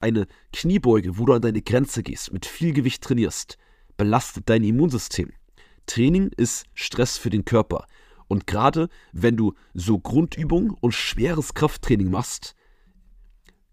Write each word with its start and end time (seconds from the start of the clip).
Eine 0.00 0.26
Kniebeuge, 0.54 1.18
wo 1.18 1.26
du 1.26 1.34
an 1.34 1.42
deine 1.42 1.60
Grenze 1.60 2.02
gehst, 2.02 2.32
mit 2.32 2.46
viel 2.46 2.72
Gewicht 2.72 3.02
trainierst, 3.02 3.58
belastet 3.98 4.48
dein 4.48 4.64
Immunsystem. 4.64 5.30
Training 5.84 6.30
ist 6.38 6.64
Stress 6.72 7.18
für 7.18 7.28
den 7.28 7.44
Körper. 7.44 7.84
Und 8.26 8.46
gerade 8.46 8.88
wenn 9.12 9.36
du 9.36 9.52
so 9.74 9.98
Grundübungen 9.98 10.70
und 10.80 10.94
schweres 10.94 11.52
Krafttraining 11.52 12.10
machst, 12.10 12.54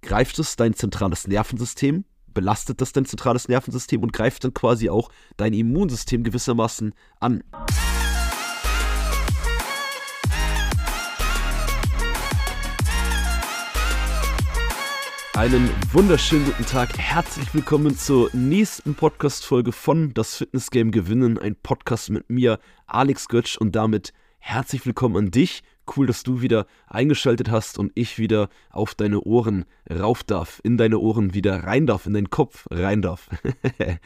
greift 0.02 0.38
es 0.40 0.58
dein 0.58 0.74
zentrales 0.74 1.28
Nervensystem, 1.28 2.04
belastet 2.34 2.82
das 2.82 2.91
dein 2.91 3.05
zentrales 3.05 3.48
Nervensystem 3.48 4.04
und 4.04 4.12
greift 4.12 4.44
dann 4.44 4.54
quasi 4.54 4.89
auch 4.89 5.09
dein 5.38 5.54
Immunsystem 5.54 6.23
gewissermaßen 6.23 6.94
an. 7.21 7.41
Einen 15.38 15.70
wunderschönen 15.94 16.46
guten 16.46 16.66
Tag. 16.66 16.98
Herzlich 16.98 17.54
willkommen 17.54 17.96
zur 17.96 18.32
nächsten 18.34 18.95
Podcast-Folge 18.95 19.72
von 19.72 20.12
Das 20.16 20.36
Fitness 20.36 20.72
Game 20.72 20.90
Gewinnen. 20.90 21.38
Ein 21.38 21.55
Podcast 21.55 22.09
mit 22.09 22.28
mir, 22.28 22.58
Alex 22.88 23.28
Götsch, 23.28 23.55
und 23.55 23.76
damit 23.76 24.14
herzlich 24.40 24.84
willkommen 24.88 25.16
an 25.16 25.30
dich. 25.30 25.62
Cool, 25.95 26.08
dass 26.08 26.23
du 26.23 26.42
wieder 26.42 26.66
eingeschaltet 26.88 27.52
hast 27.52 27.78
und 27.78 27.92
ich 27.94 28.18
wieder 28.18 28.50
auf 28.72 28.95
deine 28.95 29.22
Ohren 29.22 29.66
rauf 29.88 30.23
darf, 30.23 30.59
in 30.64 30.76
deine 30.76 30.98
Ohren 30.98 31.36
wieder 31.36 31.66
rein 31.66 31.86
darf, 31.86 32.08
in 32.08 32.14
deinen 32.14 32.31
Kopf 32.31 32.66
rein 32.72 33.04
darf. 33.04 33.30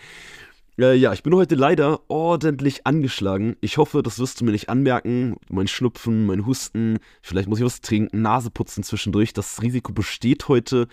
Äh, 0.79 0.95
ja, 0.95 1.13
ich 1.13 1.21
bin 1.21 1.35
heute 1.35 1.53
leider 1.55 1.99
ordentlich 2.07 2.87
angeschlagen. 2.87 3.55
Ich 3.61 3.77
hoffe, 3.77 4.01
das 4.01 4.17
wirst 4.19 4.39
du 4.39 4.45
mir 4.45 4.51
nicht 4.51 4.69
anmerken. 4.69 5.35
Mein 5.49 5.67
Schnupfen, 5.67 6.25
mein 6.25 6.45
Husten, 6.45 6.97
vielleicht 7.21 7.49
muss 7.49 7.59
ich 7.59 7.65
was 7.65 7.81
trinken, 7.81 8.21
Nase 8.21 8.49
putzen 8.49 8.81
zwischendurch. 8.81 9.33
Das 9.33 9.61
Risiko 9.61 9.91
besteht 9.91 10.47
heute. 10.47 10.87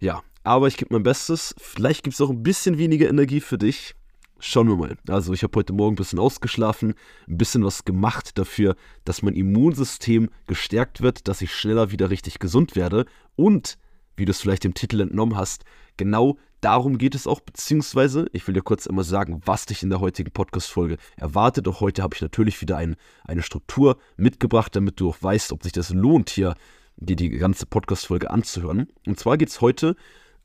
Ja, 0.00 0.22
aber 0.44 0.66
ich 0.66 0.78
gebe 0.78 0.94
mein 0.94 1.02
Bestes. 1.02 1.54
Vielleicht 1.58 2.02
gibt 2.02 2.14
es 2.14 2.20
auch 2.22 2.30
ein 2.30 2.42
bisschen 2.42 2.78
weniger 2.78 3.08
Energie 3.08 3.40
für 3.40 3.58
dich. 3.58 3.94
Schauen 4.38 4.68
wir 4.68 4.76
mal. 4.76 4.96
Also 5.06 5.34
ich 5.34 5.42
habe 5.42 5.58
heute 5.58 5.74
Morgen 5.74 5.92
ein 5.92 5.96
bisschen 5.96 6.18
ausgeschlafen, 6.18 6.94
ein 7.28 7.36
bisschen 7.36 7.62
was 7.62 7.84
gemacht 7.84 8.38
dafür, 8.38 8.74
dass 9.04 9.20
mein 9.20 9.34
Immunsystem 9.34 10.30
gestärkt 10.46 11.02
wird, 11.02 11.28
dass 11.28 11.42
ich 11.42 11.54
schneller 11.54 11.90
wieder 11.90 12.08
richtig 12.08 12.38
gesund 12.38 12.74
werde. 12.74 13.04
Und, 13.36 13.76
wie 14.16 14.24
du 14.24 14.30
es 14.30 14.40
vielleicht 14.40 14.64
dem 14.64 14.72
Titel 14.72 15.02
entnommen 15.02 15.36
hast, 15.36 15.64
genau 15.98 16.38
darum 16.62 16.96
geht 16.96 17.14
es 17.14 17.26
auch, 17.26 17.40
beziehungsweise, 17.40 18.26
ich 18.32 18.46
will 18.46 18.54
dir 18.54 18.62
kurz 18.62 18.86
einmal 18.86 19.04
sagen, 19.04 19.42
was 19.44 19.66
dich 19.66 19.82
in 19.82 19.90
der 19.90 20.00
heutigen 20.00 20.30
Podcast-Folge 20.30 20.96
erwartet. 21.18 21.68
Auch 21.68 21.80
heute 21.80 22.02
habe 22.02 22.14
ich 22.14 22.22
natürlich 22.22 22.62
wieder 22.62 22.78
ein, 22.78 22.96
eine 23.24 23.42
Struktur 23.42 23.98
mitgebracht, 24.16 24.74
damit 24.74 24.98
du 25.00 25.10
auch 25.10 25.18
weißt, 25.20 25.52
ob 25.52 25.62
sich 25.62 25.72
das 25.72 25.90
lohnt, 25.90 26.30
hier 26.30 26.54
dir 27.00 27.16
die 27.16 27.30
ganze 27.30 27.66
Podcast-Folge 27.66 28.30
anzuhören. 28.30 28.88
Und 29.06 29.18
zwar 29.18 29.36
geht 29.36 29.48
es 29.48 29.60
heute 29.60 29.96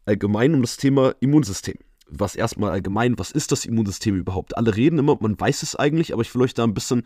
allgemein 0.06 0.54
um 0.54 0.62
das 0.62 0.78
Thema 0.78 1.14
Immunsystem. 1.20 1.76
Was 2.08 2.36
erstmal 2.36 2.72
allgemein, 2.72 3.18
was 3.18 3.32
ist 3.32 3.52
das 3.52 3.66
Immunsystem 3.66 4.16
überhaupt? 4.16 4.58
Alle 4.58 4.76
reden 4.76 5.00
immer, 5.00 5.18
man 5.20 5.40
weiß 5.40 5.64
es 5.64 5.76
eigentlich, 5.76 6.14
aber 6.14 6.22
ich 6.22 6.34
will 6.36 6.44
euch 6.44 6.54
da 6.54 6.64
ein 6.64 6.74
bisschen 6.74 7.04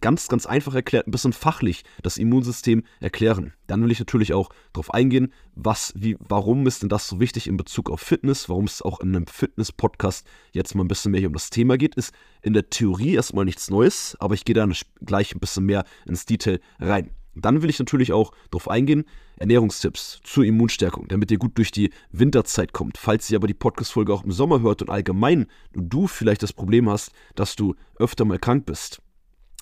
ganz, 0.00 0.28
ganz 0.28 0.46
einfach 0.46 0.74
erklärt, 0.74 1.06
ein 1.06 1.10
bisschen 1.10 1.32
fachlich 1.32 1.82
das 2.02 2.18
Immunsystem 2.18 2.84
erklären. 3.00 3.54
Dann 3.66 3.82
will 3.82 3.90
ich 3.90 3.98
natürlich 3.98 4.32
auch 4.34 4.50
darauf 4.72 4.92
eingehen, 4.92 5.32
was, 5.54 5.92
wie, 5.96 6.16
warum 6.20 6.66
ist 6.66 6.82
denn 6.82 6.88
das 6.88 7.08
so 7.08 7.20
wichtig 7.20 7.46
in 7.46 7.56
Bezug 7.56 7.90
auf 7.90 8.00
Fitness, 8.00 8.48
warum 8.48 8.64
es 8.64 8.82
auch 8.82 9.00
in 9.00 9.16
einem 9.16 9.26
Fitness-Podcast 9.26 10.26
jetzt 10.52 10.74
mal 10.74 10.84
ein 10.84 10.88
bisschen 10.88 11.12
mehr 11.12 11.20
hier 11.20 11.28
um 11.28 11.34
das 11.34 11.50
Thema 11.50 11.78
geht, 11.78 11.94
ist 11.94 12.12
in 12.42 12.52
der 12.52 12.68
Theorie 12.70 13.14
erstmal 13.14 13.44
nichts 13.44 13.70
Neues, 13.70 14.16
aber 14.20 14.34
ich 14.34 14.44
gehe 14.44 14.54
da 14.54 14.68
gleich 15.04 15.34
ein 15.34 15.40
bisschen 15.40 15.64
mehr 15.64 15.84
ins 16.06 16.26
Detail 16.26 16.60
rein. 16.78 17.10
Dann 17.34 17.62
will 17.62 17.70
ich 17.70 17.78
natürlich 17.78 18.12
auch 18.12 18.32
darauf 18.50 18.68
eingehen, 18.68 19.04
Ernährungstipps 19.36 20.20
zur 20.24 20.44
Immunstärkung, 20.44 21.06
damit 21.08 21.30
ihr 21.30 21.38
gut 21.38 21.56
durch 21.56 21.70
die 21.70 21.90
Winterzeit 22.10 22.72
kommt. 22.72 22.98
Falls 22.98 23.30
ihr 23.30 23.36
aber 23.36 23.46
die 23.46 23.54
Podcast-Folge 23.54 24.12
auch 24.12 24.24
im 24.24 24.32
Sommer 24.32 24.60
hört 24.60 24.82
und 24.82 24.90
allgemein 24.90 25.46
du 25.72 26.06
vielleicht 26.06 26.42
das 26.42 26.52
Problem 26.52 26.88
hast, 26.88 27.12
dass 27.36 27.54
du 27.54 27.74
öfter 27.96 28.24
mal 28.24 28.38
krank 28.38 28.66
bist, 28.66 29.00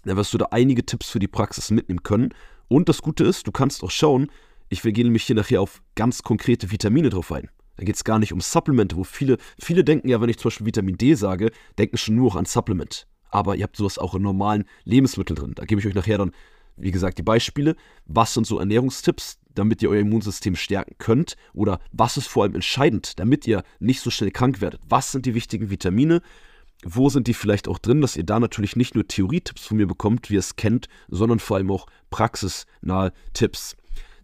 dann 0.05 0.17
wirst 0.17 0.33
du 0.33 0.39
da 0.39 0.47
einige 0.51 0.87
Tipps 0.87 1.11
für 1.11 1.19
die 1.19 1.29
Praxis 1.29 1.71
mitnehmen 1.71 2.03
können. 2.03 2.31
Und 2.69 2.89
das 2.89 3.03
Gute 3.03 3.25
ist, 3.25 3.47
du 3.47 3.53
kannst 3.53 3.83
auch 3.83 3.91
schauen, 3.91 4.31
ich 4.69 4.83
gehe 4.83 5.05
nämlich 5.05 5.25
hier 5.25 5.37
nachher 5.37 5.61
auf 5.61 5.83
ganz 5.95 6.23
konkrete 6.23 6.71
Vitamine 6.71 7.11
drauf 7.11 7.31
ein. 7.33 7.49
Da 7.77 7.85
geht 7.85 7.97
es 7.97 8.05
gar 8.05 8.19
nicht 8.19 8.33
um 8.33 8.41
Supplemente, 8.41 8.97
wo 8.97 9.05
viele, 9.05 9.37
viele 9.61 9.85
denken 9.85 10.09
ja, 10.09 10.21
wenn 10.21 10.31
ich 10.31 10.39
zum 10.39 10.49
Beispiel 10.49 10.67
Vitamin 10.67 10.97
D 10.97 11.15
sage, 11.15 11.51
denken 11.79 11.99
schon 11.99 12.17
nur 12.17 12.35
an 12.37 12.47
Supplement. 12.47 13.07
Aber 13.31 13.57
ihr 13.57 13.65
habt 13.65 13.77
sowas 13.77 13.99
auch 13.99 14.15
in 14.15 14.23
normalen 14.23 14.65
Lebensmitteln 14.85 15.37
drin. 15.37 15.53
Da 15.55 15.65
gebe 15.65 15.81
ich 15.81 15.87
euch 15.87 15.95
nachher 15.95 16.19
dann 16.19 16.33
wie 16.77 16.91
gesagt, 16.91 17.19
die 17.19 17.23
Beispiele. 17.23 17.77
Was 18.05 18.35
sind 18.35 18.47
so 18.47 18.59
Ernährungstipps, 18.59 19.39
damit 19.55 19.83
ihr 19.83 19.91
euer 19.91 20.01
Immunsystem 20.01 20.57
stärken 20.57 20.97
könnt? 20.99 21.37
Oder 21.55 21.81
was 21.93 22.17
ist 22.17 22.29
vor 22.29 22.45
allem 22.45 22.55
entscheidend, 22.55 23.19
damit 23.19 23.47
ihr 23.47 23.63
nicht 23.79 24.01
so 24.01 24.11
schnell 24.11 24.31
krank 24.31 24.61
werdet? 24.61 24.81
Was 24.89 25.13
sind 25.13 25.27
die 25.27 25.35
wichtigen 25.35 25.71
Vitamine? 25.71 26.21
Wo 26.85 27.09
sind 27.09 27.27
die 27.27 27.35
vielleicht 27.35 27.69
auch 27.69 27.79
drin, 27.79 28.01
dass 28.01 28.17
ihr 28.17 28.25
da 28.25 28.39
natürlich 28.39 28.77
nicht 28.77 28.95
nur 28.95 29.09
Theorietipps 29.09 29.65
von 29.67 29.79
mir 29.79 29.87
bekommt, 29.87 30.29
wie 30.29 30.35
ihr 30.35 30.41
es 30.41 30.57
kennt, 30.57 30.89
sondern 31.09 31.39
vor 31.39 31.57
allem 31.57 31.71
auch 31.71 31.87
praxisnahe 32.11 33.13
Tipps. 33.33 33.77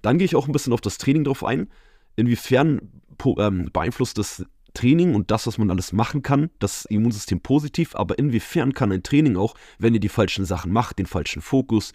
Dann 0.02 0.18
gehe 0.18 0.26
ich 0.26 0.36
auch 0.36 0.46
ein 0.46 0.52
bisschen 0.52 0.72
auf 0.72 0.80
das 0.80 0.98
Training 0.98 1.24
drauf 1.24 1.44
ein. 1.44 1.68
Inwiefern 2.16 2.92
ähm, 3.38 3.70
beeinflusst 3.72 4.18
das 4.18 4.44
Training 4.74 5.14
und 5.14 5.30
das, 5.30 5.46
was 5.46 5.58
man 5.58 5.70
alles 5.70 5.92
machen 5.92 6.22
kann, 6.22 6.50
das 6.58 6.84
Immunsystem 6.86 7.40
positiv, 7.40 7.94
aber 7.94 8.18
inwiefern 8.18 8.72
kann 8.72 8.92
ein 8.92 9.02
Training 9.02 9.36
auch, 9.36 9.54
wenn 9.78 9.94
ihr 9.94 10.00
die 10.00 10.08
falschen 10.08 10.44
Sachen 10.44 10.72
macht, 10.72 10.98
den 10.98 11.06
falschen 11.06 11.42
Fokus, 11.42 11.92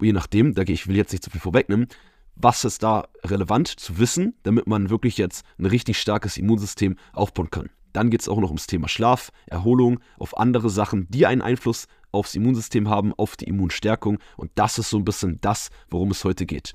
je 0.00 0.12
nachdem, 0.12 0.54
da 0.54 0.62
ich 0.62 0.86
will 0.86 0.96
jetzt 0.96 1.12
nicht 1.12 1.24
zu 1.24 1.30
viel 1.30 1.40
vorwegnehmen, 1.40 1.88
was 2.34 2.64
ist 2.64 2.82
da 2.82 3.08
relevant 3.24 3.68
zu 3.68 3.98
wissen, 3.98 4.34
damit 4.44 4.66
man 4.66 4.90
wirklich 4.90 5.18
jetzt 5.18 5.44
ein 5.58 5.66
richtig 5.66 5.98
starkes 5.98 6.36
Immunsystem 6.36 6.96
aufbauen 7.12 7.50
kann. 7.50 7.70
Dann 7.92 8.10
geht 8.10 8.20
es 8.20 8.28
auch 8.28 8.38
noch 8.38 8.50
ums 8.50 8.66
Thema 8.66 8.88
Schlaf, 8.88 9.32
Erholung, 9.46 9.98
auf 10.18 10.36
andere 10.38 10.70
Sachen, 10.70 11.08
die 11.10 11.26
einen 11.26 11.42
Einfluss 11.42 11.88
aufs 12.12 12.34
Immunsystem 12.34 12.88
haben, 12.88 13.12
auf 13.14 13.36
die 13.36 13.46
Immunstärkung. 13.46 14.18
Und 14.36 14.50
das 14.54 14.78
ist 14.78 14.90
so 14.90 14.98
ein 14.98 15.04
bisschen 15.04 15.40
das, 15.40 15.70
worum 15.90 16.10
es 16.10 16.24
heute 16.24 16.46
geht. 16.46 16.74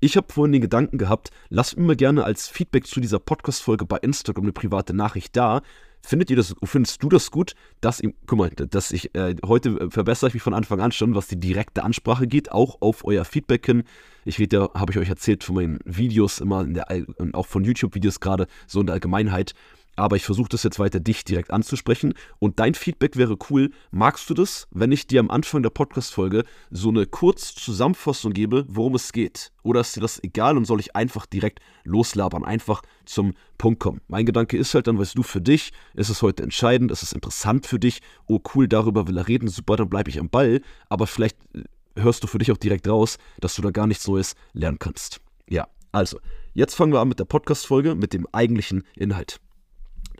Ich 0.00 0.16
habe 0.16 0.32
vorhin 0.32 0.52
den 0.52 0.62
Gedanken 0.62 0.98
gehabt, 0.98 1.30
lasst 1.48 1.76
mir 1.76 1.96
gerne 1.96 2.24
als 2.24 2.48
Feedback 2.48 2.86
zu 2.86 3.00
dieser 3.00 3.18
Podcast-Folge 3.18 3.86
bei 3.86 3.98
Instagram 3.98 4.44
eine 4.44 4.52
private 4.52 4.94
Nachricht 4.94 5.36
da, 5.36 5.62
Findet 6.06 6.28
ihr 6.28 6.36
das, 6.36 6.54
findest 6.64 7.02
du 7.02 7.08
das 7.08 7.30
gut, 7.30 7.54
dass, 7.80 8.02
guck 8.26 8.38
mal, 8.38 8.50
dass 8.50 8.90
ich, 8.90 9.14
äh, 9.14 9.36
heute 9.46 9.70
äh, 9.70 9.90
verbessere 9.90 10.28
ich 10.28 10.34
mich 10.34 10.42
von 10.42 10.52
Anfang 10.52 10.80
an 10.80 10.92
schon, 10.92 11.14
was 11.14 11.28
die 11.28 11.40
direkte 11.40 11.82
Ansprache 11.82 12.26
geht, 12.26 12.52
auch 12.52 12.82
auf 12.82 13.06
euer 13.06 13.24
Feedback 13.24 13.64
hin. 13.64 13.84
Ich 14.26 14.38
rede 14.38 14.56
ja, 14.56 14.70
habe 14.74 14.92
ich 14.92 14.98
euch 14.98 15.08
erzählt 15.08 15.44
von 15.44 15.54
meinen 15.54 15.78
Videos 15.86 16.40
immer, 16.40 16.60
in 16.60 16.74
der, 16.74 16.86
auch 17.32 17.46
von 17.46 17.64
YouTube-Videos 17.64 18.20
gerade, 18.20 18.48
so 18.66 18.80
in 18.80 18.86
der 18.86 18.94
Allgemeinheit. 18.94 19.54
Aber 19.96 20.16
ich 20.16 20.24
versuche 20.24 20.48
das 20.48 20.62
jetzt 20.62 20.78
weiter 20.78 21.00
dich 21.00 21.24
direkt 21.24 21.50
anzusprechen. 21.50 22.14
Und 22.38 22.58
dein 22.58 22.74
Feedback 22.74 23.16
wäre 23.16 23.36
cool. 23.50 23.70
Magst 23.90 24.28
du 24.28 24.34
das, 24.34 24.66
wenn 24.70 24.92
ich 24.92 25.06
dir 25.06 25.20
am 25.20 25.30
Anfang 25.30 25.62
der 25.62 25.70
Podcast-Folge 25.70 26.44
so 26.70 26.88
eine 26.88 27.06
Kurzzusammenfassung 27.06 28.32
gebe, 28.32 28.64
worum 28.68 28.94
es 28.94 29.12
geht? 29.12 29.52
Oder 29.62 29.80
ist 29.80 29.96
dir 29.96 30.00
das 30.00 30.22
egal 30.22 30.56
und 30.56 30.64
soll 30.64 30.80
ich 30.80 30.96
einfach 30.96 31.26
direkt 31.26 31.60
loslabern, 31.84 32.44
einfach 32.44 32.82
zum 33.04 33.34
Punkt 33.58 33.80
kommen? 33.80 34.00
Mein 34.08 34.26
Gedanke 34.26 34.56
ist 34.56 34.74
halt 34.74 34.86
dann, 34.86 34.98
weißt 34.98 35.16
du, 35.16 35.22
für 35.22 35.40
dich 35.40 35.72
ist 35.94 36.08
es 36.08 36.22
heute 36.22 36.42
entscheidend, 36.42 36.90
ist 36.90 37.02
es 37.02 37.12
interessant 37.12 37.66
für 37.66 37.78
dich. 37.78 38.00
Oh 38.26 38.40
cool, 38.54 38.68
darüber 38.68 39.06
will 39.08 39.16
er 39.16 39.28
reden, 39.28 39.48
super, 39.48 39.76
dann 39.76 39.88
bleibe 39.88 40.10
ich 40.10 40.18
am 40.18 40.28
Ball. 40.28 40.60
Aber 40.88 41.06
vielleicht 41.06 41.38
äh, 41.54 41.62
hörst 41.96 42.22
du 42.22 42.26
für 42.26 42.38
dich 42.38 42.50
auch 42.50 42.58
direkt 42.58 42.88
raus, 42.88 43.18
dass 43.40 43.54
du 43.54 43.62
da 43.62 43.70
gar 43.70 43.86
nichts 43.86 44.06
Neues 44.08 44.34
lernen 44.52 44.78
kannst. 44.78 45.20
Ja, 45.48 45.68
also, 45.92 46.18
jetzt 46.54 46.74
fangen 46.74 46.92
wir 46.92 47.00
an 47.00 47.08
mit 47.08 47.20
der 47.20 47.24
Podcast-Folge, 47.24 47.94
mit 47.94 48.12
dem 48.12 48.26
eigentlichen 48.32 48.82
Inhalt. 48.96 49.38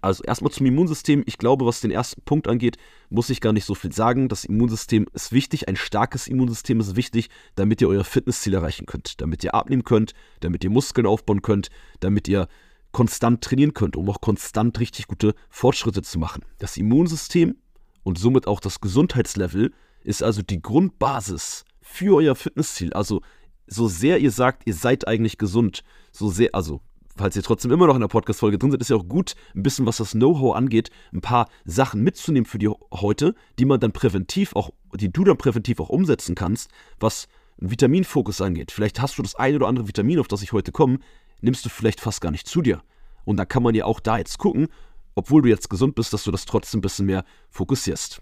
Also 0.04 0.22
erstmal 0.22 0.52
zum 0.52 0.66
Immunsystem. 0.66 1.22
Ich 1.24 1.38
glaube, 1.38 1.64
was 1.64 1.80
den 1.80 1.90
ersten 1.90 2.20
Punkt 2.22 2.46
angeht, 2.46 2.76
muss 3.08 3.30
ich 3.30 3.40
gar 3.40 3.54
nicht 3.54 3.64
so 3.64 3.74
viel 3.74 3.90
sagen. 3.90 4.28
Das 4.28 4.44
Immunsystem 4.44 5.06
ist 5.14 5.32
wichtig. 5.32 5.66
Ein 5.66 5.76
starkes 5.76 6.28
Immunsystem 6.28 6.78
ist 6.78 6.94
wichtig, 6.94 7.30
damit 7.54 7.80
ihr 7.80 7.88
euer 7.88 8.04
Fitnessziel 8.04 8.52
erreichen 8.52 8.84
könnt. 8.84 9.22
Damit 9.22 9.42
ihr 9.44 9.54
abnehmen 9.54 9.82
könnt, 9.82 10.12
damit 10.40 10.62
ihr 10.62 10.68
Muskeln 10.68 11.06
aufbauen 11.06 11.40
könnt, 11.40 11.70
damit 12.00 12.28
ihr 12.28 12.48
konstant 12.92 13.42
trainieren 13.42 13.72
könnt, 13.72 13.96
um 13.96 14.10
auch 14.10 14.20
konstant 14.20 14.78
richtig 14.78 15.06
gute 15.06 15.34
Fortschritte 15.48 16.02
zu 16.02 16.18
machen. 16.18 16.44
Das 16.58 16.76
Immunsystem 16.76 17.56
und 18.02 18.18
somit 18.18 18.46
auch 18.46 18.60
das 18.60 18.82
Gesundheitslevel 18.82 19.72
ist 20.02 20.22
also 20.22 20.42
die 20.42 20.60
Grundbasis 20.60 21.64
für 21.80 22.16
euer 22.16 22.34
Fitnessziel. 22.34 22.92
Also 22.92 23.22
so 23.66 23.88
sehr 23.88 24.18
ihr 24.18 24.30
sagt, 24.30 24.66
ihr 24.66 24.74
seid 24.74 25.08
eigentlich 25.08 25.38
gesund, 25.38 25.82
so 26.12 26.28
sehr, 26.28 26.50
also 26.52 26.82
falls 27.16 27.36
ihr 27.36 27.42
trotzdem 27.42 27.70
immer 27.70 27.86
noch 27.86 27.94
in 27.94 28.00
der 28.00 28.08
Podcast-Folge 28.08 28.58
drin 28.58 28.70
seid, 28.70 28.80
ist 28.80 28.90
ja 28.90 28.96
auch 28.96 29.08
gut, 29.08 29.34
ein 29.54 29.62
bisschen, 29.62 29.86
was 29.86 29.98
das 29.98 30.12
Know-how 30.12 30.56
angeht, 30.56 30.90
ein 31.12 31.20
paar 31.20 31.48
Sachen 31.64 32.02
mitzunehmen 32.02 32.46
für 32.46 32.58
die 32.58 32.68
heute, 32.92 33.34
die 33.58 33.64
man 33.64 33.80
dann 33.80 33.92
präventiv 33.92 34.54
auch, 34.56 34.70
die 34.94 35.12
du 35.12 35.24
dann 35.24 35.36
präventiv 35.36 35.80
auch 35.80 35.88
umsetzen 35.88 36.34
kannst, 36.34 36.70
was 36.98 37.28
einen 37.60 37.70
Vitaminfokus 37.70 38.40
angeht. 38.40 38.72
Vielleicht 38.72 39.00
hast 39.00 39.18
du 39.18 39.22
das 39.22 39.34
eine 39.34 39.56
oder 39.56 39.68
andere 39.68 39.88
Vitamin, 39.88 40.18
auf 40.18 40.28
das 40.28 40.42
ich 40.42 40.52
heute 40.52 40.72
komme, 40.72 40.98
nimmst 41.40 41.64
du 41.64 41.68
vielleicht 41.68 42.00
fast 42.00 42.20
gar 42.20 42.30
nicht 42.30 42.48
zu 42.48 42.62
dir. 42.62 42.82
Und 43.24 43.36
dann 43.36 43.48
kann 43.48 43.62
man 43.62 43.74
ja 43.74 43.84
auch 43.84 44.00
da 44.00 44.18
jetzt 44.18 44.38
gucken, 44.38 44.68
obwohl 45.14 45.42
du 45.42 45.48
jetzt 45.48 45.70
gesund 45.70 45.94
bist, 45.94 46.12
dass 46.12 46.24
du 46.24 46.30
das 46.30 46.44
trotzdem 46.44 46.78
ein 46.78 46.82
bisschen 46.82 47.06
mehr 47.06 47.24
fokussierst. 47.50 48.20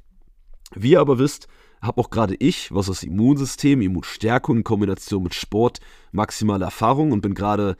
Wie 0.74 0.92
ihr 0.92 1.00
aber 1.00 1.18
wisst, 1.18 1.48
habe 1.80 2.00
auch 2.00 2.10
gerade 2.10 2.36
ich, 2.38 2.72
was 2.72 2.86
das 2.86 3.02
Immunsystem, 3.02 3.80
Immunstärkung 3.80 4.58
in 4.58 4.64
Kombination 4.64 5.22
mit 5.22 5.34
Sport, 5.34 5.80
maximale 6.12 6.64
Erfahrung 6.64 7.12
und 7.12 7.20
bin 7.22 7.34
gerade 7.34 7.76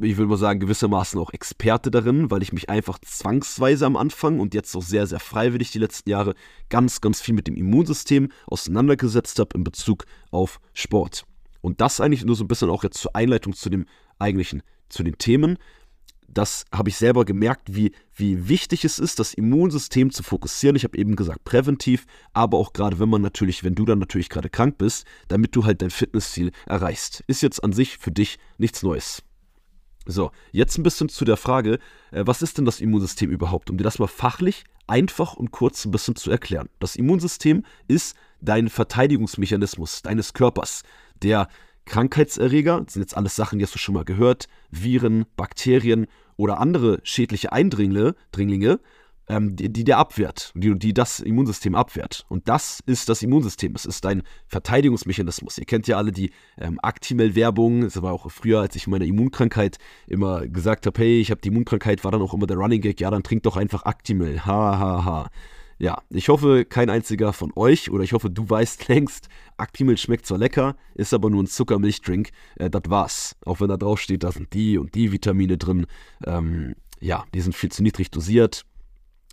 ich 0.00 0.16
würde 0.16 0.28
mal 0.28 0.36
sagen, 0.36 0.60
gewissermaßen 0.60 1.20
auch 1.20 1.32
Experte 1.32 1.90
darin, 1.90 2.30
weil 2.30 2.42
ich 2.42 2.52
mich 2.52 2.70
einfach 2.70 2.98
zwangsweise 2.98 3.84
am 3.86 3.96
Anfang 3.96 4.40
und 4.40 4.54
jetzt 4.54 4.74
auch 4.74 4.82
sehr, 4.82 5.06
sehr 5.06 5.20
freiwillig 5.20 5.70
die 5.70 5.78
letzten 5.78 6.10
Jahre 6.10 6.34
ganz, 6.70 7.00
ganz 7.00 7.20
viel 7.20 7.34
mit 7.34 7.46
dem 7.46 7.56
Immunsystem 7.56 8.30
auseinandergesetzt 8.46 9.38
habe 9.38 9.56
in 9.56 9.64
Bezug 9.64 10.04
auf 10.30 10.60
Sport. 10.72 11.24
Und 11.60 11.80
das 11.80 12.00
eigentlich 12.00 12.24
nur 12.24 12.36
so 12.36 12.44
ein 12.44 12.48
bisschen 12.48 12.70
auch 12.70 12.84
jetzt 12.84 12.98
zur 12.98 13.14
Einleitung 13.14 13.52
zu 13.54 13.70
dem 13.70 13.86
eigentlichen, 14.18 14.62
zu 14.88 15.02
den 15.02 15.18
Themen. 15.18 15.58
Das 16.26 16.64
habe 16.72 16.88
ich 16.88 16.96
selber 16.96 17.26
gemerkt, 17.26 17.74
wie, 17.74 17.92
wie 18.14 18.48
wichtig 18.48 18.86
es 18.86 18.98
ist, 18.98 19.18
das 19.18 19.34
Immunsystem 19.34 20.10
zu 20.10 20.22
fokussieren. 20.22 20.76
Ich 20.76 20.84
habe 20.84 20.96
eben 20.96 21.14
gesagt, 21.14 21.44
präventiv, 21.44 22.06
aber 22.32 22.56
auch 22.56 22.72
gerade, 22.72 22.98
wenn 22.98 23.10
man 23.10 23.20
natürlich, 23.20 23.62
wenn 23.62 23.74
du 23.74 23.84
dann 23.84 23.98
natürlich 23.98 24.30
gerade 24.30 24.48
krank 24.48 24.78
bist, 24.78 25.06
damit 25.28 25.54
du 25.54 25.66
halt 25.66 25.82
dein 25.82 25.90
Fitnessziel 25.90 26.50
erreichst. 26.64 27.22
Ist 27.26 27.42
jetzt 27.42 27.62
an 27.62 27.74
sich 27.74 27.98
für 27.98 28.10
dich 28.10 28.38
nichts 28.56 28.82
Neues. 28.82 29.22
So, 30.06 30.32
jetzt 30.50 30.78
ein 30.78 30.82
bisschen 30.82 31.08
zu 31.08 31.24
der 31.24 31.36
Frage, 31.36 31.78
äh, 32.10 32.24
was 32.26 32.42
ist 32.42 32.58
denn 32.58 32.64
das 32.64 32.80
Immunsystem 32.80 33.30
überhaupt? 33.30 33.70
Um 33.70 33.78
dir 33.78 33.84
das 33.84 33.98
mal 33.98 34.08
fachlich 34.08 34.64
einfach 34.86 35.34
und 35.34 35.52
kurz 35.52 35.84
ein 35.84 35.92
bisschen 35.92 36.16
zu 36.16 36.30
erklären. 36.30 36.68
Das 36.80 36.96
Immunsystem 36.96 37.64
ist 37.88 38.16
dein 38.40 38.68
Verteidigungsmechanismus 38.68 40.02
deines 40.02 40.32
Körpers, 40.32 40.82
der 41.22 41.48
Krankheitserreger, 41.84 42.80
das 42.84 42.94
sind 42.94 43.02
jetzt 43.02 43.16
alles 43.16 43.36
Sachen, 43.36 43.58
die 43.58 43.64
hast 43.64 43.74
du 43.74 43.78
schon 43.78 43.94
mal 43.94 44.04
gehört, 44.04 44.48
Viren, 44.70 45.24
Bakterien 45.36 46.06
oder 46.36 46.58
andere 46.58 47.00
schädliche 47.04 47.52
Eindringlinge, 47.52 48.14
Dringlinge, 48.32 48.80
ähm, 49.28 49.56
die, 49.56 49.72
die 49.72 49.84
der 49.84 49.98
abwehrt, 49.98 50.52
die, 50.54 50.76
die 50.78 50.92
das 50.92 51.20
Immunsystem 51.20 51.74
abwehrt. 51.74 52.24
Und 52.28 52.48
das 52.48 52.80
ist 52.86 53.08
das 53.08 53.22
Immunsystem. 53.22 53.74
Es 53.74 53.84
ist 53.84 54.04
ein 54.06 54.22
Verteidigungsmechanismus. 54.46 55.58
Ihr 55.58 55.64
kennt 55.64 55.86
ja 55.86 55.96
alle 55.96 56.12
die 56.12 56.30
ähm, 56.58 56.78
Actimel-Werbung. 56.82 57.82
Das 57.82 58.00
war 58.02 58.12
auch 58.12 58.30
früher, 58.30 58.60
als 58.60 58.76
ich 58.76 58.86
meine 58.86 59.06
Immunkrankheit 59.06 59.78
immer 60.06 60.46
gesagt 60.46 60.86
habe, 60.86 61.00
hey, 61.00 61.20
ich 61.20 61.30
habe 61.30 61.40
die 61.40 61.48
Immunkrankheit, 61.48 62.04
war 62.04 62.10
dann 62.10 62.22
auch 62.22 62.34
immer 62.34 62.46
der 62.46 62.56
Running 62.56 62.80
Gag, 62.80 63.00
ja, 63.00 63.10
dann 63.10 63.22
trink 63.22 63.44
doch 63.44 63.56
einfach 63.56 63.84
Actimel. 63.84 64.44
Ha, 64.44 64.78
ha, 64.78 65.04
ha. 65.04 65.30
Ja, 65.78 66.00
ich 66.10 66.28
hoffe, 66.28 66.64
kein 66.64 66.90
einziger 66.90 67.32
von 67.32 67.50
euch 67.56 67.90
oder 67.90 68.04
ich 68.04 68.12
hoffe, 68.12 68.30
du 68.30 68.48
weißt 68.48 68.86
längst, 68.88 69.28
Actimel 69.56 69.98
schmeckt 69.98 70.26
zwar 70.26 70.38
lecker, 70.38 70.76
ist 70.94 71.12
aber 71.12 71.28
nur 71.30 71.42
ein 71.42 71.48
Zuckermilchdrink. 71.48 72.30
Äh, 72.56 72.70
das 72.70 72.82
war's. 72.88 73.36
Auch 73.44 73.60
wenn 73.60 73.68
da 73.68 73.76
drauf 73.76 74.00
steht, 74.00 74.24
da 74.24 74.32
sind 74.32 74.52
die 74.52 74.78
und 74.78 74.94
die 74.94 75.12
Vitamine 75.12 75.58
drin. 75.58 75.86
Ähm, 76.24 76.74
ja, 77.00 77.24
die 77.34 77.40
sind 77.40 77.56
viel 77.56 77.72
zu 77.72 77.82
niedrig 77.82 78.12
dosiert 78.12 78.64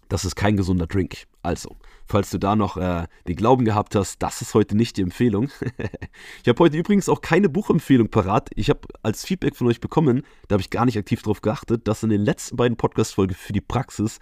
das 0.10 0.26
ist 0.26 0.36
kein 0.36 0.58
gesunder 0.58 0.88
Drink. 0.88 1.28
Also, 1.44 1.78
falls 2.06 2.32
du 2.32 2.40
da 2.40 2.56
noch 2.56 2.76
äh, 2.78 3.08
den 3.28 3.36
Glauben 3.36 3.64
gehabt 3.64 3.96
hast, 3.96 4.22
das 4.22 4.42
ist 4.42 4.54
heute 4.56 4.76
nicht 4.76 4.98
die 4.98 5.04
Empfehlung. 5.04 5.50
ich 6.44 6.50
habe 6.50 6.60
heute 6.60 6.78
übrigens 6.78 7.08
auch 7.08 7.22
keine 7.22 7.48
Buchempfehlung 7.48 8.10
parat. 8.10 8.50
Ich 8.56 8.70
habe 8.70 8.82
als 9.04 9.24
Feedback 9.24 9.56
von 9.56 9.68
euch 9.68 9.80
bekommen, 9.80 10.24
da 10.48 10.56
habe 10.56 10.62
ich 10.62 10.72
gar 10.72 10.86
nicht 10.86 10.98
aktiv 10.98 11.22
darauf 11.22 11.42
geachtet, 11.42 11.88
dass 11.88 12.04
in 12.04 12.10
den 12.10 12.22
letzten 12.22 12.58
beiden 12.58 12.76
Podcast-Folgen 12.76 13.36
für 13.36 13.54
die 13.54 13.62
Praxis 13.62 14.20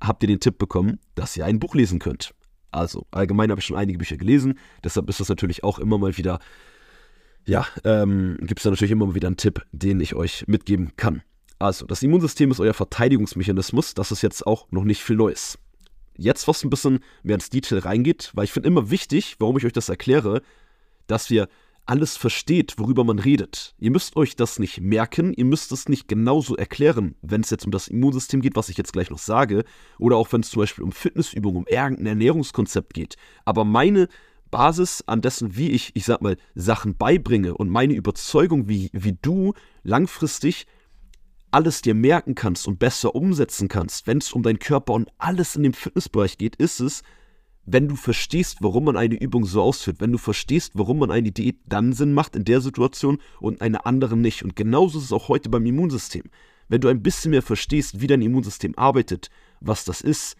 habt 0.00 0.22
ihr 0.22 0.26
den 0.26 0.40
Tipp 0.40 0.58
bekommen, 0.58 0.98
dass 1.14 1.36
ihr 1.36 1.44
ein 1.44 1.60
Buch 1.60 1.74
lesen 1.74 2.00
könnt. 2.00 2.34
Also, 2.72 3.06
allgemein 3.10 3.50
habe 3.50 3.60
ich 3.60 3.66
schon 3.66 3.76
einige 3.76 3.98
Bücher 3.98 4.16
gelesen, 4.16 4.58
deshalb 4.84 5.08
ist 5.08 5.20
das 5.20 5.28
natürlich 5.28 5.64
auch 5.64 5.78
immer 5.78 5.98
mal 5.98 6.16
wieder, 6.16 6.38
ja, 7.46 7.66
ähm, 7.84 8.36
gibt 8.40 8.60
es 8.60 8.64
da 8.64 8.70
natürlich 8.70 8.92
immer 8.92 9.06
mal 9.06 9.14
wieder 9.14 9.28
einen 9.28 9.36
Tipp, 9.36 9.64
den 9.72 10.00
ich 10.00 10.14
euch 10.14 10.44
mitgeben 10.46 10.92
kann. 10.96 11.22
Also, 11.60 11.84
das 11.84 12.02
Immunsystem 12.02 12.50
ist 12.50 12.58
euer 12.58 12.72
Verteidigungsmechanismus. 12.72 13.92
Das 13.92 14.10
ist 14.10 14.22
jetzt 14.22 14.46
auch 14.46 14.66
noch 14.70 14.84
nicht 14.84 15.02
viel 15.02 15.16
Neues. 15.16 15.58
Jetzt, 16.16 16.48
was 16.48 16.64
ein 16.64 16.70
bisschen 16.70 17.00
mehr 17.22 17.34
ins 17.34 17.50
Detail 17.50 17.80
reingeht, 17.80 18.30
weil 18.34 18.44
ich 18.44 18.52
finde 18.52 18.68
immer 18.68 18.90
wichtig, 18.90 19.36
warum 19.38 19.58
ich 19.58 19.66
euch 19.66 19.74
das 19.74 19.90
erkläre, 19.90 20.40
dass 21.06 21.28
wir 21.28 21.48
alles 21.84 22.16
versteht, 22.16 22.78
worüber 22.78 23.04
man 23.04 23.18
redet. 23.18 23.74
Ihr 23.78 23.90
müsst 23.90 24.16
euch 24.16 24.36
das 24.36 24.58
nicht 24.58 24.80
merken, 24.80 25.34
ihr 25.34 25.44
müsst 25.44 25.70
es 25.72 25.88
nicht 25.88 26.08
genauso 26.08 26.56
erklären, 26.56 27.14
wenn 27.20 27.42
es 27.42 27.50
jetzt 27.50 27.66
um 27.66 27.72
das 27.72 27.88
Immunsystem 27.88 28.40
geht, 28.40 28.56
was 28.56 28.70
ich 28.70 28.78
jetzt 28.78 28.92
gleich 28.94 29.10
noch 29.10 29.18
sage, 29.18 29.64
oder 29.98 30.16
auch 30.16 30.32
wenn 30.32 30.40
es 30.40 30.50
zum 30.50 30.62
Beispiel 30.62 30.84
um 30.84 30.92
Fitnessübungen, 30.92 31.58
um 31.58 31.66
irgendein 31.66 32.06
Ernährungskonzept 32.06 32.94
geht. 32.94 33.16
Aber 33.44 33.66
meine 33.66 34.08
Basis 34.50 35.04
an 35.06 35.20
dessen, 35.20 35.56
wie 35.56 35.70
ich, 35.70 35.90
ich 35.94 36.06
sag 36.06 36.22
mal, 36.22 36.38
Sachen 36.54 36.96
beibringe 36.96 37.54
und 37.54 37.68
meine 37.68 37.94
Überzeugung, 37.94 38.66
wie, 38.68 38.88
wie 38.92 39.18
du 39.20 39.52
langfristig 39.82 40.66
alles 41.50 41.82
dir 41.82 41.94
merken 41.94 42.34
kannst 42.34 42.66
und 42.68 42.78
besser 42.78 43.14
umsetzen 43.14 43.68
kannst, 43.68 44.06
wenn 44.06 44.18
es 44.18 44.32
um 44.32 44.42
deinen 44.42 44.58
Körper 44.58 44.92
und 44.92 45.10
alles 45.18 45.56
in 45.56 45.62
dem 45.62 45.72
Fitnessbereich 45.72 46.38
geht, 46.38 46.56
ist 46.56 46.80
es, 46.80 47.02
wenn 47.66 47.88
du 47.88 47.96
verstehst, 47.96 48.58
warum 48.60 48.84
man 48.84 48.96
eine 48.96 49.20
Übung 49.20 49.44
so 49.44 49.62
ausführt, 49.62 50.00
wenn 50.00 50.12
du 50.12 50.18
verstehst, 50.18 50.72
warum 50.74 50.98
man 50.98 51.10
eine 51.10 51.30
Diät 51.30 51.58
dann 51.66 51.92
Sinn 51.92 52.14
macht 52.14 52.34
in 52.34 52.44
der 52.44 52.60
Situation 52.60 53.18
und 53.40 53.60
eine 53.60 53.86
andere 53.86 54.16
nicht. 54.16 54.42
Und 54.42 54.56
genauso 54.56 54.98
ist 54.98 55.04
es 55.04 55.12
auch 55.12 55.28
heute 55.28 55.48
beim 55.48 55.66
Immunsystem. 55.66 56.24
Wenn 56.68 56.80
du 56.80 56.88
ein 56.88 57.02
bisschen 57.02 57.32
mehr 57.32 57.42
verstehst, 57.42 58.00
wie 58.00 58.06
dein 58.06 58.22
Immunsystem 58.22 58.76
arbeitet, 58.76 59.28
was 59.60 59.84
das 59.84 60.00
ist, 60.00 60.36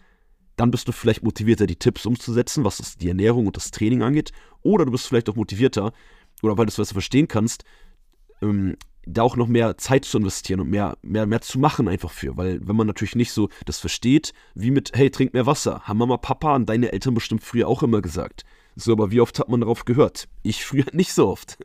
dann 0.55 0.71
bist 0.71 0.87
du 0.87 0.91
vielleicht 0.91 1.23
motivierter, 1.23 1.67
die 1.67 1.75
Tipps 1.75 2.05
umzusetzen, 2.05 2.63
was 2.63 2.97
die 2.97 3.07
Ernährung 3.07 3.47
und 3.47 3.55
das 3.55 3.71
Training 3.71 4.01
angeht. 4.01 4.31
Oder 4.61 4.85
du 4.85 4.91
bist 4.91 5.07
vielleicht 5.07 5.29
auch 5.29 5.35
motivierter, 5.35 5.93
oder 6.41 6.57
weil 6.57 6.65
du 6.65 6.69
es 6.69 6.77
besser 6.77 6.93
verstehen 6.93 7.27
kannst, 7.27 7.63
ähm, 8.41 8.75
da 9.05 9.23
auch 9.23 9.35
noch 9.35 9.47
mehr 9.47 9.77
Zeit 9.77 10.05
zu 10.05 10.17
investieren 10.17 10.59
und 10.59 10.69
mehr, 10.69 10.97
mehr, 11.01 11.25
mehr 11.25 11.41
zu 11.41 11.59
machen 11.59 11.87
einfach 11.87 12.11
für. 12.11 12.37
Weil 12.37 12.59
wenn 12.67 12.75
man 12.75 12.87
natürlich 12.87 13.15
nicht 13.15 13.31
so 13.31 13.49
das 13.65 13.79
versteht, 13.79 14.33
wie 14.53 14.71
mit, 14.71 14.91
hey, 14.93 15.09
trink 15.09 15.33
mehr 15.33 15.45
Wasser, 15.45 15.81
haben 15.81 15.97
Mama, 15.97 16.17
Papa 16.17 16.55
und 16.55 16.67
deine 16.67 16.91
Eltern 16.91 17.13
bestimmt 17.13 17.43
früher 17.43 17.67
auch 17.67 17.83
immer 17.83 18.01
gesagt. 18.01 18.43
So, 18.75 18.93
aber 18.93 19.11
wie 19.11 19.21
oft 19.21 19.39
hat 19.39 19.49
man 19.49 19.61
darauf 19.61 19.85
gehört? 19.85 20.27
Ich 20.43 20.65
früher 20.65 20.85
nicht 20.93 21.13
so 21.13 21.27
oft. 21.27 21.57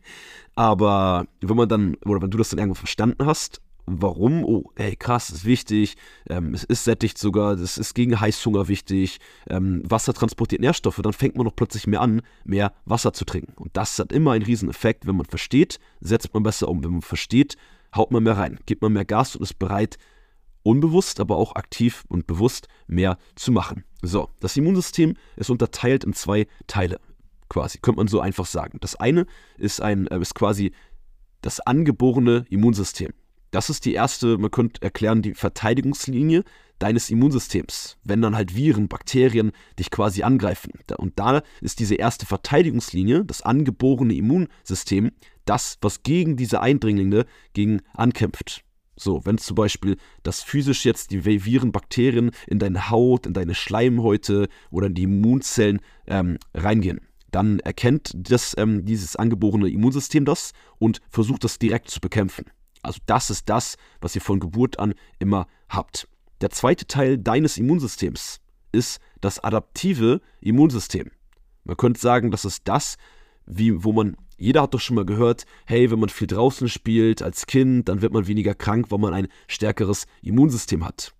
aber 0.54 1.26
wenn 1.40 1.56
man 1.56 1.68
dann, 1.68 1.96
oder 2.04 2.22
wenn 2.22 2.30
du 2.30 2.38
das 2.38 2.50
dann 2.50 2.58
irgendwann 2.58 2.80
verstanden 2.80 3.26
hast, 3.26 3.60
warum, 3.90 4.44
oh, 4.44 4.70
hey, 4.76 4.96
krass, 4.96 5.30
ist 5.30 5.44
wichtig, 5.44 5.96
ähm, 6.28 6.54
es 6.54 6.64
ist 6.64 6.84
sättigt 6.84 7.18
sogar, 7.18 7.52
es 7.52 7.78
ist 7.78 7.94
gegen 7.94 8.20
Heißhunger 8.20 8.68
wichtig, 8.68 9.18
ähm, 9.48 9.82
Wasser 9.84 10.14
transportiert 10.14 10.60
Nährstoffe, 10.60 11.00
dann 11.02 11.12
fängt 11.12 11.36
man 11.36 11.44
noch 11.44 11.56
plötzlich 11.56 11.86
mehr 11.86 12.00
an, 12.00 12.22
mehr 12.44 12.72
Wasser 12.84 13.12
zu 13.12 13.24
trinken. 13.24 13.54
Und 13.56 13.76
das 13.76 13.98
hat 13.98 14.12
immer 14.12 14.32
einen 14.32 14.44
riesen 14.44 14.68
Effekt. 14.68 15.06
Wenn 15.06 15.16
man 15.16 15.26
versteht, 15.26 15.78
setzt 16.00 16.34
man 16.34 16.42
besser 16.42 16.68
um. 16.68 16.82
Wenn 16.84 16.92
man 16.92 17.02
versteht, 17.02 17.56
haut 17.94 18.10
man 18.10 18.22
mehr 18.22 18.36
rein, 18.36 18.58
gibt 18.66 18.82
man 18.82 18.92
mehr 18.92 19.04
Gas 19.04 19.36
und 19.36 19.42
ist 19.42 19.58
bereit, 19.58 19.98
unbewusst, 20.62 21.20
aber 21.20 21.36
auch 21.36 21.54
aktiv 21.56 22.04
und 22.08 22.26
bewusst 22.26 22.68
mehr 22.86 23.18
zu 23.34 23.52
machen. 23.52 23.84
So, 24.02 24.28
das 24.40 24.56
Immunsystem 24.56 25.14
ist 25.36 25.50
unterteilt 25.50 26.04
in 26.04 26.12
zwei 26.12 26.46
Teile, 26.66 27.00
quasi, 27.48 27.78
könnte 27.78 27.98
man 27.98 28.08
so 28.08 28.20
einfach 28.20 28.46
sagen. 28.46 28.78
Das 28.80 28.96
eine 28.96 29.26
ist, 29.56 29.80
ein, 29.80 30.06
äh, 30.08 30.20
ist 30.20 30.34
quasi 30.34 30.72
das 31.40 31.60
angeborene 31.60 32.44
Immunsystem. 32.50 33.12
Das 33.50 33.70
ist 33.70 33.84
die 33.84 33.94
erste, 33.94 34.38
man 34.38 34.50
könnte 34.50 34.82
erklären, 34.82 35.22
die 35.22 35.34
Verteidigungslinie 35.34 36.44
deines 36.78 37.10
Immunsystems, 37.10 37.96
wenn 38.04 38.22
dann 38.22 38.36
halt 38.36 38.54
Viren, 38.54 38.88
Bakterien 38.88 39.52
dich 39.78 39.90
quasi 39.90 40.22
angreifen. 40.22 40.72
Und 40.96 41.18
da 41.18 41.42
ist 41.60 41.80
diese 41.80 41.96
erste 41.96 42.26
Verteidigungslinie, 42.26 43.24
das 43.24 43.42
angeborene 43.42 44.14
Immunsystem, 44.14 45.12
das, 45.44 45.78
was 45.80 46.02
gegen 46.02 46.36
diese 46.36 46.60
Eindringlinge 46.60 47.24
gegen 47.52 47.80
ankämpft. 47.94 48.64
So, 48.96 49.24
wenn 49.24 49.38
zum 49.38 49.54
Beispiel 49.54 49.96
das 50.24 50.42
physisch 50.42 50.84
jetzt 50.84 51.12
die 51.12 51.24
Viren, 51.24 51.72
Bakterien 51.72 52.32
in 52.46 52.58
deine 52.58 52.90
Haut, 52.90 53.26
in 53.26 53.32
deine 53.32 53.54
Schleimhäute 53.54 54.48
oder 54.70 54.88
in 54.88 54.94
die 54.94 55.04
Immunzellen 55.04 55.80
ähm, 56.06 56.38
reingehen, 56.52 57.00
dann 57.30 57.60
erkennt 57.60 58.12
das, 58.14 58.54
ähm, 58.58 58.84
dieses 58.84 59.14
angeborene 59.16 59.68
Immunsystem 59.68 60.24
das 60.24 60.52
und 60.78 61.00
versucht 61.10 61.44
das 61.44 61.58
direkt 61.58 61.90
zu 61.90 62.00
bekämpfen. 62.00 62.46
Also 62.88 63.00
das 63.04 63.28
ist 63.28 63.50
das, 63.50 63.76
was 64.00 64.14
ihr 64.14 64.22
von 64.22 64.40
Geburt 64.40 64.78
an 64.78 64.94
immer 65.18 65.46
habt. 65.68 66.08
Der 66.40 66.48
zweite 66.48 66.86
Teil 66.86 67.18
deines 67.18 67.58
Immunsystems 67.58 68.40
ist 68.72 68.98
das 69.20 69.44
adaptive 69.44 70.22
Immunsystem. 70.40 71.10
Man 71.64 71.76
könnte 71.76 72.00
sagen, 72.00 72.30
das 72.30 72.46
ist 72.46 72.62
das, 72.66 72.96
wie, 73.44 73.84
wo 73.84 73.92
man, 73.92 74.16
jeder 74.38 74.62
hat 74.62 74.72
doch 74.72 74.80
schon 74.80 74.96
mal 74.96 75.04
gehört, 75.04 75.44
hey, 75.66 75.90
wenn 75.90 75.98
man 76.00 76.08
viel 76.08 76.28
draußen 76.28 76.70
spielt 76.70 77.20
als 77.20 77.44
Kind, 77.44 77.90
dann 77.90 78.00
wird 78.00 78.14
man 78.14 78.26
weniger 78.26 78.54
krank, 78.54 78.86
weil 78.88 78.98
man 78.98 79.12
ein 79.12 79.28
stärkeres 79.48 80.06
Immunsystem 80.22 80.82
hat. 80.82 81.12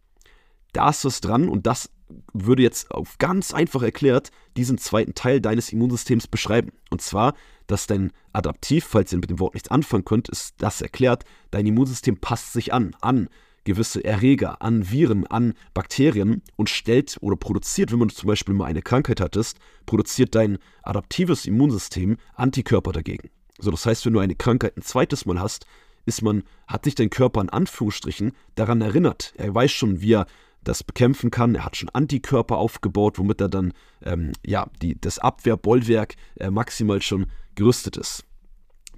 Da 0.72 0.88
ist 0.88 1.04
was 1.04 1.20
dran 1.20 1.50
und 1.50 1.66
das 1.66 1.90
würde 2.32 2.62
jetzt 2.62 2.90
auf 2.90 3.18
ganz 3.18 3.52
einfach 3.52 3.82
erklärt 3.82 4.30
diesen 4.56 4.78
zweiten 4.78 5.14
Teil 5.14 5.40
deines 5.40 5.72
Immunsystems 5.72 6.26
beschreiben. 6.26 6.72
Und 6.90 7.02
zwar, 7.02 7.34
dass 7.66 7.86
dein 7.86 8.12
Adaptiv, 8.32 8.84
falls 8.84 9.12
ihr 9.12 9.18
mit 9.18 9.30
dem 9.30 9.40
Wort 9.40 9.54
nichts 9.54 9.70
anfangen 9.70 10.04
könnt, 10.04 10.28
ist 10.28 10.54
das 10.58 10.80
erklärt, 10.80 11.24
dein 11.50 11.66
Immunsystem 11.66 12.18
passt 12.18 12.52
sich 12.52 12.72
an, 12.72 12.94
an 13.00 13.28
gewisse 13.64 14.02
Erreger, 14.02 14.62
an 14.62 14.90
Viren, 14.90 15.26
an 15.26 15.52
Bakterien 15.74 16.42
und 16.56 16.70
stellt 16.70 17.18
oder 17.20 17.36
produziert, 17.36 17.92
wenn 17.92 17.98
man 17.98 18.08
zum 18.08 18.26
Beispiel 18.26 18.54
mal 18.54 18.64
eine 18.64 18.80
Krankheit 18.80 19.20
hattest, 19.20 19.58
produziert 19.84 20.34
dein 20.34 20.58
adaptives 20.82 21.44
Immunsystem 21.44 22.16
Antikörper 22.34 22.92
dagegen. 22.92 23.28
So, 23.58 23.70
das 23.70 23.84
heißt, 23.84 24.06
wenn 24.06 24.14
du 24.14 24.20
eine 24.20 24.36
Krankheit 24.36 24.76
ein 24.76 24.82
zweites 24.82 25.26
Mal 25.26 25.38
hast, 25.38 25.66
ist 26.06 26.22
man, 26.22 26.44
hat 26.66 26.84
sich 26.84 26.94
dein 26.94 27.10
Körper 27.10 27.42
in 27.42 27.50
Anführungsstrichen 27.50 28.32
daran 28.54 28.80
erinnert. 28.80 29.34
Er 29.36 29.54
weiß 29.54 29.70
schon, 29.70 30.00
wie 30.00 30.14
er 30.14 30.26
das 30.64 30.84
bekämpfen 30.84 31.30
kann. 31.30 31.54
Er 31.54 31.64
hat 31.64 31.76
schon 31.76 31.88
Antikörper 31.90 32.56
aufgebaut, 32.56 33.18
womit 33.18 33.40
er 33.40 33.48
dann 33.48 33.72
ähm, 34.02 34.32
ja, 34.44 34.66
die, 34.82 35.00
das 35.00 35.18
Abwehrbollwerk 35.18 36.14
äh, 36.36 36.50
maximal 36.50 37.02
schon 37.02 37.26
gerüstet 37.54 37.96
ist. 37.96 38.24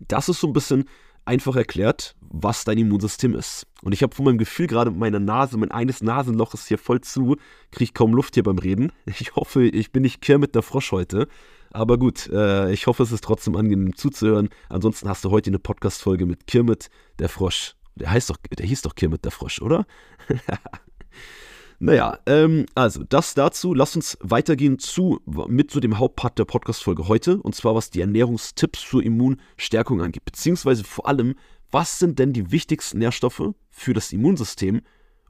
Das 0.09 0.29
ist 0.29 0.40
so 0.40 0.47
ein 0.47 0.52
bisschen 0.52 0.85
einfach 1.25 1.55
erklärt, 1.57 2.17
was 2.21 2.64
dein 2.64 2.79
Immunsystem 2.79 3.35
ist. 3.35 3.67
Und 3.83 3.93
ich 3.93 4.02
habe 4.02 4.14
von 4.14 4.25
meinem 4.25 4.38
Gefühl 4.38 4.67
gerade 4.67 4.90
meine 4.90 5.21
Nase, 5.21 5.57
mein 5.59 5.71
eines 5.71 6.02
Nasenloch 6.02 6.55
hier 6.67 6.79
voll 6.79 7.00
zu, 7.00 7.37
kriege 7.71 7.93
kaum 7.93 8.14
Luft 8.14 8.35
hier 8.35 8.43
beim 8.43 8.59
Reden. 8.59 8.93
Ich 9.07 9.37
hoffe, 9.37 9.64
ich 9.64 9.93
bin 9.93 10.02
nicht 10.02 10.21
Kermit 10.21 10.55
der 10.55 10.62
Frosch 10.62 10.93
heute. 10.93 11.29
Aber 11.73 11.99
gut, 11.99 12.29
äh, 12.29 12.73
ich 12.73 12.87
hoffe, 12.87 13.02
es 13.02 13.12
ist 13.12 13.23
trotzdem 13.23 13.55
angenehm 13.55 13.95
zuzuhören. 13.95 14.49
Ansonsten 14.69 15.09
hast 15.09 15.25
du 15.25 15.31
heute 15.31 15.50
eine 15.50 15.59
Podcast-Folge 15.59 16.26
mit 16.26 16.47
Kirmit 16.47 16.90
der 17.19 17.29
Frosch. 17.29 17.76
Der 17.95 18.11
heißt 18.11 18.31
doch, 18.31 18.38
der 18.59 18.67
hieß 18.67 18.83
doch 18.83 18.95
Kirmit 18.95 19.25
der 19.25 19.31
Frosch, 19.31 19.61
oder? 19.62 19.87
naja, 21.83 22.19
ähm, 22.27 22.67
also 22.75 23.03
das 23.03 23.33
dazu. 23.33 23.73
Lass 23.73 23.97
uns 23.97 24.19
weitergehen 24.21 24.79
zu, 24.79 25.21
mit 25.49 25.71
zu 25.71 25.81
dem 25.81 25.99
Hauptpart 25.99 26.39
der 26.39 26.45
Podcast-Folge 26.45 27.09
heute. 27.09 27.39
Und 27.39 27.55
zwar, 27.55 27.75
was 27.75 27.89
die 27.89 28.03
Ernährungstipps 28.03 28.89
zur 28.89 29.03
Immunstärkung 29.03 30.03
angeht. 30.03 30.27
Beziehungsweise 30.27 30.85
vor 30.85 31.09
allem, 31.09 31.37
was 31.71 31.99
sind 31.99 32.19
denn 32.19 32.35
die 32.35 32.53
wichtigsten 32.53 32.99
Nährstoffe 32.99 33.55
für 33.71 33.95
das 33.95 34.13
Immunsystem 34.13 34.83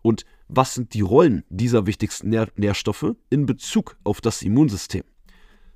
und 0.02 0.24
was 0.48 0.74
sind 0.74 0.94
die 0.94 1.02
Rollen 1.02 1.44
dieser 1.50 1.86
wichtigsten 1.86 2.30
Nähr 2.30 2.48
Nährstoffe 2.56 3.14
in 3.28 3.46
Bezug 3.46 3.96
auf 4.02 4.20
das 4.20 4.42
Immunsystem? 4.42 5.04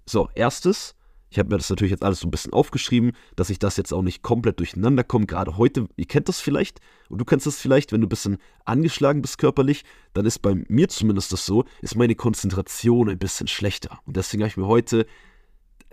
So, 0.07 0.28
erstes, 0.35 0.97
ich 1.35 1.38
habe 1.41 1.49
mir 1.49 1.59
das 1.59 1.69
natürlich 1.69 1.91
jetzt 1.91 2.05
alles 2.05 2.21
so 2.21 2.29
ein 2.29 2.31
bisschen 2.31 2.53
aufgeschrieben, 2.53 3.11
dass 3.35 3.50
ich 3.50 3.59
das 3.59 3.76
jetzt 3.76 3.93
auch 3.93 4.03
nicht 4.03 4.23
komplett 4.23 4.61
durcheinander 4.61 5.03
komme. 5.03 5.26
Gerade 5.26 5.57
heute, 5.57 5.88
ihr 5.97 6.07
kennt 6.07 6.29
das 6.29 6.38
vielleicht 6.38 6.79
und 7.09 7.19
du 7.19 7.25
kennst 7.25 7.45
das 7.45 7.61
vielleicht, 7.61 7.91
wenn 7.91 8.00
du 8.00 8.07
ein 8.07 8.09
bisschen 8.09 8.38
angeschlagen 8.64 9.21
bist 9.21 9.38
körperlich, 9.38 9.83
dann 10.12 10.26
ist 10.26 10.38
bei 10.43 10.55
mir 10.69 10.88
zumindest 10.88 11.33
das 11.33 11.45
so, 11.45 11.64
ist 11.83 11.97
meine 11.97 12.14
Konzentration 12.14 13.11
ein 13.11 13.19
bisschen 13.19 13.49
schlechter. 13.49 13.99
Und 14.07 14.17
deswegen 14.17 14.45
habe 14.45 14.49
ich 14.49 14.57
mir 14.57 14.69
heute 14.69 15.07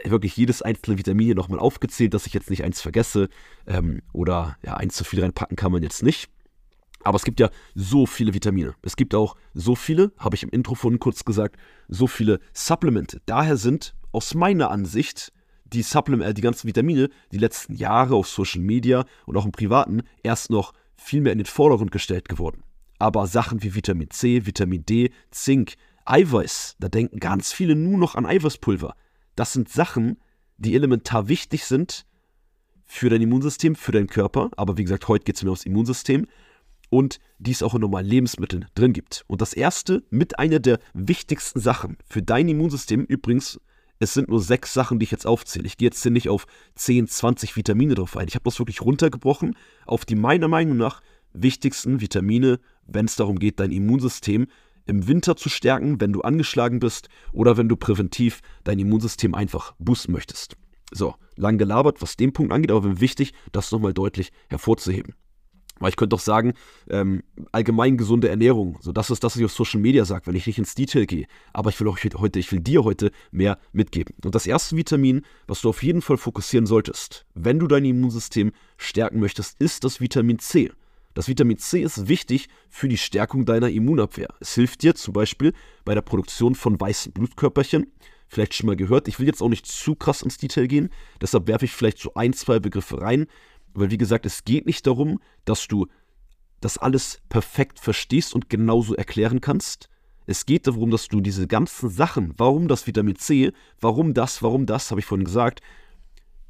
wirklich 0.04 0.38
jedes 0.38 0.62
einzelne 0.62 1.00
Vitamin 1.00 1.26
hier 1.26 1.36
nochmal 1.36 1.58
aufgezählt, 1.58 2.14
dass 2.14 2.28
ich 2.28 2.36
jetzt 2.36 2.52
nicht 2.52 2.64
eins 2.64 2.80
vergesse. 2.80 3.28
Ähm, 3.66 4.04
oder 4.14 4.58
ja, 4.64 4.78
eins 4.78 4.96
zu 4.96 5.04
viel 5.04 5.22
reinpacken 5.22 5.58
kann 5.58 5.72
man 5.72 5.82
jetzt 5.82 6.04
nicht. 6.04 6.30
Aber 7.04 7.16
es 7.16 7.24
gibt 7.24 7.40
ja 7.40 7.50
so 7.74 8.06
viele 8.06 8.36
Vitamine. 8.36 8.76
Es 8.84 8.96
gibt 8.96 9.16
auch 9.16 9.36
so 9.56 9.74
viele, 9.74 10.12
habe 10.20 10.36
ich 10.36 10.44
im 10.44 10.50
Intro 10.50 10.76
vorhin 10.76 11.00
kurz 11.00 11.26
gesagt, 11.26 11.58
so 11.88 12.06
viele 12.06 12.40
Supplemente. 12.54 13.22
Daher 13.26 13.58
sind 13.58 13.96
aus 14.12 14.34
meiner 14.34 14.72
Ansicht 14.72 15.32
die 15.66 15.84
Supplement, 15.84 16.30
äh, 16.30 16.34
die 16.34 16.42
ganzen 16.42 16.68
Vitamine 16.68 17.10
die 17.32 17.38
letzten 17.38 17.74
Jahre 17.74 18.16
auf 18.16 18.28
Social 18.28 18.62
Media 18.62 19.06
und 19.26 19.38
auch 19.38 19.46
im 19.46 19.52
Privaten 19.52 20.04
erst 20.24 20.50
noch 20.50 20.74
viel 20.98 21.22
mehr 21.22 21.32
in 21.32 21.40
den 21.40 21.46
Vordergrund 21.46 21.92
gestellt 21.92 22.30
geworden. 22.30 22.64
Aber 23.00 23.26
Sachen 23.26 23.64
wie 23.64 23.74
Vitamin 23.74 24.12
C, 24.12 24.46
Vitamin 24.46 24.86
D, 24.86 25.12
Zink, 25.32 25.76
Eiweiß, 26.06 26.76
da 26.80 26.90
denken 26.90 27.20
ganz 27.20 27.54
viele 27.54 27.76
nur 27.76 27.98
noch 27.98 28.16
an 28.16 28.26
Eiweißpulver. 28.26 28.96
Das 29.36 29.54
sind 29.54 29.70
Sachen, 29.70 30.18
die 30.58 30.76
elementar 30.76 31.28
wichtig 31.28 31.66
sind 31.66 32.06
für 32.86 33.10
dein 33.10 33.22
Immunsystem, 33.22 33.76
für 33.76 33.92
deinen 33.92 34.08
Körper. 34.08 34.52
Aber 34.58 34.78
wie 34.78 34.84
gesagt, 34.84 35.08
heute 35.08 35.24
geht 35.24 35.38
es 35.38 35.44
mir 35.44 35.50
ums 35.50 35.66
Immunsystem 35.66 36.28
und 36.90 37.20
die 37.40 37.52
es 37.52 37.64
auch 37.64 37.74
in 37.74 37.82
normalen 37.82 38.06
Lebensmitteln 38.06 38.66
drin 38.76 38.94
gibt. 38.94 39.24
Und 39.28 39.42
das 39.42 39.54
erste, 39.54 40.04
mit 40.10 40.38
einer 40.38 40.60
der 40.60 40.80
wichtigsten 40.94 41.60
Sachen 41.60 41.98
für 42.06 42.22
dein 42.22 42.50
Immunsystem, 42.50 43.06
übrigens, 43.06 43.60
es 44.02 44.16
sind 44.16 44.30
nur 44.30 44.42
sechs 44.42 44.74
Sachen, 44.74 44.98
die 44.98 45.04
ich 45.04 45.12
jetzt 45.12 45.28
aufzähle. 45.28 45.68
Ich 45.68 45.78
gehe 45.78 45.86
jetzt 45.86 46.02
hier 46.02 46.12
nicht 46.12 46.28
auf 46.28 46.48
10, 46.74 47.08
20 47.08 47.56
Vitamine 47.56 47.94
drauf 47.94 48.18
ein. 48.18 48.28
Ich 48.28 48.34
habe 48.34 48.46
das 48.46 48.58
wirklich 48.58 48.82
runtergebrochen 48.82 49.56
auf 49.86 50.06
die 50.06 50.16
meiner 50.16 50.48
Meinung 50.48 50.76
nach 50.76 51.02
wichtigsten 51.34 52.02
Vitamine, 52.02 52.60
wenn 52.88 53.06
es 53.06 53.16
darum 53.16 53.38
geht, 53.38 53.60
dein 53.60 53.72
Immunsystem 53.72 54.48
im 54.88 55.08
Winter 55.08 55.36
zu 55.36 55.50
stärken, 55.50 56.02
wenn 56.02 56.14
du 56.14 56.22
angeschlagen 56.22 56.80
bist 56.80 57.10
oder 57.32 57.58
wenn 57.58 57.70
du 57.70 57.76
präventiv 57.76 58.42
dein 58.64 58.80
Immunsystem 58.80 59.36
einfach 59.36 59.76
boosten 59.78 60.14
möchtest. 60.14 60.58
So, 60.92 61.14
lang 61.36 61.60
gelabert, 61.60 62.02
was 62.02 62.18
den 62.18 62.34
Punkt 62.34 62.52
angeht, 62.52 62.72
aber 62.72 63.00
wichtig, 63.00 63.34
das 63.52 63.72
nochmal 63.72 63.94
deutlich 63.94 64.32
hervorzuheben. 64.50 65.14
Weil 65.82 65.90
ich 65.90 65.96
könnte 65.98 66.16
doch 66.16 66.22
sagen, 66.22 66.54
ähm, 66.90 67.24
allgemein 67.52 67.98
gesunde 67.98 68.30
Ernährung. 68.30 68.78
So, 68.82 68.92
das 68.92 69.10
ist 69.10 69.24
das, 69.24 69.34
was 69.34 69.40
ich 69.40 69.46
auf 69.46 69.52
Social 69.52 69.82
Media 69.82 70.06
sage, 70.06 70.28
wenn 70.28 70.36
ich 70.36 70.48
nicht 70.48 70.60
ins 70.60 70.76
Detail 70.76 71.06
gehe. 71.06 71.26
Aber 71.54 71.72
ich 71.72 71.80
will 71.80 71.88
auch 71.88 71.98
heute, 72.18 72.40
ich 72.40 72.52
will 72.52 72.62
dir 72.62 72.84
heute 72.84 73.12
mehr 73.32 73.58
mitgeben. 73.74 74.16
Und 74.24 74.36
das 74.36 74.46
erste 74.46 74.78
Vitamin, 74.78 75.24
was 75.48 75.62
du 75.62 75.70
auf 75.70 75.84
jeden 75.84 76.02
Fall 76.02 76.18
fokussieren 76.18 76.68
solltest, 76.68 77.26
wenn 77.34 77.60
du 77.60 77.68
dein 77.68 77.84
Immunsystem 77.84 78.52
stärken 78.78 79.20
möchtest, 79.20 79.60
ist 79.60 79.84
das 79.84 80.00
Vitamin 80.00 80.40
C. 80.40 80.72
Das 81.14 81.28
Vitamin 81.28 81.58
C 81.58 81.82
ist 81.82 82.08
wichtig 82.08 82.48
für 82.70 82.88
die 82.88 82.98
Stärkung 82.98 83.46
deiner 83.46 83.70
Immunabwehr. 83.70 84.30
Es 84.40 84.54
hilft 84.56 84.84
dir 84.84 84.96
zum 84.96 85.14
Beispiel 85.14 85.54
bei 85.84 85.94
der 85.94 86.02
Produktion 86.02 86.56
von 86.56 86.80
weißen 86.80 87.12
Blutkörperchen. 87.12 87.92
Vielleicht 88.28 88.54
schon 88.54 88.68
mal 88.68 88.78
gehört. 88.78 89.10
Ich 89.10 89.20
will 89.20 89.28
jetzt 89.28 89.42
auch 89.42 89.50
nicht 89.50 89.66
zu 89.66 89.96
krass 89.96 90.22
ins 90.22 90.38
Detail 90.38 90.68
gehen, 90.68 90.90
deshalb 91.20 91.48
werfe 91.48 91.66
ich 91.66 91.74
vielleicht 91.74 92.00
so 92.00 92.14
ein, 92.14 92.32
zwei 92.32 92.60
Begriffe 92.60 93.02
rein, 93.02 93.28
weil 93.74 93.92
wie 93.92 93.98
gesagt, 93.98 94.26
es 94.26 94.44
geht 94.44 94.66
nicht 94.66 94.88
darum, 94.88 95.20
dass 95.46 95.68
du 95.68 95.88
das 96.60 96.78
alles 96.78 97.22
perfekt 97.30 97.80
verstehst 97.80 98.36
und 98.36 98.50
genauso 98.50 98.96
erklären 98.96 99.42
kannst. 99.42 99.90
Es 100.28 100.46
geht 100.46 100.68
darum, 100.68 100.92
dass 100.92 101.08
du 101.08 101.20
diese 101.20 101.48
ganzen 101.48 101.90
Sachen, 101.90 102.34
warum 102.38 102.68
das 102.68 102.86
Vitamin 102.86 103.16
C, 103.16 103.52
warum 103.80 104.14
das, 104.14 104.44
warum 104.44 104.66
das, 104.66 104.92
habe 104.92 105.00
ich 105.00 105.06
vorhin 105.06 105.26
gesagt, 105.26 105.62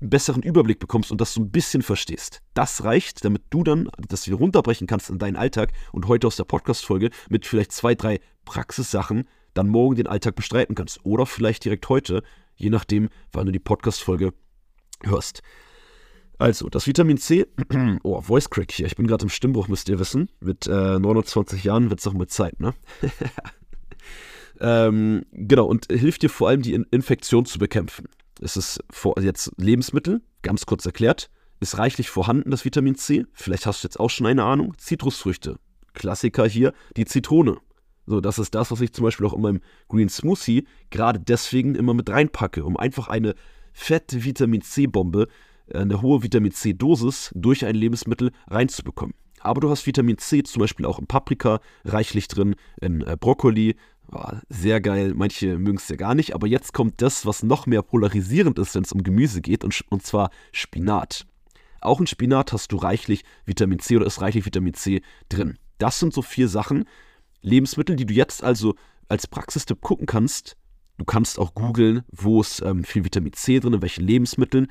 einen 0.02 0.10
besseren 0.10 0.44
Überblick 0.44 0.80
bekommst 0.80 1.12
und 1.12 1.22
das 1.22 1.34
so 1.34 1.42
ein 1.42 1.52
bisschen 1.52 1.82
verstehst. 1.82 2.42
Das 2.54 2.84
reicht, 2.84 3.24
damit 3.24 3.44
du 3.50 3.64
dann 3.64 3.90
das 4.10 4.28
wieder 4.28 4.38
runterbrechen 4.38 4.88
kannst 4.88 5.10
in 5.10 5.20
deinen 5.20 5.36
Alltag 5.36 5.72
und 5.92 6.08
heute 6.08 6.28
aus 6.28 6.36
der 6.36 6.44
Podcast-Folge 6.44 7.12
mit 7.30 7.46
vielleicht 7.46 7.72
zwei, 7.72 7.96
drei 7.96 8.20
Praxissachen 8.46 9.28
dann 9.54 9.68
morgen 9.68 9.96
den 9.96 10.08
Alltag 10.08 10.36
bestreiten 10.36 10.76
kannst. 10.76 11.06
Oder 11.06 11.26
vielleicht 11.26 11.64
direkt 11.66 11.88
heute, 11.88 12.24
je 12.56 12.70
nachdem, 12.70 13.10
wann 13.32 13.46
du 13.46 13.52
die 13.52 13.60
Podcast-Folge 13.60 14.34
hörst. 15.04 15.42
Also, 16.42 16.70
das 16.70 16.88
Vitamin 16.88 17.20
C, 17.20 17.46
oh, 18.02 18.20
Voice 18.20 18.50
Crack 18.50 18.72
hier, 18.72 18.88
ich 18.88 18.96
bin 18.96 19.06
gerade 19.06 19.22
im 19.22 19.30
Stimmbruch, 19.30 19.68
müsst 19.68 19.88
ihr 19.90 20.00
wissen. 20.00 20.28
Mit 20.40 20.66
äh, 20.66 20.98
29 20.98 21.64
Jahren 21.64 21.92
wird 21.92 22.00
es 22.00 22.08
auch 22.08 22.14
mit 22.14 22.32
Zeit, 22.32 22.60
ne? 22.60 22.74
ähm, 24.60 25.24
genau, 25.32 25.68
und 25.68 25.86
hilft 25.92 26.24
dir 26.24 26.32
vor 26.32 26.50
allem, 26.50 26.64
die 26.64 26.74
In 26.74 26.88
Infektion 26.90 27.46
zu 27.46 27.60
bekämpfen. 27.60 28.08
Es 28.42 28.58
ist 28.58 28.84
vor, 28.90 29.22
jetzt 29.22 29.52
Lebensmittel, 29.58 30.24
ganz 30.42 30.66
kurz 30.66 30.84
erklärt, 30.84 31.30
ist 31.60 31.78
reichlich 31.78 32.10
vorhanden, 32.10 32.50
das 32.50 32.66
Vitamin 32.66 32.96
C. 32.96 33.28
Vielleicht 33.34 33.68
hast 33.68 33.84
du 33.84 33.88
jetzt 33.88 34.00
auch 34.00 34.10
schon 34.10 34.26
eine 34.26 34.44
Ahnung. 34.44 34.74
Zitrusfrüchte, 34.80 35.60
Klassiker 35.94 36.48
hier, 36.48 36.74
die 36.98 37.06
Zitrone. 37.06 37.58
So, 38.08 38.20
das 38.20 38.40
ist 38.40 38.56
das, 38.56 38.72
was 38.72 38.82
ich 38.82 38.94
zum 38.94 39.04
Beispiel 39.04 39.28
auch 39.28 39.36
in 39.36 39.42
meinem 39.42 39.62
Green 39.90 40.10
Smoothie 40.10 40.66
gerade 40.90 41.20
deswegen 41.20 41.76
immer 41.76 41.94
mit 41.94 42.10
reinpacke, 42.10 42.66
um 42.66 42.78
einfach 42.78 43.10
eine 43.10 43.36
fette 43.74 44.24
Vitamin 44.24 44.64
C-Bombe 44.64 45.28
eine 45.76 46.02
hohe 46.02 46.24
Vitamin 46.24 46.52
C-Dosis 46.52 47.32
durch 47.36 47.66
ein 47.66 47.76
Lebensmittel 47.76 48.32
reinzubekommen. 48.48 49.16
Aber 49.40 49.62
du 49.62 49.70
hast 49.70 49.86
Vitamin 49.86 50.18
C 50.18 50.44
zum 50.44 50.60
Beispiel 50.60 50.86
auch 50.86 51.00
in 51.00 51.08
Paprika 51.08 51.60
reichlich 51.84 52.28
drin, 52.28 52.56
in 52.80 53.02
äh, 53.02 53.18
Brokkoli. 53.20 53.76
Oh, 54.12 54.34
sehr 54.50 54.82
geil, 54.82 55.14
manche 55.16 55.58
mögen 55.58 55.78
es 55.78 55.88
ja 55.90 55.96
gar 55.96 56.16
nicht. 56.16 56.36
Aber 56.36 56.48
jetzt 56.48 56.74
kommt 56.74 57.02
das, 57.02 57.26
was 57.26 57.44
noch 57.44 57.66
mehr 57.66 57.82
polarisierend 57.82 58.60
ist, 58.60 58.76
wenn 58.76 58.84
es 58.84 58.92
um 58.92 59.04
Gemüse 59.04 59.42
geht, 59.42 59.64
und, 59.64 59.84
und 59.90 60.06
zwar 60.06 60.30
Spinat. 60.52 61.26
Auch 61.80 62.00
in 62.00 62.08
Spinat 62.08 62.54
hast 62.54 62.72
du 62.72 62.78
reichlich 62.78 63.24
Vitamin 63.46 63.80
C 63.80 63.96
oder 63.96 64.06
ist 64.06 64.22
reichlich 64.22 64.46
Vitamin 64.46 64.76
C 64.76 65.02
drin. 65.30 65.58
Das 65.80 66.00
sind 66.00 66.14
so 66.14 66.22
vier 66.22 66.48
Sachen, 66.48 66.86
Lebensmittel, 67.42 67.96
die 67.96 68.06
du 68.06 68.14
jetzt 68.14 68.44
also 68.44 68.76
als 69.08 69.26
Praxistipp 69.26 69.82
gucken 69.82 70.06
kannst. 70.06 70.56
Du 71.00 71.06
kannst 71.06 71.40
auch 71.40 71.56
googeln, 71.56 72.04
wo 72.12 72.42
ist 72.42 72.62
ähm, 72.62 72.84
viel 72.84 73.04
Vitamin 73.04 73.34
C 73.34 73.60
drin, 73.60 73.74
in 73.74 73.82
welchen 73.82 74.06
Lebensmitteln. 74.06 74.68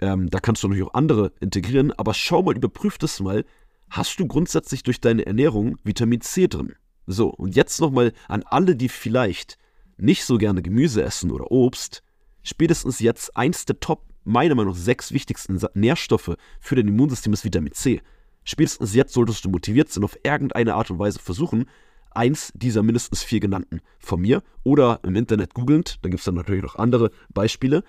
Ähm, 0.00 0.28
da 0.30 0.40
kannst 0.40 0.62
du 0.62 0.68
natürlich 0.68 0.88
auch 0.88 0.94
andere 0.94 1.32
integrieren, 1.40 1.92
aber 1.92 2.14
schau 2.14 2.42
mal, 2.42 2.56
überprüf 2.56 2.98
das 2.98 3.20
mal. 3.20 3.44
Hast 3.90 4.18
du 4.18 4.26
grundsätzlich 4.26 4.82
durch 4.82 5.00
deine 5.00 5.26
Ernährung 5.26 5.78
Vitamin 5.84 6.20
C 6.20 6.48
drin? 6.48 6.74
So, 7.06 7.28
und 7.28 7.54
jetzt 7.54 7.80
nochmal 7.80 8.12
an 8.28 8.42
alle, 8.42 8.76
die 8.76 8.88
vielleicht 8.88 9.58
nicht 9.96 10.24
so 10.24 10.38
gerne 10.38 10.62
Gemüse 10.62 11.02
essen 11.02 11.30
oder 11.30 11.50
Obst. 11.50 12.02
Spätestens 12.42 13.00
jetzt 13.00 13.36
eins 13.36 13.64
der 13.64 13.80
Top, 13.80 14.04
meiner 14.24 14.54
Meinung 14.54 14.72
nach, 14.72 14.78
sechs 14.78 15.12
wichtigsten 15.12 15.60
Nährstoffe 15.74 16.36
für 16.60 16.74
dein 16.74 16.88
Immunsystem 16.88 17.32
ist 17.32 17.44
Vitamin 17.44 17.72
C. 17.72 18.02
Spätestens 18.44 18.94
jetzt 18.94 19.12
solltest 19.12 19.44
du 19.44 19.50
motiviert 19.50 19.88
sein, 19.90 20.04
auf 20.04 20.18
irgendeine 20.22 20.74
Art 20.74 20.90
und 20.90 20.98
Weise 20.98 21.18
versuchen, 21.18 21.66
eins 22.10 22.52
dieser 22.54 22.82
mindestens 22.82 23.22
vier 23.22 23.40
genannten 23.40 23.80
von 23.98 24.20
mir 24.20 24.42
oder 24.64 25.00
im 25.04 25.16
Internet 25.16 25.54
googelnd, 25.54 25.98
da 26.02 26.08
gibt 26.08 26.20
es 26.20 26.24
dann 26.24 26.34
natürlich 26.34 26.62
noch 26.62 26.76
andere 26.76 27.10
Beispiele, 27.32 27.82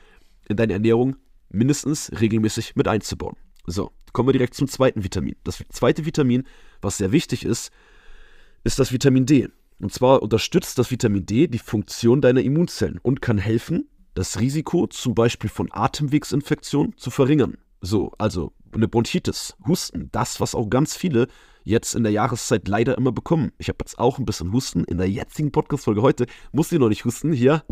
in 0.50 0.58
deine 0.58 0.74
Ernährung 0.74 1.18
mindestens 1.50 2.12
regelmäßig 2.20 2.76
mit 2.76 2.88
einzubauen. 2.88 3.36
So, 3.66 3.92
kommen 4.14 4.30
wir 4.30 4.34
direkt 4.34 4.54
zum 4.54 4.68
zweiten 4.68 5.04
Vitamin. 5.04 5.36
Das 5.44 5.64
zweite 5.70 6.06
Vitamin, 6.06 6.44
was 6.82 6.98
sehr 6.98 7.12
wichtig 7.12 7.46
ist, 7.46 7.72
ist 8.64 8.80
das 8.80 8.92
Vitamin 8.92 9.26
D. 9.26 9.50
Und 9.80 9.94
zwar 9.94 10.22
unterstützt 10.22 10.78
das 10.80 10.90
Vitamin 10.90 11.26
D 11.26 11.48
die 11.48 11.60
Funktion 11.60 12.22
deiner 12.22 12.42
Immunzellen 12.42 13.00
und 13.04 13.22
kann 13.22 13.38
helfen, 13.38 13.90
das 14.14 14.40
Risiko 14.40 14.88
zum 14.88 15.14
Beispiel 15.14 15.50
von 15.50 15.70
Atemwegsinfektionen 15.72 16.98
zu 16.98 17.12
verringern. 17.12 17.58
So, 17.82 18.12
also 18.18 18.54
eine 18.74 18.88
Bronchitis, 18.88 19.56
Husten, 19.68 20.10
das, 20.12 20.40
was 20.40 20.56
auch 20.56 20.70
ganz 20.70 20.96
viele 20.96 21.28
jetzt 21.64 21.94
in 21.96 22.04
der 22.04 22.12
Jahreszeit 22.12 22.68
leider 22.68 22.98
immer 22.98 23.12
bekommen. 23.12 23.52
Ich 23.58 23.68
habe 23.68 23.78
jetzt 23.82 24.00
auch 24.00 24.18
ein 24.18 24.26
bisschen 24.26 24.54
Husten 24.54 24.86
in 24.86 24.98
der 24.98 25.10
jetzigen 25.10 25.52
Podcast-Folge 25.52 26.02
heute. 26.02 26.26
Muss 26.52 26.72
ihr 26.72 26.80
noch 26.80 26.90
nicht 26.90 27.06
husten. 27.06 27.34
Hier, 27.34 27.64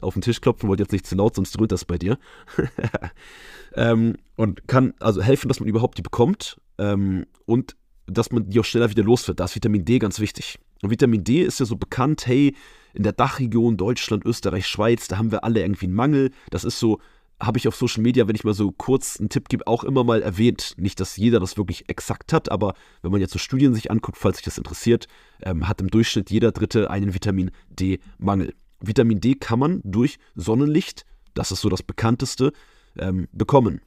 auf 0.00 0.14
den 0.14 0.22
Tisch 0.22 0.40
klopfen, 0.40 0.68
wollte 0.68 0.82
jetzt 0.82 0.92
nicht 0.92 1.06
zu 1.06 1.16
laut, 1.16 1.34
sonst 1.34 1.52
dröhnt 1.52 1.72
das 1.72 1.84
bei 1.84 1.98
dir. 1.98 2.18
ähm, 3.74 4.16
und 4.36 4.66
kann 4.68 4.94
also 5.00 5.22
helfen, 5.22 5.48
dass 5.48 5.60
man 5.60 5.68
überhaupt 5.68 5.98
die 5.98 6.02
bekommt 6.02 6.60
ähm, 6.78 7.26
und 7.46 7.76
dass 8.06 8.32
man 8.32 8.48
die 8.48 8.60
auch 8.60 8.64
schneller 8.64 8.90
wieder 8.90 9.02
los 9.02 9.26
wird. 9.28 9.40
Da 9.40 9.44
ist 9.44 9.54
Vitamin 9.54 9.84
D 9.84 9.98
ganz 9.98 10.20
wichtig. 10.20 10.58
Und 10.82 10.90
Vitamin 10.90 11.24
D 11.24 11.42
ist 11.42 11.60
ja 11.60 11.66
so 11.66 11.76
bekannt, 11.76 12.26
hey, 12.26 12.54
in 12.94 13.02
der 13.02 13.12
Dachregion 13.12 13.76
Deutschland, 13.76 14.24
Österreich, 14.24 14.66
Schweiz, 14.66 15.08
da 15.08 15.18
haben 15.18 15.30
wir 15.30 15.44
alle 15.44 15.60
irgendwie 15.60 15.86
einen 15.86 15.94
Mangel. 15.94 16.30
Das 16.50 16.64
ist 16.64 16.78
so, 16.78 17.00
habe 17.40 17.58
ich 17.58 17.68
auf 17.68 17.76
Social 17.76 18.02
Media, 18.02 18.26
wenn 18.26 18.34
ich 18.34 18.44
mal 18.44 18.54
so 18.54 18.72
kurz 18.72 19.18
einen 19.18 19.28
Tipp 19.28 19.48
gebe, 19.48 19.66
auch 19.66 19.84
immer 19.84 20.04
mal 20.04 20.22
erwähnt. 20.22 20.74
Nicht, 20.76 21.00
dass 21.00 21.16
jeder 21.16 21.40
das 21.40 21.56
wirklich 21.56 21.88
exakt 21.88 22.32
hat, 22.32 22.50
aber 22.50 22.74
wenn 23.02 23.12
man 23.12 23.20
jetzt 23.20 23.32
so 23.32 23.38
Studien 23.38 23.74
sich 23.74 23.90
anguckt, 23.90 24.18
falls 24.18 24.38
sich 24.38 24.44
das 24.44 24.58
interessiert, 24.58 25.06
ähm, 25.42 25.68
hat 25.68 25.80
im 25.80 25.88
Durchschnitt 25.88 26.30
jeder 26.30 26.52
Dritte 26.52 26.90
einen 26.90 27.14
Vitamin 27.14 27.50
D-Mangel. 27.70 28.54
Vitamin 28.80 29.20
D 29.20 29.34
kann 29.34 29.58
man 29.58 29.80
durch 29.84 30.18
Sonnenlicht, 30.34 31.04
das 31.34 31.52
ist 31.52 31.60
so 31.60 31.68
das 31.68 31.82
bekannteste, 31.82 32.52
ähm, 32.96 33.28
bekommen. 33.32 33.80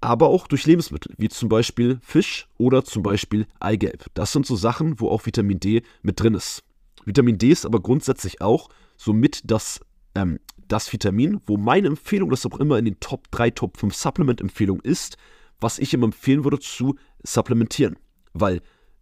Aber 0.00 0.28
auch 0.28 0.46
durch 0.46 0.66
Lebensmittel, 0.66 1.14
wie 1.18 1.28
zum 1.28 1.48
Beispiel 1.48 1.98
Fisch 2.02 2.48
oder 2.56 2.84
zum 2.84 3.02
Beispiel 3.02 3.46
Eigelb. 3.58 4.06
Das 4.14 4.32
sind 4.32 4.46
so 4.46 4.54
Sachen, 4.54 5.00
wo 5.00 5.08
auch 5.08 5.26
Vitamin 5.26 5.58
D 5.58 5.82
mit 6.02 6.20
drin 6.20 6.34
ist. 6.34 6.62
Vitamin 7.04 7.38
D 7.38 7.50
ist 7.50 7.66
aber 7.66 7.80
grundsätzlich 7.80 8.40
auch 8.40 8.68
somit 8.96 9.42
das, 9.44 9.80
ähm, 10.14 10.38
das 10.68 10.92
Vitamin, 10.92 11.40
wo 11.46 11.56
meine 11.56 11.88
Empfehlung, 11.88 12.30
das 12.30 12.46
auch 12.46 12.60
immer 12.60 12.78
in 12.78 12.84
den 12.84 13.00
Top 13.00 13.30
3, 13.30 13.50
Top 13.50 13.76
5 13.76 13.94
Supplement-Empfehlungen 13.94 14.84
ist, 14.84 15.16
was 15.60 15.78
ich 15.78 15.94
immer 15.94 16.04
empfehlen 16.04 16.44
würde 16.44 16.60
zu 16.60 16.96
supplementieren. 17.24 17.96
Weil, 18.34 18.60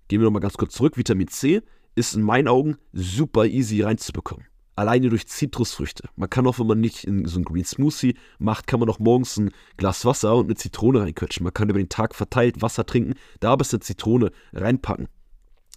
gehen 0.09 0.21
wir 0.21 0.25
nochmal 0.25 0.41
ganz 0.41 0.57
kurz 0.57 0.75
zurück, 0.75 0.97
Vitamin 0.97 1.29
C 1.29 1.61
ist 1.95 2.15
in 2.15 2.23
meinen 2.23 2.49
Augen 2.49 2.77
super 2.93 3.47
easy 3.47 3.83
reinzubekommen 3.83 4.47
alleine 4.77 5.09
durch 5.09 5.27
Zitrusfrüchte. 5.27 6.09
Man 6.17 6.31
kann 6.31 6.47
auch, 6.47 6.59
wenn 6.59 6.67
man 6.67 6.81
nicht 6.81 7.05
in 7.05 7.25
so 7.25 7.37
einen 7.37 7.45
Green 7.45 7.65
Smoothie 7.65 8.15
macht, 8.39 8.67
kann 8.67 8.79
man 8.79 8.89
auch 8.89 8.99
morgens 8.99 9.37
ein 9.39 9.51
Glas 9.77 10.05
Wasser 10.05 10.37
und 10.37 10.45
eine 10.47 10.55
Zitrone 10.55 11.01
reinquetschen. 11.01 11.43
Man 11.43 11.55
kann 11.55 11.69
über 11.69 11.79
den 11.79 11.89
Tag 11.89 12.15
verteilt 12.15 12.63
Wasser 12.63 12.87
trinken, 12.87 13.15
da 13.41 13.53
aber 13.53 13.65
eine 13.69 13.81
Zitrone 13.81 14.31
reinpacken. 14.53 15.09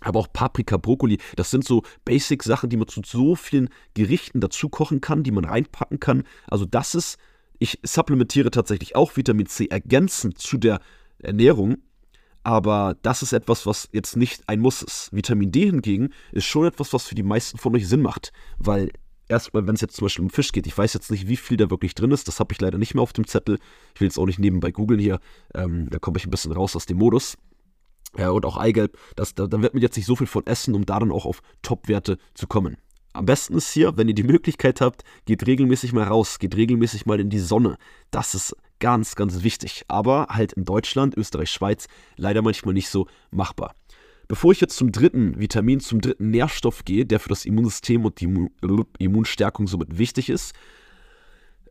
Aber 0.01 0.19
auch 0.19 0.31
Paprika, 0.31 0.77
Brokkoli, 0.77 1.17
das 1.35 1.49
sind 1.49 1.65
so 1.65 1.83
Basic-Sachen, 2.05 2.69
die 2.69 2.77
man 2.77 2.87
zu 2.87 3.01
so 3.05 3.35
vielen 3.35 3.69
Gerichten 3.95 4.39
dazu 4.39 4.69
kochen 4.69 5.01
kann, 5.01 5.23
die 5.23 5.31
man 5.31 5.45
reinpacken 5.45 5.99
kann. 5.99 6.23
Also 6.47 6.65
das 6.65 6.95
ist, 6.95 7.17
ich 7.57 7.79
supplementiere 7.83 8.51
tatsächlich 8.51 8.95
auch 8.95 9.17
Vitamin 9.17 9.47
C 9.47 9.67
ergänzend 9.67 10.37
zu 10.37 10.57
der 10.57 10.79
Ernährung, 11.19 11.77
aber 12.49 12.95
das 13.03 13.21
ist 13.21 13.31
etwas, 13.31 13.67
was 13.67 13.89
jetzt 13.91 14.17
nicht 14.17 14.41
ein 14.49 14.59
Muss 14.59 14.81
ist. 14.81 15.13
Vitamin 15.13 15.51
D 15.51 15.67
hingegen 15.67 16.09
ist 16.31 16.45
schon 16.45 16.65
etwas, 16.65 16.93
was 16.93 17.05
für 17.05 17.13
die 17.13 17.21
meisten 17.21 17.59
von 17.59 17.75
euch 17.75 17.87
Sinn 17.87 18.01
macht, 18.01 18.31
weil 18.57 18.91
erstmal, 19.27 19.67
wenn 19.67 19.75
es 19.75 19.81
jetzt 19.81 19.95
zum 19.95 20.05
Beispiel 20.05 20.25
um 20.25 20.31
Fisch 20.31 20.51
geht, 20.51 20.65
ich 20.65 20.75
weiß 20.75 20.95
jetzt 20.95 21.11
nicht, 21.11 21.27
wie 21.27 21.37
viel 21.37 21.57
da 21.57 21.69
wirklich 21.69 21.93
drin 21.93 22.09
ist, 22.09 22.27
das 22.27 22.39
habe 22.39 22.51
ich 22.51 22.59
leider 22.59 22.79
nicht 22.79 22.95
mehr 22.95 23.03
auf 23.03 23.13
dem 23.13 23.27
Zettel. 23.27 23.59
Ich 23.93 24.01
will 24.01 24.07
jetzt 24.07 24.17
auch 24.17 24.25
nicht 24.25 24.39
nebenbei 24.39 24.71
googeln 24.71 24.99
hier, 24.99 25.19
ähm, 25.53 25.91
da 25.91 25.99
komme 25.99 26.17
ich 26.17 26.25
ein 26.25 26.31
bisschen 26.31 26.51
raus 26.51 26.75
aus 26.75 26.87
dem 26.87 26.97
Modus. 26.97 27.37
Ja, 28.17 28.31
und 28.31 28.43
auch 28.47 28.57
Eigelb, 28.57 28.97
das, 29.15 29.35
da, 29.35 29.45
da 29.45 29.61
wird 29.61 29.75
man 29.75 29.83
jetzt 29.83 29.95
nicht 29.95 30.07
so 30.07 30.15
viel 30.15 30.25
von 30.25 30.47
essen, 30.47 30.73
um 30.73 30.87
da 30.87 30.97
dann 30.97 31.11
auch 31.11 31.25
auf 31.25 31.43
Top-Werte 31.61 32.17
zu 32.33 32.47
kommen. 32.47 32.77
Am 33.19 33.25
besten 33.25 33.57
ist 33.57 33.73
hier, 33.73 33.97
wenn 33.97 34.07
ihr 34.07 34.13
die 34.13 34.23
Möglichkeit 34.23 34.79
habt, 34.79 35.03
geht 35.25 35.45
regelmäßig 35.45 35.91
mal 35.91 36.05
raus, 36.05 36.39
geht 36.39 36.55
regelmäßig 36.55 37.05
mal 37.05 37.19
in 37.19 37.29
die 37.29 37.39
Sonne. 37.39 37.77
Das 38.11 38.33
ist 38.33 38.55
ganz, 38.79 39.15
ganz 39.15 39.43
wichtig. 39.43 39.83
Aber 39.89 40.27
halt 40.29 40.53
in 40.53 40.63
Deutschland, 40.63 41.17
Österreich, 41.17 41.51
Schweiz 41.51 41.89
leider 42.15 42.41
manchmal 42.41 42.73
nicht 42.73 42.87
so 42.87 43.07
machbar. 43.29 43.75
Bevor 44.29 44.53
ich 44.53 44.61
jetzt 44.61 44.77
zum 44.77 44.93
dritten 44.93 45.37
Vitamin, 45.37 45.81
zum 45.81 45.99
dritten 45.99 46.29
Nährstoff 46.29 46.85
gehe, 46.85 47.05
der 47.05 47.19
für 47.19 47.27
das 47.27 47.43
Immunsystem 47.43 48.05
und 48.05 48.21
die 48.21 48.47
Immunstärkung 48.99 49.67
somit 49.67 49.97
wichtig 49.97 50.29
ist, 50.29 50.55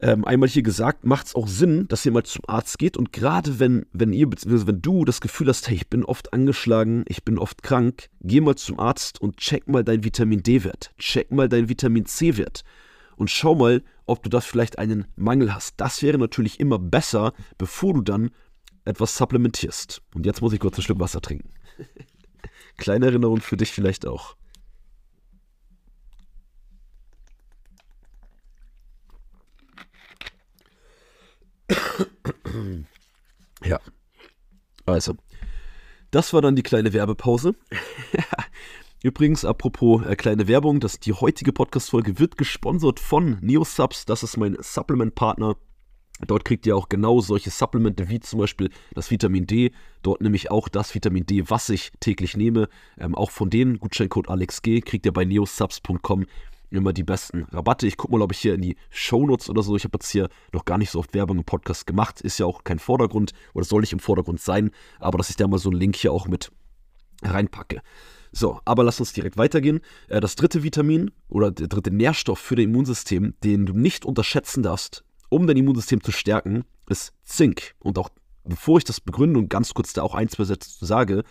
ähm, 0.00 0.24
einmal 0.24 0.48
hier 0.48 0.62
gesagt, 0.62 1.04
macht 1.04 1.26
es 1.26 1.34
auch 1.34 1.48
Sinn, 1.48 1.88
dass 1.88 2.06
ihr 2.06 2.12
mal 2.12 2.22
zum 2.22 2.44
Arzt 2.46 2.78
geht 2.78 2.96
und 2.96 3.12
gerade 3.12 3.58
wenn, 3.58 3.86
wenn 3.92 4.12
ihr, 4.12 4.28
beziehungsweise 4.28 4.66
wenn 4.66 4.82
du 4.82 5.04
das 5.04 5.20
Gefühl 5.20 5.48
hast, 5.48 5.68
hey, 5.68 5.76
ich 5.76 5.88
bin 5.88 6.04
oft 6.04 6.32
angeschlagen, 6.32 7.04
ich 7.08 7.24
bin 7.24 7.38
oft 7.38 7.62
krank, 7.62 8.08
geh 8.20 8.40
mal 8.40 8.56
zum 8.56 8.78
Arzt 8.78 9.20
und 9.20 9.38
check 9.38 9.68
mal 9.68 9.82
deinen 9.84 10.04
Vitamin 10.04 10.42
D-Wert, 10.42 10.92
check 10.98 11.32
mal 11.32 11.48
deinen 11.48 11.68
Vitamin 11.68 12.06
C-Wert 12.06 12.62
und 13.16 13.30
schau 13.30 13.54
mal, 13.54 13.82
ob 14.06 14.22
du 14.22 14.30
da 14.30 14.40
vielleicht 14.40 14.78
einen 14.78 15.06
Mangel 15.16 15.54
hast. 15.54 15.74
Das 15.78 16.02
wäre 16.02 16.18
natürlich 16.18 16.60
immer 16.60 16.78
besser, 16.78 17.32
bevor 17.58 17.94
du 17.94 18.00
dann 18.00 18.30
etwas 18.84 19.16
supplementierst. 19.16 20.00
Und 20.14 20.24
jetzt 20.24 20.40
muss 20.40 20.52
ich 20.52 20.60
kurz 20.60 20.78
ein 20.78 20.82
Stück 20.82 21.00
Wasser 21.00 21.20
trinken. 21.20 21.50
Kleine 22.78 23.06
Erinnerung 23.06 23.40
für 23.40 23.56
dich 23.56 23.72
vielleicht 23.72 24.06
auch. 24.06 24.36
Ja. 33.64 33.80
Also, 34.86 35.14
das 36.10 36.32
war 36.32 36.40
dann 36.40 36.56
die 36.56 36.62
kleine 36.62 36.92
Werbepause. 36.92 37.54
Übrigens, 39.02 39.44
apropos 39.44 40.04
äh, 40.06 40.16
kleine 40.16 40.48
Werbung, 40.48 40.80
dass 40.80 40.98
die 40.98 41.12
heutige 41.12 41.52
Podcast-Folge 41.52 42.18
wird 42.18 42.36
gesponsert 42.36 42.98
von 42.98 43.38
NeoSubs. 43.40 44.06
Das 44.06 44.22
ist 44.22 44.36
mein 44.36 44.56
Supplement-Partner. 44.58 45.56
Dort 46.26 46.44
kriegt 46.44 46.66
ihr 46.66 46.76
auch 46.76 46.88
genau 46.88 47.20
solche 47.20 47.50
Supplemente 47.50 48.08
wie 48.08 48.18
zum 48.18 48.40
Beispiel 48.40 48.70
das 48.92 49.10
Vitamin 49.10 49.46
D. 49.46 49.70
Dort 50.02 50.20
nämlich 50.20 50.50
auch 50.50 50.68
das 50.68 50.92
Vitamin 50.94 51.26
D, 51.26 51.48
was 51.48 51.68
ich 51.68 51.92
täglich 52.00 52.36
nehme. 52.36 52.68
Ähm, 52.98 53.14
auch 53.14 53.30
von 53.30 53.50
denen, 53.50 53.78
Gutscheincode 53.78 54.28
AlexG, 54.28 54.80
kriegt 54.80 55.06
ihr 55.06 55.12
bei 55.12 55.24
neosubs.com 55.24 56.26
immer 56.70 56.92
die 56.92 57.02
besten 57.02 57.44
Rabatte. 57.44 57.86
Ich 57.86 57.96
gucke 57.96 58.12
mal, 58.12 58.22
ob 58.22 58.32
ich 58.32 58.38
hier 58.38 58.54
in 58.54 58.62
die 58.62 58.76
Shownotes 58.90 59.48
oder 59.48 59.62
so, 59.62 59.76
ich 59.76 59.84
habe 59.84 59.96
jetzt 59.96 60.10
hier 60.10 60.28
noch 60.52 60.64
gar 60.64 60.78
nicht 60.78 60.90
so 60.90 60.98
oft 60.98 61.14
Werbung 61.14 61.38
im 61.38 61.44
Podcast 61.44 61.86
gemacht, 61.86 62.20
ist 62.20 62.38
ja 62.38 62.46
auch 62.46 62.64
kein 62.64 62.78
Vordergrund 62.78 63.32
oder 63.54 63.64
soll 63.64 63.80
nicht 63.80 63.92
im 63.92 64.00
Vordergrund 64.00 64.40
sein, 64.40 64.70
aber 64.98 65.18
dass 65.18 65.30
ich 65.30 65.36
da 65.36 65.46
mal 65.46 65.58
so 65.58 65.70
einen 65.70 65.78
Link 65.78 65.96
hier 65.96 66.12
auch 66.12 66.26
mit 66.26 66.50
reinpacke. 67.22 67.80
So, 68.32 68.60
aber 68.64 68.84
lass 68.84 69.00
uns 69.00 69.12
direkt 69.12 69.36
weitergehen. 69.36 69.80
Äh, 70.08 70.20
das 70.20 70.36
dritte 70.36 70.62
Vitamin 70.62 71.10
oder 71.28 71.50
der 71.50 71.68
dritte 71.68 71.90
Nährstoff 71.90 72.38
für 72.38 72.56
das 72.56 72.64
Immunsystem, 72.64 73.34
den 73.42 73.66
du 73.66 73.72
nicht 73.72 74.04
unterschätzen 74.04 74.62
darfst, 74.62 75.04
um 75.30 75.46
dein 75.46 75.56
Immunsystem 75.56 76.02
zu 76.02 76.12
stärken, 76.12 76.64
ist 76.88 77.12
Zink. 77.24 77.74
Und 77.80 77.98
auch 77.98 78.10
bevor 78.44 78.78
ich 78.78 78.84
das 78.84 79.00
begründe 79.00 79.38
und 79.38 79.48
ganz 79.48 79.74
kurz 79.74 79.92
da 79.92 80.02
auch 80.02 80.14
ein, 80.14 80.28
zwei 80.28 80.44
Sätze 80.44 80.84
sage, 80.84 81.22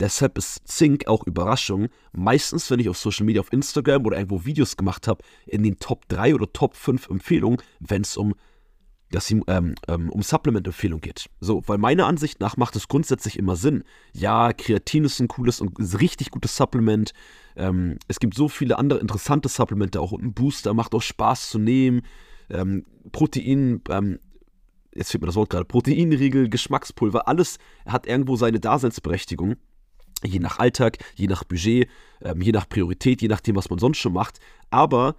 Deshalb 0.00 0.36
ist 0.36 0.66
Zink 0.68 1.06
auch 1.06 1.26
Überraschung. 1.26 1.88
Meistens, 2.12 2.70
wenn 2.70 2.80
ich 2.80 2.88
auf 2.88 2.98
Social 2.98 3.24
Media, 3.24 3.40
auf 3.40 3.52
Instagram 3.52 4.04
oder 4.04 4.18
irgendwo 4.18 4.44
Videos 4.44 4.76
gemacht 4.76 5.08
habe, 5.08 5.22
in 5.46 5.62
den 5.62 5.78
Top 5.78 6.06
3 6.08 6.34
oder 6.34 6.52
Top 6.52 6.76
5 6.76 7.08
Empfehlungen, 7.08 7.62
wenn 7.80 8.02
es 8.02 8.16
um 8.16 8.34
ähm, 9.46 9.74
ähm, 9.86 10.10
um 10.10 10.22
Supplement-Empfehlungen 10.22 11.00
geht. 11.00 11.30
So, 11.40 11.62
weil 11.66 11.78
meiner 11.78 12.06
Ansicht 12.06 12.40
nach 12.40 12.56
macht 12.56 12.74
es 12.76 12.88
grundsätzlich 12.88 13.38
immer 13.38 13.54
Sinn. 13.54 13.84
Ja, 14.12 14.52
Kreatin 14.52 15.04
ist 15.04 15.20
ein 15.20 15.28
cooles 15.28 15.60
und 15.60 15.78
richtig 16.00 16.32
gutes 16.32 16.56
Supplement. 16.56 17.12
Ähm, 17.54 17.98
es 18.08 18.18
gibt 18.18 18.34
so 18.34 18.48
viele 18.48 18.78
andere 18.78 18.98
interessante 18.98 19.48
Supplemente 19.48 20.00
auch 20.00 20.12
und 20.12 20.24
ein 20.24 20.34
Booster 20.34 20.74
macht 20.74 20.94
auch 20.94 21.02
Spaß 21.02 21.50
zu 21.50 21.58
nehmen. 21.58 22.02
Ähm, 22.50 22.84
Protein, 23.12 23.80
ähm, 23.90 24.18
jetzt 24.92 25.12
fehlt 25.12 25.22
mir 25.22 25.28
das 25.28 25.36
Wort 25.36 25.50
gerade, 25.50 25.64
Proteinriegel, 25.66 26.48
Geschmackspulver, 26.48 27.28
alles 27.28 27.58
hat 27.86 28.06
irgendwo 28.06 28.34
seine 28.34 28.58
Daseinsberechtigung 28.58 29.54
je 30.24 30.38
nach 30.38 30.58
Alltag, 30.58 30.98
je 31.14 31.26
nach 31.26 31.44
Budget, 31.44 31.88
ähm, 32.22 32.40
je 32.40 32.52
nach 32.52 32.68
Priorität, 32.68 33.22
je 33.22 33.28
nachdem, 33.28 33.56
was 33.56 33.70
man 33.70 33.78
sonst 33.78 33.98
schon 33.98 34.12
macht. 34.12 34.38
Aber 34.70 35.16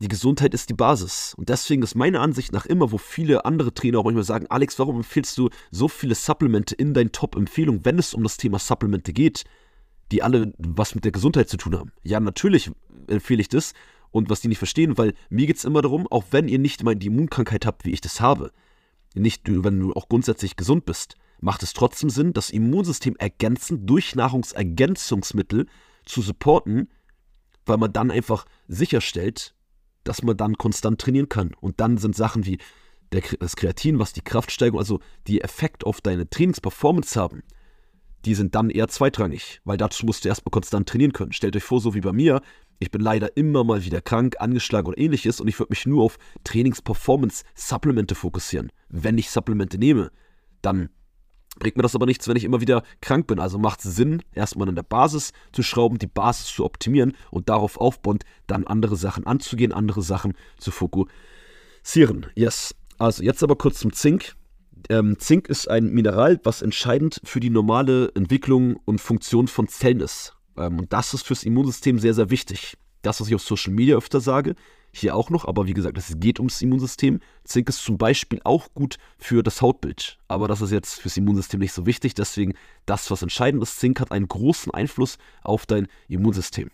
die 0.00 0.08
Gesundheit 0.08 0.54
ist 0.54 0.68
die 0.68 0.74
Basis. 0.74 1.34
Und 1.36 1.48
deswegen 1.48 1.82
ist 1.82 1.94
meiner 1.94 2.20
Ansicht 2.20 2.52
nach 2.52 2.66
immer, 2.66 2.92
wo 2.92 2.98
viele 2.98 3.44
andere 3.44 3.72
Trainer 3.72 4.00
auch 4.00 4.04
manchmal 4.04 4.24
sagen, 4.24 4.46
Alex, 4.48 4.78
warum 4.78 4.96
empfiehlst 4.96 5.38
du 5.38 5.50
so 5.70 5.88
viele 5.88 6.14
Supplemente 6.14 6.74
in 6.74 6.94
deinen 6.94 7.12
Top-Empfehlungen, 7.12 7.84
wenn 7.84 7.98
es 7.98 8.12
um 8.12 8.22
das 8.22 8.36
Thema 8.36 8.58
Supplemente 8.58 9.12
geht, 9.12 9.44
die 10.12 10.22
alle 10.22 10.52
was 10.58 10.94
mit 10.94 11.04
der 11.04 11.12
Gesundheit 11.12 11.48
zu 11.48 11.56
tun 11.56 11.78
haben? 11.78 11.92
Ja, 12.02 12.20
natürlich 12.20 12.70
empfehle 13.06 13.40
ich 13.40 13.48
das. 13.48 13.72
Und 14.10 14.30
was 14.30 14.40
die 14.40 14.48
nicht 14.48 14.58
verstehen, 14.58 14.96
weil 14.96 15.14
mir 15.28 15.46
geht 15.46 15.56
es 15.56 15.64
immer 15.64 15.82
darum, 15.82 16.06
auch 16.08 16.24
wenn 16.30 16.46
ihr 16.46 16.58
nicht 16.58 16.82
immer 16.82 16.94
die 16.94 17.08
Immunkrankheit 17.08 17.66
habt, 17.66 17.84
wie 17.84 17.90
ich 17.90 18.00
das 18.00 18.20
habe, 18.20 18.52
nicht 19.14 19.42
wenn 19.46 19.80
du 19.80 19.92
auch 19.94 20.08
grundsätzlich 20.08 20.56
gesund 20.56 20.84
bist, 20.84 21.16
macht 21.44 21.62
es 21.62 21.74
trotzdem 21.74 22.08
Sinn, 22.08 22.32
das 22.32 22.48
Immunsystem 22.48 23.16
ergänzend 23.16 23.88
durch 23.88 24.14
Nahrungsergänzungsmittel 24.14 25.66
zu 26.06 26.22
supporten, 26.22 26.88
weil 27.66 27.76
man 27.76 27.92
dann 27.92 28.10
einfach 28.10 28.46
sicherstellt, 28.66 29.54
dass 30.04 30.22
man 30.22 30.38
dann 30.38 30.56
konstant 30.56 31.00
trainieren 31.00 31.28
kann. 31.28 31.52
Und 31.60 31.80
dann 31.80 31.98
sind 31.98 32.16
Sachen 32.16 32.46
wie 32.46 32.58
der, 33.12 33.22
das 33.40 33.56
Kreatin, 33.56 33.98
was 33.98 34.14
die 34.14 34.22
Kraftsteigerung, 34.22 34.78
also 34.78 35.00
die 35.26 35.42
Effekt 35.42 35.84
auf 35.84 36.00
deine 36.00 36.28
Trainingsperformance 36.28 37.20
haben, 37.20 37.42
die 38.24 38.34
sind 38.34 38.54
dann 38.54 38.70
eher 38.70 38.88
zweitrangig, 38.88 39.60
weil 39.64 39.76
dazu 39.76 40.06
musst 40.06 40.24
du 40.24 40.30
erstmal 40.30 40.50
konstant 40.50 40.88
trainieren 40.88 41.12
können. 41.12 41.32
Stellt 41.32 41.56
euch 41.56 41.62
vor, 41.62 41.78
so 41.78 41.94
wie 41.94 42.00
bei 42.00 42.12
mir, 42.12 42.40
ich 42.78 42.90
bin 42.90 43.02
leider 43.02 43.36
immer 43.36 43.64
mal 43.64 43.84
wieder 43.84 44.00
krank, 44.00 44.36
angeschlagen 44.38 44.88
oder 44.88 44.98
ähnliches 44.98 45.42
und 45.42 45.48
ich 45.48 45.58
würde 45.58 45.72
mich 45.72 45.84
nur 45.84 46.04
auf 46.04 46.18
Trainingsperformance-Supplemente 46.44 48.14
fokussieren. 48.14 48.72
Wenn 48.88 49.18
ich 49.18 49.28
Supplemente 49.28 49.76
nehme, 49.76 50.10
dann 50.62 50.88
bringt 51.58 51.76
mir 51.76 51.82
das 51.82 51.94
aber 51.94 52.06
nichts, 52.06 52.28
wenn 52.28 52.36
ich 52.36 52.44
immer 52.44 52.60
wieder 52.60 52.82
krank 53.00 53.26
bin. 53.26 53.38
Also 53.38 53.58
macht 53.58 53.84
es 53.84 53.96
Sinn, 53.96 54.22
erstmal 54.32 54.68
an 54.68 54.74
der 54.74 54.82
Basis 54.82 55.32
zu 55.52 55.62
schrauben, 55.62 55.98
die 55.98 56.06
Basis 56.06 56.46
zu 56.46 56.64
optimieren 56.64 57.16
und 57.30 57.48
darauf 57.48 57.78
aufbauend 57.78 58.24
dann 58.46 58.66
andere 58.66 58.96
Sachen 58.96 59.26
anzugehen, 59.26 59.72
andere 59.72 60.02
Sachen 60.02 60.34
zu 60.58 60.70
fokussieren. 60.70 62.26
Yes. 62.34 62.74
Also 62.98 63.22
jetzt 63.22 63.42
aber 63.42 63.56
kurz 63.56 63.78
zum 63.78 63.92
Zink. 63.92 64.34
Ähm, 64.90 65.18
Zink 65.18 65.48
ist 65.48 65.68
ein 65.68 65.86
Mineral, 65.86 66.40
was 66.44 66.62
entscheidend 66.62 67.20
für 67.24 67.40
die 67.40 67.50
normale 67.50 68.10
Entwicklung 68.14 68.76
und 68.84 69.00
Funktion 69.00 69.48
von 69.48 69.68
Zellen 69.68 70.00
ist. 70.00 70.34
Ähm, 70.56 70.78
und 70.78 70.92
das 70.92 71.14
ist 71.14 71.26
fürs 71.26 71.44
Immunsystem 71.44 71.98
sehr, 71.98 72.14
sehr 72.14 72.30
wichtig. 72.30 72.76
Das, 73.02 73.20
was 73.20 73.28
ich 73.28 73.34
auf 73.34 73.42
Social 73.42 73.72
Media 73.72 73.96
öfter 73.96 74.20
sage, 74.20 74.54
hier 74.96 75.16
auch 75.16 75.30
noch, 75.30 75.46
aber 75.46 75.66
wie 75.66 75.74
gesagt, 75.74 75.98
es 75.98 76.14
geht 76.18 76.38
ums 76.38 76.62
Immunsystem. 76.62 77.20
Zink 77.44 77.68
ist 77.68 77.82
zum 77.82 77.98
Beispiel 77.98 78.40
auch 78.44 78.68
gut 78.74 78.96
für 79.18 79.42
das 79.42 79.60
Hautbild, 79.60 80.18
aber 80.28 80.48
das 80.48 80.60
ist 80.60 80.70
jetzt 80.70 81.00
fürs 81.00 81.16
Immunsystem 81.16 81.60
nicht 81.60 81.72
so 81.72 81.86
wichtig. 81.86 82.14
Deswegen, 82.14 82.54
das, 82.86 83.10
was 83.10 83.22
entscheidend 83.22 83.62
ist, 83.62 83.78
Zink 83.78 84.00
hat 84.00 84.12
einen 84.12 84.28
großen 84.28 84.72
Einfluss 84.72 85.18
auf 85.42 85.66
dein 85.66 85.88
Immunsystem. 86.08 86.70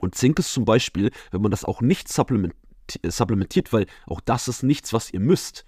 Und 0.00 0.14
Zink 0.14 0.38
ist 0.38 0.52
zum 0.52 0.64
Beispiel, 0.64 1.10
wenn 1.30 1.42
man 1.42 1.50
das 1.50 1.64
auch 1.64 1.80
nicht 1.80 2.08
supplementiert, 2.08 3.72
weil 3.72 3.86
auch 4.06 4.20
das 4.20 4.48
ist 4.48 4.62
nichts, 4.62 4.92
was 4.92 5.12
ihr 5.12 5.20
müsst. 5.20 5.64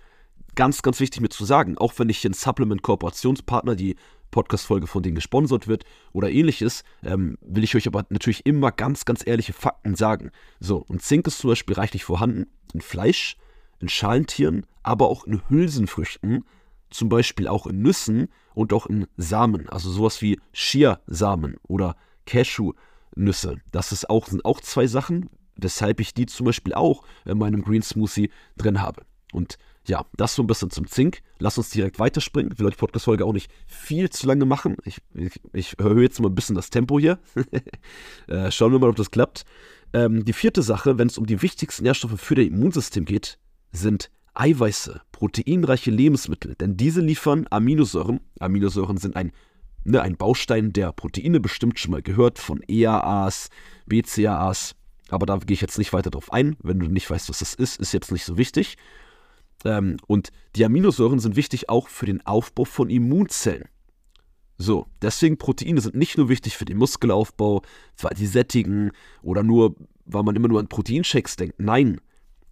Ganz, 0.56 0.82
ganz 0.82 1.00
wichtig 1.00 1.20
mir 1.20 1.28
zu 1.28 1.44
sagen, 1.44 1.78
auch 1.78 1.94
wenn 1.98 2.08
ich 2.08 2.24
einen 2.24 2.34
Supplement-Kooperationspartner, 2.34 3.76
die 3.76 3.96
Podcast-Folge 4.30 4.86
von 4.86 5.02
denen 5.02 5.14
gesponsert 5.14 5.68
wird 5.68 5.84
oder 6.12 6.30
ähnliches, 6.30 6.84
ähm, 7.02 7.38
will 7.40 7.64
ich 7.64 7.76
euch 7.76 7.86
aber 7.86 8.06
natürlich 8.08 8.46
immer 8.46 8.72
ganz, 8.72 9.04
ganz 9.04 9.26
ehrliche 9.26 9.52
Fakten 9.52 9.94
sagen. 9.94 10.30
So, 10.60 10.84
und 10.88 11.02
Zink 11.02 11.26
ist 11.26 11.38
zum 11.38 11.50
Beispiel 11.50 11.76
reichlich 11.76 12.04
vorhanden 12.04 12.46
in 12.72 12.80
Fleisch, 12.80 13.36
in 13.80 13.88
Schalentieren, 13.88 14.66
aber 14.82 15.08
auch 15.08 15.24
in 15.24 15.42
Hülsenfrüchten, 15.48 16.44
zum 16.90 17.08
Beispiel 17.08 17.48
auch 17.48 17.66
in 17.66 17.82
Nüssen 17.82 18.28
und 18.54 18.72
auch 18.72 18.86
in 18.86 19.06
Samen, 19.16 19.68
also 19.68 19.90
sowas 19.90 20.22
wie 20.22 20.40
Chiasamen 20.52 21.56
oder 21.62 21.96
Cashewnüsse. 22.26 23.56
Das 23.72 23.92
ist 23.92 24.10
auch, 24.10 24.26
sind 24.26 24.44
auch 24.44 24.60
zwei 24.60 24.86
Sachen, 24.86 25.30
weshalb 25.56 26.00
ich 26.00 26.14
die 26.14 26.26
zum 26.26 26.46
Beispiel 26.46 26.74
auch 26.74 27.04
in 27.24 27.38
meinem 27.38 27.62
Green 27.62 27.82
Smoothie 27.82 28.30
drin 28.56 28.80
habe. 28.80 29.02
Und 29.32 29.58
ja, 29.90 30.06
das 30.16 30.36
so 30.36 30.42
ein 30.42 30.46
bisschen 30.46 30.70
zum 30.70 30.86
Zink. 30.86 31.20
Lass 31.40 31.58
uns 31.58 31.70
direkt 31.70 31.98
weiterspringen. 31.98 32.52
Ich 32.52 32.58
will 32.60 32.66
euch 32.66 32.74
die 32.74 32.78
Podcast-Folge 32.78 33.24
auch 33.24 33.32
nicht 33.32 33.50
viel 33.66 34.08
zu 34.08 34.24
lange 34.28 34.44
machen. 34.44 34.76
Ich, 34.84 34.98
ich, 35.14 35.40
ich 35.52 35.78
erhöhe 35.80 36.04
jetzt 36.04 36.20
mal 36.20 36.28
ein 36.28 36.34
bisschen 36.34 36.54
das 36.54 36.70
Tempo 36.70 37.00
hier. 37.00 37.18
äh, 38.28 38.52
schauen 38.52 38.70
wir 38.70 38.78
mal, 38.78 38.88
ob 38.88 38.96
das 38.96 39.10
klappt. 39.10 39.44
Ähm, 39.92 40.24
die 40.24 40.32
vierte 40.32 40.62
Sache, 40.62 40.96
wenn 40.96 41.08
es 41.08 41.18
um 41.18 41.26
die 41.26 41.42
wichtigsten 41.42 41.82
Nährstoffe 41.82 42.20
für 42.20 42.36
das 42.36 42.46
Immunsystem 42.46 43.04
geht, 43.04 43.38
sind 43.72 44.12
Eiweiße, 44.32 45.00
proteinreiche 45.10 45.90
Lebensmittel. 45.90 46.54
Denn 46.54 46.76
diese 46.76 47.00
liefern 47.00 47.46
Aminosäuren. 47.50 48.20
Aminosäuren 48.38 48.96
sind 48.96 49.16
ein, 49.16 49.32
ne, 49.82 50.00
ein 50.02 50.16
Baustein 50.16 50.72
der 50.72 50.92
Proteine, 50.92 51.40
bestimmt 51.40 51.80
schon 51.80 51.90
mal 51.90 52.02
gehört, 52.02 52.38
von 52.38 52.62
EAAs, 52.68 53.48
BCAAs. 53.86 54.76
Aber 55.08 55.26
da 55.26 55.36
gehe 55.38 55.54
ich 55.54 55.60
jetzt 55.60 55.78
nicht 55.78 55.92
weiter 55.92 56.10
drauf 56.10 56.32
ein. 56.32 56.54
Wenn 56.62 56.78
du 56.78 56.86
nicht 56.86 57.10
weißt, 57.10 57.28
was 57.28 57.40
das 57.40 57.54
ist, 57.54 57.80
ist 57.80 57.92
jetzt 57.92 58.12
nicht 58.12 58.24
so 58.24 58.38
wichtig. 58.38 58.76
Ähm, 59.64 59.96
und 60.06 60.30
die 60.56 60.64
Aminosäuren 60.64 61.20
sind 61.20 61.36
wichtig 61.36 61.68
auch 61.68 61.88
für 61.88 62.06
den 62.06 62.24
Aufbau 62.26 62.64
von 62.64 62.90
Immunzellen. 62.90 63.68
So, 64.58 64.86
deswegen 65.00 65.38
Proteine 65.38 65.80
sind 65.80 65.94
nicht 65.94 66.18
nur 66.18 66.28
wichtig 66.28 66.56
für 66.56 66.66
den 66.66 66.76
Muskelaufbau, 66.76 67.62
weil 67.98 68.16
sie 68.16 68.26
sättigen 68.26 68.90
oder 69.22 69.42
nur, 69.42 69.74
weil 70.04 70.22
man 70.22 70.36
immer 70.36 70.48
nur 70.48 70.60
an 70.60 70.68
Proteinshakes 70.68 71.36
denkt. 71.36 71.54
Nein, 71.58 72.00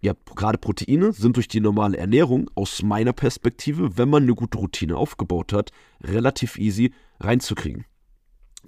ja, 0.01 0.13
gerade 0.35 0.57
Proteine 0.57 1.11
sind 1.11 1.35
durch 1.35 1.47
die 1.47 1.59
normale 1.59 1.97
Ernährung 1.97 2.49
aus 2.55 2.81
meiner 2.81 3.13
Perspektive, 3.13 3.97
wenn 3.97 4.09
man 4.09 4.23
eine 4.23 4.33
gute 4.33 4.57
Routine 4.57 4.97
aufgebaut 4.97 5.53
hat, 5.53 5.71
relativ 6.01 6.57
easy 6.57 6.93
reinzukriegen. 7.19 7.85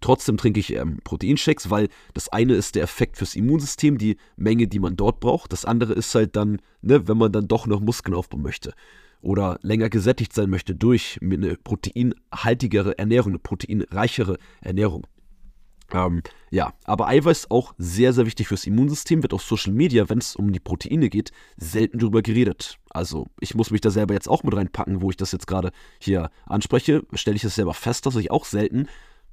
Trotzdem 0.02 0.38
trinke 0.38 0.60
ich 0.60 0.76
ähm, 0.76 0.98
Proteinshakes, 1.04 1.70
weil 1.70 1.88
das 2.14 2.28
eine 2.30 2.56
ist 2.56 2.76
der 2.76 2.84
Effekt 2.84 3.18
fürs 3.18 3.36
Immunsystem, 3.36 3.98
die 3.98 4.18
Menge, 4.36 4.68
die 4.68 4.80
man 4.80 4.96
dort 4.96 5.20
braucht. 5.20 5.54
Das 5.54 5.64
andere 5.64 5.94
ist 5.94 6.14
halt 6.16 6.36
dann, 6.36 6.60
ne, 6.82 7.08
wenn 7.08 7.18
man 7.18 7.32
dann 7.32 7.48
doch 7.48 7.68
noch 7.68 7.80
Muskeln 7.80 8.16
aufbauen 8.16 8.42
möchte 8.42 8.74
oder 9.22 9.60
länger 9.62 9.90
gesättigt 9.90 10.34
sein 10.34 10.50
möchte 10.50 10.76
durch 10.76 11.20
eine 11.22 11.56
proteinhaltigere 11.56 12.98
Ernährung, 12.98 13.34
eine 13.34 13.40
proteinreichere 13.40 14.38
Ernährung. 14.62 15.06
Ähm, 15.94 16.24
ja, 16.50 16.74
aber 16.86 17.08
Eiweiß 17.08 17.52
auch 17.52 17.74
sehr, 17.78 18.14
sehr 18.14 18.26
wichtig 18.26 18.48
fürs 18.48 18.66
Immunsystem, 18.66 19.22
wird 19.22 19.34
auf 19.34 19.44
Social 19.44 19.74
Media, 19.74 20.10
wenn 20.10 20.20
es 20.20 20.36
um 20.36 20.52
die 20.52 20.60
Proteine 20.60 21.10
geht, 21.10 21.32
selten 21.58 22.00
drüber 22.00 22.22
geredet. 22.22 22.78
Also 22.90 23.28
ich 23.40 23.56
muss 23.56 23.72
mich 23.72 23.82
da 23.82 23.92
selber 23.92 24.14
jetzt 24.14 24.30
auch 24.30 24.44
mit 24.44 24.56
reinpacken, 24.56 25.02
wo 25.02 25.10
ich 25.10 25.18
das 25.18 25.32
jetzt 25.32 25.48
gerade 25.48 25.72
hier 26.00 26.32
anspreche, 26.46 27.04
stelle 27.14 27.36
ich 27.36 27.44
es 27.44 27.56
selber 27.56 27.74
fest, 27.74 28.06
dass 28.06 28.16
ich 28.16 28.32
auch 28.32 28.46
selten 28.46 28.88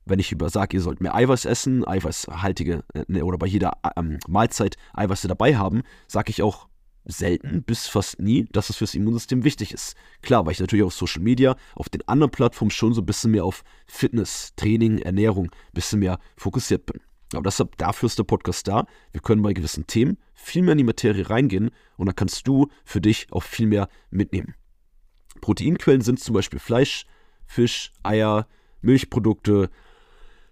wenn 0.08 0.18
ich 0.18 0.32
über 0.32 0.50
sage, 0.50 0.76
ihr 0.76 0.82
sollt 0.82 1.00
mehr 1.00 1.14
Eiweiß 1.14 1.44
essen, 1.44 1.86
eiweißhaltige 1.86 2.84
äh, 2.94 3.04
ne, 3.08 3.24
oder 3.24 3.38
bei 3.38 3.46
jeder 3.46 3.78
ähm, 3.96 4.18
Mahlzeit 4.28 4.76
Eiweiße 4.94 5.28
dabei 5.28 5.56
haben, 5.56 5.82
sage 6.06 6.30
ich 6.30 6.42
auch 6.42 6.68
selten 7.04 7.62
bis 7.62 7.86
fast 7.86 8.20
nie, 8.20 8.44
dass 8.52 8.70
es 8.70 8.76
fürs 8.76 8.94
Immunsystem 8.94 9.42
wichtig 9.42 9.72
ist. 9.72 9.96
Klar, 10.22 10.44
weil 10.44 10.52
ich 10.52 10.60
natürlich 10.60 10.84
auf 10.84 10.92
Social 10.92 11.22
Media, 11.22 11.56
auf 11.74 11.88
den 11.88 12.06
anderen 12.06 12.30
Plattformen 12.30 12.70
schon 12.70 12.92
so 12.92 13.00
ein 13.00 13.06
bisschen 13.06 13.30
mehr 13.30 13.44
auf 13.44 13.64
Fitness, 13.86 14.52
Training, 14.56 14.98
Ernährung 14.98 15.46
ein 15.46 15.72
bisschen 15.72 16.00
mehr 16.00 16.18
fokussiert 16.36 16.86
bin. 16.86 17.00
Aber 17.32 17.42
deshalb, 17.42 17.76
dafür 17.78 18.06
ist 18.06 18.18
der 18.18 18.24
Podcast 18.24 18.68
da. 18.68 18.86
Wir 19.12 19.20
können 19.20 19.42
bei 19.42 19.52
gewissen 19.52 19.86
Themen 19.86 20.18
viel 20.34 20.62
mehr 20.62 20.72
in 20.72 20.78
die 20.78 20.84
Materie 20.84 21.28
reingehen 21.28 21.70
und 21.96 22.06
dann 22.06 22.16
kannst 22.16 22.46
du 22.46 22.68
für 22.84 23.00
dich 23.00 23.26
auch 23.30 23.42
viel 23.42 23.66
mehr 23.66 23.88
mitnehmen. 24.10 24.54
Proteinquellen 25.40 26.00
sind 26.00 26.20
zum 26.20 26.34
Beispiel 26.34 26.58
Fleisch, 26.58 27.06
Fisch, 27.46 27.92
Eier, 28.02 28.46
Milchprodukte, 28.80 29.70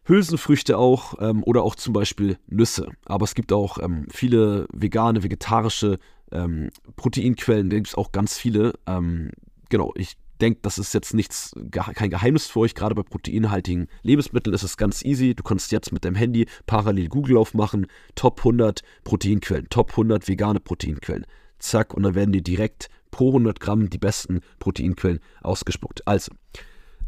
Hülsenfrüchte 0.06 0.78
auch 0.78 1.14
ähm, 1.20 1.42
oder 1.44 1.62
auch 1.62 1.74
zum 1.74 1.92
Beispiel 1.92 2.38
Nüsse. 2.46 2.88
Aber 3.04 3.24
es 3.24 3.34
gibt 3.34 3.52
auch 3.52 3.78
ähm, 3.78 4.06
viele 4.10 4.66
vegane, 4.72 5.22
vegetarische 5.22 5.98
ähm, 6.32 6.70
Proteinquellen, 6.96 7.70
da 7.70 7.76
gibt 7.76 7.88
es 7.88 7.94
auch 7.94 8.12
ganz 8.12 8.38
viele. 8.38 8.74
Ähm, 8.86 9.30
genau, 9.68 9.92
ich 9.96 10.16
denke, 10.40 10.60
das 10.62 10.78
ist 10.78 10.94
jetzt 10.94 11.14
nichts, 11.14 11.54
kein 11.70 12.10
Geheimnis 12.10 12.46
für 12.46 12.60
euch. 12.60 12.74
Gerade 12.74 12.94
bei 12.94 13.02
proteinhaltigen 13.02 13.88
Lebensmitteln 14.02 14.54
ist 14.54 14.62
es 14.62 14.76
ganz 14.76 15.04
easy. 15.04 15.34
Du 15.34 15.42
kannst 15.42 15.72
jetzt 15.72 15.92
mit 15.92 16.04
deinem 16.04 16.16
Handy 16.16 16.46
parallel 16.66 17.08
Google 17.08 17.38
aufmachen, 17.38 17.86
Top 18.14 18.40
100 18.40 18.82
Proteinquellen, 19.04 19.68
Top 19.70 19.92
100 19.92 20.28
vegane 20.28 20.60
Proteinquellen. 20.60 21.26
Zack, 21.58 21.94
und 21.94 22.02
dann 22.02 22.14
werden 22.14 22.32
dir 22.32 22.42
direkt 22.42 22.90
pro 23.10 23.28
100 23.28 23.60
Gramm 23.60 23.88
die 23.88 23.98
besten 23.98 24.40
Proteinquellen 24.58 25.20
ausgespuckt. 25.42 26.06
Also, 26.06 26.32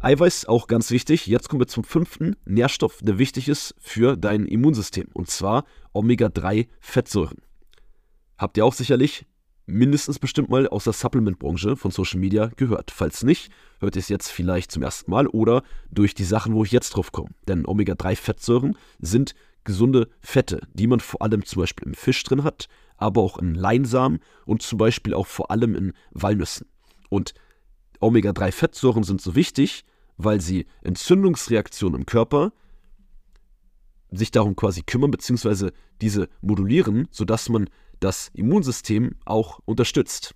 Eiweiß 0.01 0.45
auch 0.45 0.67
ganz 0.67 0.91
wichtig. 0.91 1.27
Jetzt 1.27 1.49
kommen 1.49 1.61
wir 1.61 1.67
zum 1.67 1.83
fünften 1.83 2.37
Nährstoff, 2.45 2.99
der 3.01 3.17
wichtig 3.17 3.49
ist 3.49 3.75
für 3.79 4.15
dein 4.15 4.45
Immunsystem. 4.45 5.07
Und 5.13 5.29
zwar 5.29 5.65
Omega-3-Fettsäuren. 5.91 7.39
Habt 8.37 8.55
ihr 8.55 8.63
auch 8.63 8.73
sicherlich 8.73 9.25
mindestens 9.65 10.17
bestimmt 10.17 10.49
mal 10.49 10.67
aus 10.69 10.85
der 10.85 10.93
Supplement-Branche 10.93 11.75
von 11.75 11.91
Social 11.91 12.19
Media 12.19 12.49
gehört. 12.55 12.91
Falls 12.91 13.23
nicht, 13.23 13.51
hört 13.81 13.97
ihr 13.97 13.99
es 13.99 14.07
jetzt 14.07 14.31
vielleicht 14.31 14.71
zum 14.71 14.83
ersten 14.83 15.11
Mal 15.11 15.27
oder 15.27 15.63
durch 15.91 16.15
die 16.15 16.23
Sachen, 16.23 16.53
wo 16.53 16.63
ich 16.63 16.71
jetzt 16.71 16.91
drauf 16.91 17.11
komme. 17.11 17.29
Denn 17.49 17.65
Omega-3-Fettsäuren 17.65 18.77
sind 18.99 19.35
gesunde 19.65 20.07
Fette, 20.21 20.61
die 20.73 20.87
man 20.87 21.01
vor 21.01 21.21
allem 21.21 21.43
zum 21.43 21.61
Beispiel 21.61 21.87
im 21.87 21.93
Fisch 21.93 22.23
drin 22.23 22.45
hat, 22.45 22.67
aber 22.95 23.21
auch 23.21 23.37
in 23.37 23.53
Leinsamen 23.53 24.19
und 24.45 24.61
zum 24.61 24.77
Beispiel 24.77 25.13
auch 25.13 25.27
vor 25.27 25.51
allem 25.51 25.75
in 25.75 25.93
Walnüssen. 26.11 26.67
Und 27.09 27.33
Omega-3-Fettsäuren 27.99 29.03
sind 29.03 29.21
so 29.21 29.35
wichtig, 29.35 29.83
weil 30.17 30.41
sie 30.41 30.65
Entzündungsreaktionen 30.81 32.01
im 32.01 32.05
Körper 32.05 32.51
sich 34.11 34.31
darum 34.31 34.55
quasi 34.55 34.81
kümmern, 34.81 35.11
beziehungsweise 35.11 35.71
diese 36.01 36.29
modulieren, 36.41 37.07
sodass 37.11 37.49
man 37.49 37.69
das 37.99 38.29
Immunsystem 38.33 39.15
auch 39.25 39.59
unterstützt. 39.65 40.35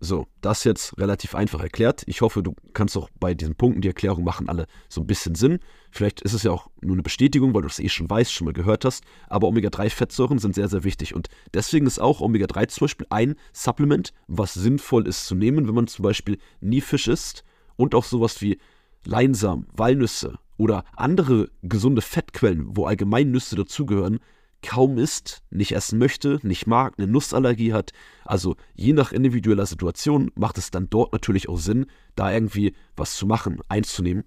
So, 0.00 0.28
das 0.40 0.62
jetzt 0.62 0.96
relativ 0.98 1.34
einfach 1.34 1.60
erklärt. 1.60 2.04
Ich 2.06 2.20
hoffe, 2.20 2.42
du 2.44 2.54
kannst 2.72 2.96
auch 2.96 3.10
bei 3.18 3.34
diesen 3.34 3.56
Punkten, 3.56 3.80
die 3.80 3.88
Erklärung 3.88 4.22
machen 4.22 4.48
alle 4.48 4.66
so 4.88 5.00
ein 5.00 5.08
bisschen 5.08 5.34
Sinn. 5.34 5.58
Vielleicht 5.90 6.20
ist 6.20 6.34
es 6.34 6.44
ja 6.44 6.52
auch 6.52 6.68
nur 6.80 6.94
eine 6.94 7.02
Bestätigung, 7.02 7.52
weil 7.52 7.62
du 7.62 7.68
es 7.68 7.80
eh 7.80 7.88
schon 7.88 8.08
weißt, 8.08 8.32
schon 8.32 8.44
mal 8.44 8.52
gehört 8.52 8.84
hast. 8.84 9.02
Aber 9.26 9.48
Omega-3-Fettsäuren 9.48 10.38
sind 10.38 10.54
sehr, 10.54 10.68
sehr 10.68 10.84
wichtig. 10.84 11.16
Und 11.16 11.28
deswegen 11.52 11.86
ist 11.86 11.98
auch 11.98 12.20
Omega-3 12.20 12.68
zum 12.68 12.84
Beispiel 12.84 13.06
ein 13.10 13.34
Supplement, 13.52 14.12
was 14.28 14.54
sinnvoll 14.54 15.08
ist 15.08 15.26
zu 15.26 15.34
nehmen, 15.34 15.66
wenn 15.66 15.74
man 15.74 15.88
zum 15.88 16.04
Beispiel 16.04 16.38
nie 16.60 16.80
Fisch 16.80 17.08
isst 17.08 17.42
und 17.74 17.96
auch 17.96 18.04
sowas 18.04 18.40
wie 18.40 18.58
Leinsamen, 19.04 19.66
Walnüsse 19.72 20.38
oder 20.58 20.84
andere 20.94 21.50
gesunde 21.62 22.02
Fettquellen, 22.02 22.76
wo 22.76 22.86
allgemein 22.86 23.32
Nüsse 23.32 23.56
dazugehören, 23.56 24.20
kaum 24.62 24.98
isst, 24.98 25.42
nicht 25.50 25.72
essen 25.72 25.98
möchte, 25.98 26.40
nicht 26.42 26.66
mag, 26.66 26.94
eine 26.98 27.06
Nussallergie 27.06 27.72
hat. 27.72 27.92
Also 28.24 28.56
je 28.74 28.92
nach 28.92 29.12
individueller 29.12 29.66
Situation 29.66 30.30
macht 30.34 30.58
es 30.58 30.70
dann 30.70 30.90
dort 30.90 31.12
natürlich 31.12 31.48
auch 31.48 31.58
Sinn, 31.58 31.86
da 32.16 32.32
irgendwie 32.32 32.74
was 32.96 33.16
zu 33.16 33.26
machen, 33.26 33.60
einzunehmen 33.68 34.24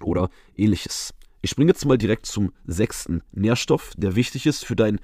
oder 0.00 0.30
ähnliches. 0.56 1.14
Ich 1.40 1.50
springe 1.50 1.70
jetzt 1.70 1.84
mal 1.84 1.98
direkt 1.98 2.26
zum 2.26 2.52
sechsten 2.64 3.22
Nährstoff, 3.32 3.92
der 3.96 4.16
wichtig 4.16 4.46
ist 4.46 4.64
für 4.64 4.76
dein 4.76 5.00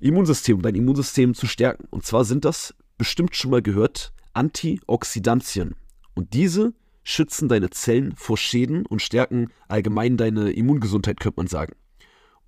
Immunsystem, 0.00 0.56
um 0.56 0.62
dein 0.62 0.74
Immunsystem 0.74 1.34
zu 1.34 1.46
stärken. 1.46 1.86
Und 1.90 2.04
zwar 2.04 2.24
sind 2.24 2.44
das, 2.44 2.74
bestimmt 2.96 3.36
schon 3.36 3.50
mal 3.50 3.62
gehört, 3.62 4.12
Antioxidantien. 4.32 5.74
Und 6.14 6.34
diese 6.34 6.72
schützen 7.04 7.48
deine 7.48 7.70
Zellen 7.70 8.14
vor 8.16 8.36
Schäden 8.36 8.86
und 8.86 9.02
stärken 9.02 9.50
allgemein 9.68 10.16
deine 10.16 10.50
Immungesundheit, 10.50 11.20
könnte 11.20 11.40
man 11.40 11.46
sagen. 11.46 11.74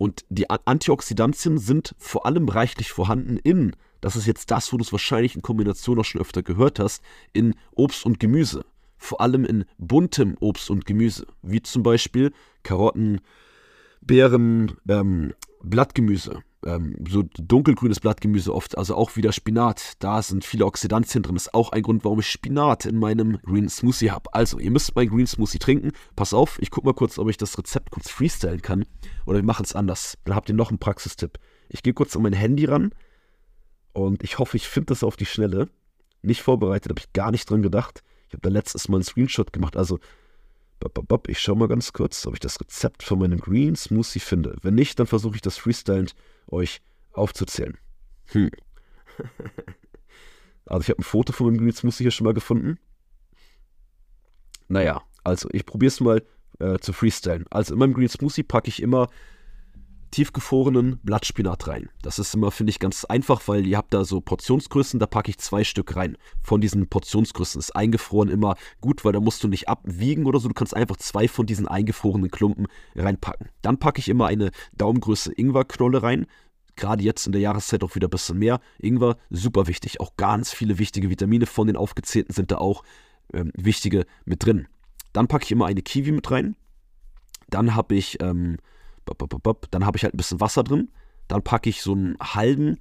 Und 0.00 0.24
die 0.30 0.48
Antioxidantien 0.48 1.58
sind 1.58 1.94
vor 1.98 2.24
allem 2.24 2.48
reichlich 2.48 2.90
vorhanden 2.90 3.36
in, 3.36 3.76
das 4.00 4.16
ist 4.16 4.26
jetzt 4.26 4.50
das, 4.50 4.72
wo 4.72 4.78
du 4.78 4.82
es 4.82 4.92
wahrscheinlich 4.92 5.36
in 5.36 5.42
Kombination 5.42 5.98
auch 5.98 6.06
schon 6.06 6.22
öfter 6.22 6.42
gehört 6.42 6.78
hast, 6.78 7.02
in 7.34 7.54
Obst 7.72 8.06
und 8.06 8.18
Gemüse. 8.18 8.64
Vor 8.96 9.20
allem 9.20 9.44
in 9.44 9.66
buntem 9.76 10.38
Obst 10.40 10.70
und 10.70 10.86
Gemüse, 10.86 11.26
wie 11.42 11.60
zum 11.60 11.82
Beispiel 11.82 12.32
Karotten, 12.62 13.20
Beeren, 14.00 14.72
ähm, 14.88 15.34
Blattgemüse, 15.62 16.42
ähm, 16.66 16.96
so 17.08 17.22
dunkelgrünes 17.22 18.00
Blattgemüse 18.00 18.54
oft, 18.54 18.76
also 18.76 18.94
auch 18.94 19.16
wieder 19.16 19.32
Spinat. 19.32 19.94
Da 19.98 20.22
sind 20.22 20.44
viele 20.44 20.66
Oxidantien 20.66 21.22
drin. 21.22 21.36
Ist 21.36 21.54
auch 21.54 21.72
ein 21.72 21.82
Grund, 21.82 22.04
warum 22.04 22.20
ich 22.20 22.28
Spinat 22.28 22.86
in 22.86 22.98
meinem 22.98 23.38
Green 23.38 23.68
Smoothie 23.68 24.10
habe. 24.10 24.32
Also, 24.34 24.58
ihr 24.58 24.70
müsst 24.70 24.94
meinen 24.94 25.10
Green 25.10 25.26
Smoothie 25.26 25.58
trinken. 25.58 25.92
Pass 26.16 26.34
auf, 26.34 26.58
ich 26.60 26.70
gucke 26.70 26.86
mal 26.86 26.94
kurz, 26.94 27.18
ob 27.18 27.28
ich 27.28 27.36
das 27.36 27.56
Rezept 27.56 27.90
kurz 27.90 28.10
freestylen 28.10 28.62
kann. 28.62 28.84
Oder 29.26 29.38
wir 29.38 29.44
machen 29.44 29.64
es 29.64 29.74
anders. 29.74 30.18
Dann 30.24 30.34
habt 30.34 30.48
ihr 30.48 30.54
noch 30.54 30.70
einen 30.70 30.78
Praxistipp. 30.78 31.38
Ich 31.68 31.82
gehe 31.82 31.94
kurz 31.94 32.16
an 32.16 32.22
mein 32.22 32.32
Handy 32.32 32.64
ran 32.64 32.92
und 33.92 34.22
ich 34.22 34.38
hoffe, 34.38 34.56
ich 34.56 34.68
finde 34.68 34.86
das 34.86 35.04
auf 35.04 35.16
die 35.16 35.26
Schnelle. 35.26 35.68
Nicht 36.22 36.42
vorbereitet, 36.42 36.90
habe 36.90 37.00
ich 37.00 37.12
gar 37.12 37.30
nicht 37.30 37.48
dran 37.48 37.62
gedacht. 37.62 38.02
Ich 38.28 38.34
habe 38.34 38.42
da 38.42 38.50
letztes 38.50 38.88
Mal 38.88 38.98
einen 38.98 39.04
Screenshot 39.04 39.52
gemacht. 39.52 39.76
Also, 39.76 39.98
ich 41.26 41.38
schaue 41.38 41.56
mal 41.56 41.68
ganz 41.68 41.92
kurz, 41.92 42.26
ob 42.26 42.34
ich 42.34 42.40
das 42.40 42.60
Rezept 42.60 43.02
von 43.02 43.18
meinem 43.18 43.38
Green 43.38 43.76
Smoothie 43.76 44.20
finde. 44.20 44.56
Wenn 44.62 44.74
nicht, 44.74 44.98
dann 44.98 45.06
versuche 45.06 45.36
ich 45.36 45.42
das 45.42 45.58
freestylend 45.58 46.14
euch 46.52 46.80
aufzuzählen. 47.12 47.78
Hm. 48.26 48.50
also 50.66 50.82
ich 50.82 50.90
habe 50.90 51.00
ein 51.00 51.04
Foto 51.04 51.32
von 51.32 51.46
meinem 51.46 51.58
Green 51.58 51.72
Smoothie 51.72 52.04
hier 52.04 52.10
schon 52.10 52.24
mal 52.24 52.34
gefunden. 52.34 52.78
Naja, 54.68 55.02
also 55.24 55.48
ich 55.52 55.66
probiere 55.66 55.88
es 55.88 56.00
mal 56.00 56.22
äh, 56.58 56.78
zu 56.78 56.92
freestylen. 56.92 57.46
Also 57.50 57.74
in 57.74 57.80
meinem 57.80 57.94
Green 57.94 58.08
Smoothie 58.08 58.42
packe 58.42 58.68
ich 58.68 58.82
immer 58.82 59.08
tiefgefrorenen 60.10 60.98
Blattspinat 61.02 61.68
rein. 61.68 61.88
Das 62.02 62.18
ist 62.18 62.34
immer, 62.34 62.50
finde 62.50 62.70
ich, 62.70 62.78
ganz 62.78 63.04
einfach, 63.04 63.42
weil 63.46 63.66
ihr 63.66 63.76
habt 63.76 63.94
da 63.94 64.04
so 64.04 64.20
Portionsgrößen, 64.20 64.98
da 65.00 65.06
packe 65.06 65.30
ich 65.30 65.38
zwei 65.38 65.64
Stück 65.64 65.96
rein. 65.96 66.16
Von 66.42 66.60
diesen 66.60 66.88
Portionsgrößen 66.88 67.58
ist 67.58 67.76
eingefroren 67.76 68.28
immer 68.28 68.56
gut, 68.80 69.04
weil 69.04 69.12
da 69.12 69.20
musst 69.20 69.42
du 69.44 69.48
nicht 69.48 69.68
abwiegen 69.68 70.26
oder 70.26 70.40
so. 70.40 70.48
Du 70.48 70.54
kannst 70.54 70.74
einfach 70.74 70.96
zwei 70.96 71.28
von 71.28 71.46
diesen 71.46 71.68
eingefrorenen 71.68 72.30
Klumpen 72.30 72.66
reinpacken. 72.94 73.48
Dann 73.62 73.78
packe 73.78 74.00
ich 74.00 74.08
immer 74.08 74.26
eine 74.26 74.50
Daumengröße 74.76 75.32
Ingwerknolle 75.32 76.02
rein. 76.02 76.26
Gerade 76.76 77.02
jetzt 77.02 77.26
in 77.26 77.32
der 77.32 77.40
Jahreszeit 77.40 77.84
auch 77.84 77.94
wieder 77.94 78.08
ein 78.08 78.10
bisschen 78.10 78.38
mehr. 78.38 78.60
Ingwer, 78.78 79.16
super 79.28 79.66
wichtig. 79.66 80.00
Auch 80.00 80.16
ganz 80.16 80.52
viele 80.52 80.78
wichtige 80.78 81.10
Vitamine 81.10 81.46
von 81.46 81.66
den 81.66 81.76
aufgezählten 81.76 82.34
sind 82.34 82.50
da 82.50 82.58
auch 82.58 82.82
ähm, 83.32 83.52
wichtige 83.54 84.06
mit 84.24 84.44
drin. 84.44 84.66
Dann 85.12 85.28
packe 85.28 85.44
ich 85.44 85.52
immer 85.52 85.66
eine 85.66 85.82
Kiwi 85.82 86.12
mit 86.12 86.30
rein. 86.30 86.56
Dann 87.48 87.74
habe 87.74 87.96
ich 87.96 88.22
ähm, 88.22 88.58
dann 89.70 89.86
habe 89.86 89.96
ich 89.96 90.04
halt 90.04 90.14
ein 90.14 90.16
bisschen 90.16 90.40
Wasser 90.40 90.62
drin. 90.62 90.90
Dann 91.28 91.42
packe 91.42 91.70
ich 91.70 91.82
so 91.82 91.92
einen 91.92 92.16
halben 92.20 92.78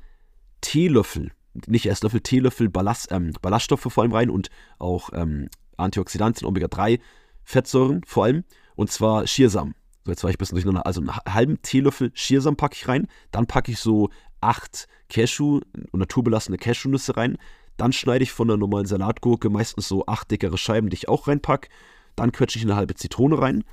Teelöffel, 0.62 1.32
nicht 1.68 1.86
erst 1.86 2.04
Löffel, 2.04 2.22
Teelöffel 2.22 2.70
Ballast, 2.70 3.12
ähm, 3.12 3.34
Ballaststoffe 3.42 3.88
vor 3.90 4.04
allem 4.04 4.14
rein 4.14 4.30
und 4.30 4.50
auch 4.78 5.12
ähm, 5.14 5.50
Antioxidantien, 5.78 6.48
Omega-3, 6.48 7.00
Fettsäuren 7.44 8.02
vor 8.06 8.26
allem. 8.26 8.44
Und 8.76 8.92
zwar 8.92 9.28
Schiersamen. 9.28 9.76
So, 10.06 10.12
jetzt 10.12 10.24
war 10.24 10.30
ich 10.30 10.36
ein 10.36 10.40
bisschen 10.40 10.56
durcheinander. 10.56 10.86
Also 10.86 11.02
einen 11.02 11.16
halben 11.16 11.62
Teelöffel 11.62 12.12
Schiersamen 12.14 12.58
packe 12.58 12.76
ich 12.76 12.88
rein. 12.88 13.08
Dann 13.32 13.48
packe 13.48 13.72
ich 13.72 13.80
so 13.80 14.10
acht 14.42 14.88
Cashew, 15.10 15.62
naturbelassene 15.92 16.58
Cashewnüsse 16.58 17.18
rein. 17.18 17.38
Dann 17.78 17.94
schneide 17.94 18.24
ich 18.24 18.32
von 18.32 18.48
der 18.48 18.58
normalen 18.58 18.86
Salatgurke 18.86 19.50
meistens 19.50 19.88
so 19.88 20.06
acht 20.06 20.32
dickere 20.32 20.58
Scheiben, 20.58 20.90
die 20.90 20.96
ich 20.96 21.10
auch 21.10 21.28
reinpacke. 21.28 21.70
Dann 22.16 22.32
quetsche 22.32 22.60
ich 22.60 22.66
eine 22.66 22.76
halbe 22.76 22.96
Zitrone 22.96 23.40
rein. 23.40 23.64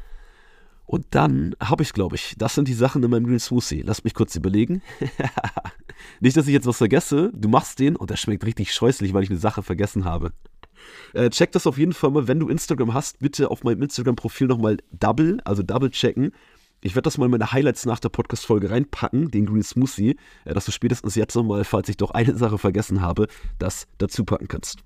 Und 0.87 1.07
dann 1.11 1.55
habe 1.61 1.83
ich, 1.83 1.93
glaube 1.93 2.15
ich, 2.15 2.35
das 2.39 2.55
sind 2.55 2.69
die 2.69 2.75
Sachen 2.75 3.03
in 3.03 3.11
meinem 3.11 3.27
Green 3.27 3.41
Smoothie. 3.41 3.83
Lass 3.83 4.05
mich 4.05 4.15
kurz 4.15 4.37
überlegen. 4.37 4.83
Nicht, 6.21 6.37
dass 6.37 6.47
ich 6.47 6.53
jetzt 6.53 6.67
was 6.67 6.79
vergesse. 6.79 7.33
Du 7.35 7.49
machst 7.49 7.81
den 7.81 7.97
und 7.97 8.11
der 8.11 8.17
schmeckt 8.17 8.45
richtig 8.47 8.73
scheußlich, 8.73 9.13
weil 9.13 9.25
ich 9.25 9.31
eine 9.31 9.39
Sache 9.39 9.65
vergessen 9.65 10.05
habe. 10.05 10.33
Äh, 11.13 11.31
check 11.31 11.51
das 11.53 11.67
auf 11.67 11.79
jeden 11.79 11.93
Fall 11.93 12.11
mal, 12.11 12.29
wenn 12.29 12.39
du 12.39 12.49
Instagram 12.49 12.95
hast, 12.95 13.19
bitte 13.19 13.51
auf 13.51 13.65
meinem 13.65 13.83
Instagram-Profil 13.83 14.47
nochmal 14.47 14.77
double, 14.93 15.41
also 15.45 15.63
double 15.63 15.91
checken. 15.91 16.31
Ich 16.83 16.95
werde 16.95 17.07
das 17.07 17.19
mal 17.19 17.25
in 17.25 17.33
meine 17.33 17.51
Highlights 17.51 17.87
nach 17.87 17.99
der 17.99 18.11
Podcast-Folge 18.11 18.71
reinpacken, 18.71 19.31
den 19.31 19.47
Green 19.47 19.65
Smoothie, 19.65 20.17
äh, 20.45 20.55
dass 20.55 20.67
du 20.67 20.73
spätestens 20.73 21.17
jetzt 21.17 21.35
nochmal, 21.35 21.65
falls 21.65 21.89
ich 21.89 21.97
doch 21.97 22.13
eine 22.13 22.37
Sache 22.37 22.59
vergessen 22.59 23.01
habe, 23.01 23.27
das 23.59 23.89
dazu 23.99 24.25
packen 24.25 24.47
kannst. 24.47 24.79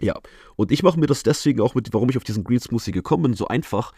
Ja, 0.00 0.18
und 0.56 0.72
ich 0.72 0.82
mache 0.82 0.98
mir 0.98 1.06
das 1.06 1.22
deswegen 1.22 1.60
auch 1.60 1.74
mit, 1.74 1.92
warum 1.92 2.10
ich 2.10 2.16
auf 2.16 2.24
diesen 2.24 2.44
Green 2.44 2.60
Smoothie 2.60 2.92
gekommen 2.92 3.22
bin, 3.24 3.34
so 3.34 3.48
einfach, 3.48 3.92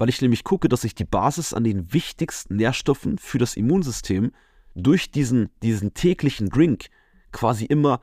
weil 0.00 0.08
ich 0.08 0.22
nämlich 0.22 0.44
gucke, 0.44 0.70
dass 0.70 0.84
ich 0.84 0.94
die 0.94 1.04
Basis 1.04 1.52
an 1.52 1.62
den 1.62 1.92
wichtigsten 1.92 2.56
Nährstoffen 2.56 3.18
für 3.18 3.36
das 3.36 3.54
Immunsystem 3.54 4.32
durch 4.74 5.10
diesen, 5.10 5.50
diesen 5.62 5.92
täglichen 5.92 6.48
Drink 6.48 6.86
quasi 7.32 7.66
immer 7.66 8.00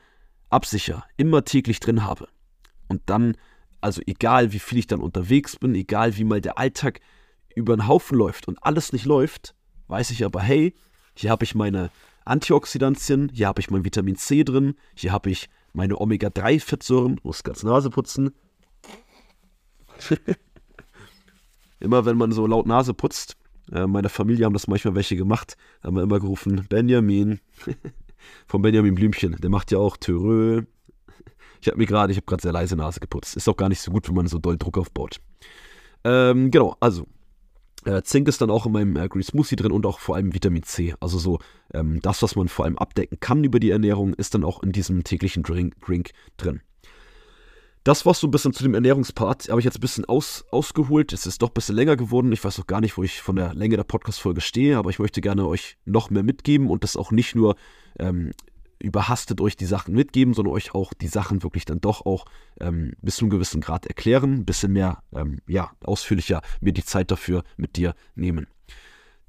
absicher, 0.52 1.04
immer 1.18 1.44
täglich 1.44 1.80
drin 1.80 2.04
habe. 2.04 2.28
Und 2.88 3.02
dann, 3.08 3.36
also 3.82 4.00
egal 4.06 4.54
wie 4.54 4.60
viel 4.60 4.78
ich 4.78 4.86
dann 4.86 5.00
unterwegs 5.00 5.56
bin, 5.56 5.74
egal 5.74 6.16
wie 6.18 6.24
mal 6.24 6.40
der 6.40 6.60
Alltag 6.60 7.00
über 7.56 7.76
den 7.76 7.88
Haufen 7.88 8.16
läuft 8.16 8.48
und 8.48 8.64
alles 8.64 8.94
nicht 8.94 9.06
läuft, 9.06 9.56
weiß 9.88 10.12
ich 10.12 10.24
aber, 10.24 10.42
hey, 10.42 10.76
hier 11.16 11.32
habe 11.32 11.46
ich 11.46 11.56
meine 11.56 11.90
Antioxidantien, 12.26 13.32
hier 13.34 13.48
habe 13.48 13.60
ich 13.60 13.72
mein 13.72 13.86
Vitamin 13.86 14.18
C 14.18 14.44
drin, 14.44 14.76
hier 14.94 15.12
habe 15.12 15.32
ich 15.32 15.50
meine 15.74 16.00
Omega-3-Fettsäuren, 16.00 17.20
muss 17.24 17.42
ganz 17.42 17.64
Nase 17.64 17.90
putzen. 17.90 18.36
immer 21.80 22.06
wenn 22.06 22.18
man 22.18 22.32
so 22.32 22.48
laut 22.48 22.66
Nase 22.66 22.94
putzt, 22.94 23.38
äh, 23.72 23.88
meine 23.88 24.10
Familie 24.10 24.46
haben 24.46 24.54
das 24.54 24.68
manchmal 24.68 24.96
welche 24.96 25.16
gemacht, 25.16 25.58
haben 25.84 25.96
wir 25.96 26.04
immer 26.04 26.20
gerufen, 26.20 26.66
Benjamin, 26.70 27.40
von 28.48 28.62
Benjamin 28.62 28.96
Blümchen, 28.96 29.36
der 29.40 29.50
macht 29.50 29.72
ja 29.72 29.78
auch 29.78 29.98
Törö. 29.98 30.64
Ich 31.62 31.68
habe 31.68 31.78
mir 31.78 31.86
gerade, 31.86 32.12
ich 32.12 32.18
habe 32.18 32.26
gerade 32.26 32.42
sehr 32.42 32.52
leise 32.52 32.76
Nase 32.76 33.00
geputzt. 33.00 33.36
Ist 33.36 33.50
auch 33.50 33.58
gar 33.58 33.70
nicht 33.70 33.82
so 33.82 33.92
gut, 33.92 34.08
wenn 34.08 34.16
man 34.16 34.28
so 34.28 34.38
doll 34.38 34.58
Druck 34.58 34.78
aufbaut. 34.78 35.20
Ähm, 36.04 36.52
genau, 36.52 36.78
also 36.80 37.08
äh, 37.86 38.04
Zink 38.04 38.28
ist 38.28 38.42
dann 38.42 38.52
auch 38.52 38.66
in 38.66 38.72
meinem 38.72 38.96
äh, 38.96 39.08
Green 39.08 39.24
Smoothie 39.24 39.56
drin 39.56 39.72
und 39.72 39.86
auch 39.86 40.00
vor 40.00 40.16
allem 40.16 40.34
Vitamin 40.34 40.64
C. 40.64 40.94
Also 41.00 41.18
so 41.18 41.40
ähm, 41.74 42.00
das, 42.02 42.22
was 42.22 42.36
man 42.36 42.48
vor 42.48 42.66
allem 42.66 42.78
abdecken 42.78 43.20
kann 43.20 43.44
über 43.44 43.60
die 43.60 43.72
Ernährung, 43.72 44.14
ist 44.14 44.34
dann 44.36 44.44
auch 44.44 44.62
in 44.62 44.72
diesem 44.72 45.04
täglichen 45.04 45.44
Drink, 45.44 45.80
Drink 45.82 46.12
drin. 46.38 46.62
Das 47.88 48.06
war 48.06 48.14
so 48.14 48.28
ein 48.28 48.32
bisschen 48.32 48.52
zu 48.52 48.64
dem 48.64 48.74
Ernährungspart. 48.74 49.48
Habe 49.48 49.62
ich 49.62 49.64
jetzt 49.64 49.78
ein 49.78 49.80
bisschen 49.80 50.04
aus, 50.04 50.44
ausgeholt. 50.52 51.14
Es 51.14 51.26
ist 51.26 51.42
doch 51.42 51.52
ein 51.52 51.54
bisschen 51.54 51.74
länger 51.74 51.96
geworden. 51.96 52.34
Ich 52.34 52.44
weiß 52.44 52.60
auch 52.60 52.68
gar 52.68 52.82
nicht, 52.82 52.98
wo 52.98 53.04
ich 53.04 53.22
von 53.22 53.38
der 53.38 53.54
Länge 53.54 53.78
der 53.78 53.86
Podcast-Folge 53.86 54.42
stehe, 54.42 54.78
aber 54.78 54.90
ich 54.90 55.00
möchte 55.00 55.22
gerne 55.22 55.48
euch 55.48 55.78
noch 55.86 56.10
mehr 56.10 56.22
mitgeben 56.22 56.70
und 56.70 56.84
das 56.84 56.98
auch 56.98 57.12
nicht 57.12 57.34
nur 57.34 57.56
ähm, 57.98 58.34
überhastet 58.80 59.40
euch 59.40 59.56
die 59.56 59.66
Sachen 59.66 59.94
mitgeben, 59.94 60.34
sondern 60.34 60.54
euch 60.54 60.76
auch 60.76 60.94
die 60.94 61.08
Sachen 61.08 61.44
wirklich 61.44 61.64
dann 61.64 61.80
doch 61.80 62.06
auch 62.06 62.26
ähm, 62.60 62.92
bis 63.02 63.16
zu 63.16 63.24
einem 63.24 63.30
gewissen 63.30 63.62
Grad 63.62 63.86
erklären, 63.86 64.34
ein 64.34 64.46
bisschen 64.46 64.74
mehr, 64.74 65.02
ähm, 65.16 65.40
ja, 65.48 65.72
ausführlicher 65.82 66.42
mir 66.60 66.74
die 66.74 66.84
Zeit 66.84 67.10
dafür 67.10 67.46
mit 67.56 67.78
dir 67.78 67.96
nehmen. 68.16 68.48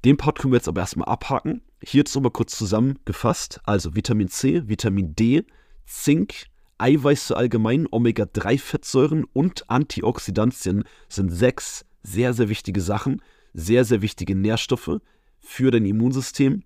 Den 0.03 0.17
Part 0.17 0.37
können 0.37 0.51
wir 0.51 0.57
jetzt 0.57 0.67
aber 0.67 0.81
erstmal 0.81 1.07
abhaken. 1.07 1.61
Hier 1.81 1.99
jetzt 1.99 2.13
nochmal 2.13 2.31
kurz 2.31 2.57
zusammengefasst. 2.57 3.61
Also 3.63 3.95
Vitamin 3.95 4.27
C, 4.27 4.67
Vitamin 4.67 5.15
D, 5.15 5.45
Zink, 5.85 6.49
Eiweiße 6.79 7.35
allgemein, 7.35 7.87
Omega-3-Fettsäuren 7.91 9.25
und 9.33 9.69
Antioxidantien 9.69 10.83
sind 11.07 11.29
sechs 11.29 11.85
sehr, 12.03 12.33
sehr 12.33 12.49
wichtige 12.49 12.81
Sachen, 12.81 13.21
sehr, 13.53 13.85
sehr 13.85 14.01
wichtige 14.01 14.35
Nährstoffe 14.35 14.99
für 15.39 15.71
dein 15.71 15.85
Immunsystem 15.85 16.63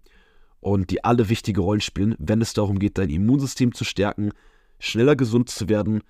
und 0.59 0.91
die 0.91 1.03
alle 1.03 1.29
wichtige 1.29 1.61
Rollen 1.61 1.81
spielen, 1.81 2.15
wenn 2.19 2.41
es 2.41 2.53
darum 2.53 2.79
geht, 2.79 2.97
dein 2.97 3.09
Immunsystem 3.09 3.73
zu 3.73 3.83
stärken, 3.83 4.31
schneller 4.79 5.15
gesund 5.15 5.49
zu 5.49 5.67
werden, 5.67 6.01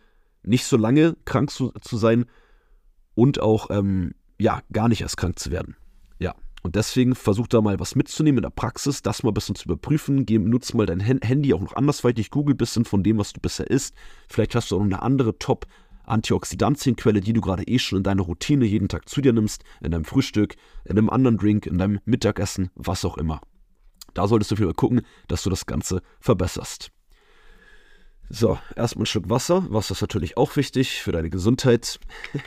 nicht 0.44 0.66
so 0.66 0.78
lange 0.78 1.16
krank 1.26 1.50
zu, 1.50 1.72
zu 1.82 1.98
sein 1.98 2.26
und 3.16 3.40
auch 3.40 3.70
ähm, 3.70 4.14
ja, 4.40 4.62
gar 4.72 4.90
nicht 4.90 5.02
erst 5.02 5.18
krank 5.18 5.40
zu 5.40 5.52
werden. 5.52 5.76
Und 6.64 6.76
deswegen 6.76 7.14
versuch 7.14 7.48
da 7.48 7.62
mal 7.62 7.80
was 7.80 7.96
mitzunehmen 7.96 8.38
in 8.38 8.44
der 8.44 8.50
Praxis, 8.50 9.02
das 9.02 9.22
mal 9.22 9.32
ein 9.32 9.34
bisschen 9.34 9.56
zu 9.56 9.66
überprüfen. 9.66 10.26
Geh, 10.26 10.40
nutz 10.40 10.74
mal 10.74 10.86
dein 10.86 11.02
Handy 11.02 11.54
auch 11.54 11.60
noch 11.60 11.76
andersweitig, 11.76 12.32
google 12.32 12.56
ein 12.56 12.58
bisschen 12.58 12.86
von 12.86 13.04
dem, 13.04 13.18
was 13.18 13.34
du 13.34 13.42
bisher 13.42 13.70
isst. 13.70 13.94
Vielleicht 14.30 14.56
hast 14.56 14.72
du 14.72 14.78
auch 14.78 14.80
noch 14.80 14.86
eine 14.86 15.02
andere 15.02 15.38
Top- 15.38 15.68
Antioxidantienquelle, 16.06 17.22
die 17.22 17.34
du 17.34 17.42
gerade 17.42 17.64
eh 17.64 17.80
schon 17.80 17.98
in 17.98 18.04
deiner 18.04 18.24
Routine 18.24 18.66
jeden 18.66 18.90
Tag 18.90 19.08
zu 19.08 19.22
dir 19.22 19.34
nimmst, 19.34 19.64
in 19.82 19.92
deinem 19.92 20.06
Frühstück, 20.06 20.56
in 20.86 20.98
einem 20.98 21.10
anderen 21.10 21.38
Drink, 21.38 21.66
in 21.66 21.78
deinem 21.78 22.00
Mittagessen, 22.06 22.72
was 22.76 23.06
auch 23.06 23.18
immer. 23.18 23.42
Da 24.14 24.28
solltest 24.28 24.52
du 24.52 24.56
viel 24.56 24.74
gucken, 24.74 25.02
dass 25.28 25.44
du 25.44 25.50
das 25.50 25.66
Ganze 25.66 26.02
verbesserst. 26.20 26.92
So, 28.30 28.58
erstmal 28.76 29.04
ein 29.04 29.06
Schluck 29.08 29.30
Wasser. 29.30 29.66
Wasser 29.72 29.94
ist 29.94 30.02
natürlich 30.02 30.38
auch 30.38 30.56
wichtig 30.56 31.02
für 31.02 31.12
deine 31.12 31.30
Gesundheit. 31.30 32.00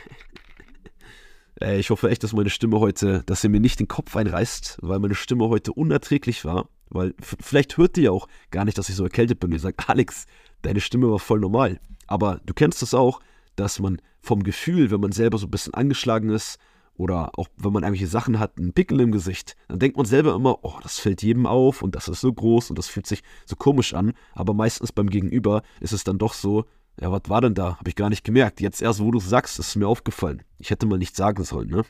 Äh, 1.61 1.79
ich 1.79 1.89
hoffe 1.89 2.09
echt, 2.09 2.23
dass 2.23 2.33
meine 2.33 2.49
Stimme 2.49 2.79
heute, 2.79 3.23
dass 3.25 3.43
ihr 3.43 3.49
mir 3.49 3.59
nicht 3.59 3.79
den 3.79 3.87
Kopf 3.87 4.15
einreißt, 4.15 4.79
weil 4.81 4.99
meine 4.99 5.15
Stimme 5.15 5.49
heute 5.49 5.73
unerträglich 5.73 6.45
war. 6.45 6.69
Weil 6.89 7.13
vielleicht 7.19 7.77
hört 7.77 7.97
ihr 7.97 8.03
ja 8.05 8.11
auch 8.11 8.27
gar 8.49 8.63
nicht, 8.63 8.77
dass 8.77 8.89
ich 8.89 8.95
so 8.95 9.03
erkältet 9.03 9.39
bin. 9.39 9.51
Ihr 9.51 9.59
sagt, 9.59 9.89
Alex, 9.89 10.25
deine 10.61 10.79
Stimme 10.79 11.11
war 11.11 11.19
voll 11.19 11.39
normal. 11.39 11.79
Aber 12.07 12.39
du 12.45 12.53
kennst 12.53 12.81
es 12.81 12.93
auch, 12.93 13.19
dass 13.55 13.79
man 13.79 14.01
vom 14.21 14.43
Gefühl, 14.43 14.91
wenn 14.91 15.01
man 15.01 15.11
selber 15.11 15.37
so 15.37 15.47
ein 15.47 15.51
bisschen 15.51 15.73
angeschlagen 15.73 16.29
ist 16.29 16.59
oder 16.95 17.37
auch 17.37 17.47
wenn 17.57 17.73
man 17.73 17.83
irgendwelche 17.83 18.07
Sachen 18.07 18.39
hat, 18.39 18.57
einen 18.57 18.73
Pickel 18.73 19.01
im 19.01 19.11
Gesicht, 19.11 19.55
dann 19.67 19.79
denkt 19.79 19.97
man 19.97 20.05
selber 20.05 20.33
immer, 20.33 20.63
oh, 20.63 20.79
das 20.81 20.99
fällt 20.99 21.21
jedem 21.21 21.45
auf 21.45 21.81
und 21.81 21.95
das 21.95 22.07
ist 22.07 22.21
so 22.21 22.31
groß 22.31 22.69
und 22.69 22.79
das 22.79 22.87
fühlt 22.87 23.05
sich 23.05 23.21
so 23.45 23.55
komisch 23.55 23.93
an. 23.93 24.13
Aber 24.33 24.53
meistens 24.53 24.91
beim 24.91 25.09
Gegenüber 25.09 25.61
ist 25.79 25.93
es 25.93 26.03
dann 26.03 26.17
doch 26.17 26.33
so, 26.33 26.65
ja, 26.99 27.11
was 27.11 27.23
war 27.27 27.41
denn 27.41 27.53
da? 27.53 27.77
Habe 27.77 27.89
ich 27.89 27.95
gar 27.95 28.09
nicht 28.09 28.23
gemerkt. 28.23 28.59
Jetzt 28.59 28.81
erst, 28.81 28.99
wo 28.99 29.11
du 29.11 29.19
es 29.19 29.29
sagst, 29.29 29.59
ist 29.59 29.75
mir 29.75 29.87
aufgefallen. 29.87 30.41
Ich 30.57 30.71
hätte 30.71 30.85
mal 30.85 30.97
nichts 30.97 31.17
sagen 31.17 31.43
sollen, 31.43 31.69
ne? 31.69 31.83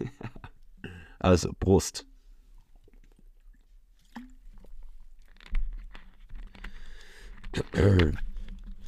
also, 1.18 1.52
Prost. 1.58 2.06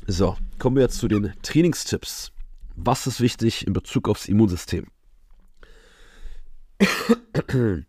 So, 0.09 0.37
kommen 0.59 0.75
wir 0.77 0.83
jetzt 0.83 0.99
zu 0.99 1.07
den 1.07 1.33
Trainingstipps. 1.43 2.33
Was 2.75 3.07
ist 3.07 3.21
wichtig 3.21 3.69
in 3.69 3.73
Bezug 3.73 4.09
aufs 4.09 4.27
Immunsystem? 4.27 4.87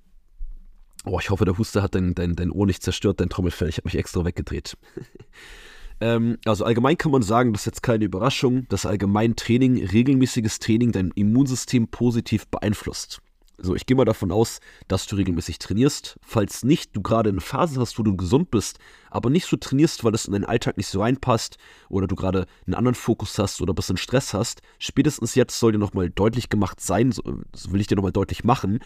Oh, 1.06 1.20
ich 1.20 1.30
hoffe, 1.30 1.44
der 1.44 1.58
Huster 1.58 1.82
hat 1.82 1.96
dein, 1.96 2.16
dein, 2.16 2.34
dein 2.38 2.50
Ohr 2.50 2.66
nicht 2.66 2.82
zerstört, 2.82 3.20
dein 3.20 3.28
Trommelfell. 3.28 3.68
Ich 3.68 3.76
habe 3.76 3.88
mich 3.88 3.98
extra 3.98 4.24
weggedreht. 4.24 4.78
ähm, 6.04 6.38
also 6.44 6.66
allgemein 6.66 6.98
kann 6.98 7.14
man 7.14 7.22
sagen, 7.22 7.54
das 7.54 7.62
ist 7.62 7.66
jetzt 7.68 7.84
keine 7.84 8.04
Überraschung, 8.04 8.68
dass 8.68 8.86
allgemein 8.86 9.38
Training, 9.38 9.82
regelmäßiges 9.86 10.60
Training 10.60 10.92
dein 10.92 11.12
Immunsystem 11.16 11.88
positiv 11.88 12.46
beeinflusst. 12.48 13.22
So, 13.58 13.74
ich 13.74 13.86
gehe 13.86 13.96
mal 13.96 14.04
davon 14.04 14.30
aus, 14.30 14.60
dass 14.90 15.08
du 15.08 15.16
regelmäßig 15.16 15.60
trainierst. 15.60 16.20
Falls 16.22 16.66
nicht, 16.66 16.94
du 16.94 17.02
gerade 17.02 17.30
eine 17.30 17.40
Phase 17.40 17.80
hast, 17.80 17.98
wo 17.98 18.04
du 18.04 18.18
gesund 18.18 18.52
bist, 18.52 18.80
aber 19.12 19.30
nicht 19.30 19.46
so 19.46 19.56
trainierst, 19.56 20.04
weil 20.04 20.14
es 20.14 20.26
in 20.26 20.34
deinen 20.34 20.44
Alltag 20.44 20.76
nicht 20.76 20.88
so 20.88 21.00
reinpasst 21.00 21.58
oder 21.88 22.08
du 22.08 22.16
gerade 22.16 22.48
einen 22.66 22.74
anderen 22.74 22.96
Fokus 22.96 23.40
hast 23.40 23.62
oder 23.62 23.72
ein 23.72 23.76
bisschen 23.76 23.96
Stress 23.96 24.34
hast, 24.34 24.62
spätestens 24.80 25.36
jetzt 25.36 25.58
soll 25.58 25.72
dir 25.72 25.78
nochmal 25.78 26.10
deutlich 26.10 26.50
gemacht 26.50 26.82
sein, 26.82 27.14
so, 27.14 27.22
das 27.54 27.72
will 27.72 27.80
ich 27.80 27.88
dir 27.88 27.96
nochmal 27.96 28.12
deutlich 28.12 28.44
machen, 28.44 28.80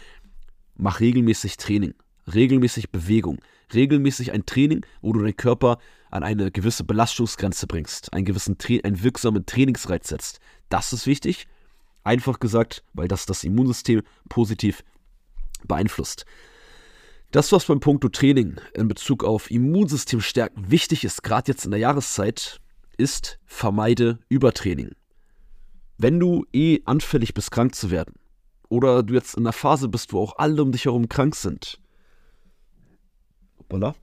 mach 0.75 0.99
regelmäßig 0.99 1.57
Training, 1.57 1.95
regelmäßig 2.33 2.91
Bewegung, 2.91 3.39
regelmäßig 3.73 4.31
ein 4.31 4.45
Training, 4.45 4.85
wo 5.01 5.13
du 5.13 5.21
deinen 5.21 5.37
Körper 5.37 5.79
an 6.11 6.23
eine 6.23 6.51
gewisse 6.51 6.83
Belastungsgrenze 6.83 7.67
bringst, 7.67 8.13
einen 8.13 8.25
gewissen, 8.25 8.57
einen 8.83 9.03
wirksamen 9.03 9.45
Trainingsreiz 9.45 10.07
setzt. 10.07 10.39
Das 10.69 10.93
ist 10.93 11.07
wichtig 11.07 11.47
Einfach 12.07 12.39
gesagt, 12.39 12.85
weil 12.93 13.09
das 13.09 13.25
das 13.25 13.43
Immunsystem 13.43 14.01
positiv 14.29 14.81
beeinflusst. 15.67 16.25
Das, 17.31 17.51
was 17.51 17.65
beim 17.65 17.81
Punkt 17.81 18.15
Training 18.15 18.61
in 18.73 18.87
Bezug 18.87 19.25
auf 19.25 19.51
Immunsystem 19.51 20.21
stärken 20.21 20.71
wichtig 20.71 21.03
ist, 21.03 21.21
gerade 21.21 21.51
jetzt 21.51 21.65
in 21.65 21.71
der 21.71 21.81
Jahreszeit, 21.81 22.61
ist 22.95 23.39
vermeide 23.45 24.19
Übertraining. 24.29 24.91
Wenn 25.97 26.17
du 26.17 26.45
eh 26.53 26.79
anfällig 26.85 27.33
bist, 27.33 27.51
krank 27.51 27.75
zu 27.75 27.91
werden, 27.91 28.13
oder 28.69 29.03
du 29.03 29.13
jetzt 29.13 29.35
in 29.35 29.43
einer 29.43 29.51
Phase 29.51 29.89
bist, 29.89 30.13
wo 30.13 30.21
auch 30.21 30.37
alle 30.37 30.61
um 30.63 30.71
dich 30.71 30.85
herum 30.85 31.09
krank 31.09 31.35
sind, 31.35 31.77
Hoppala. 33.69 33.95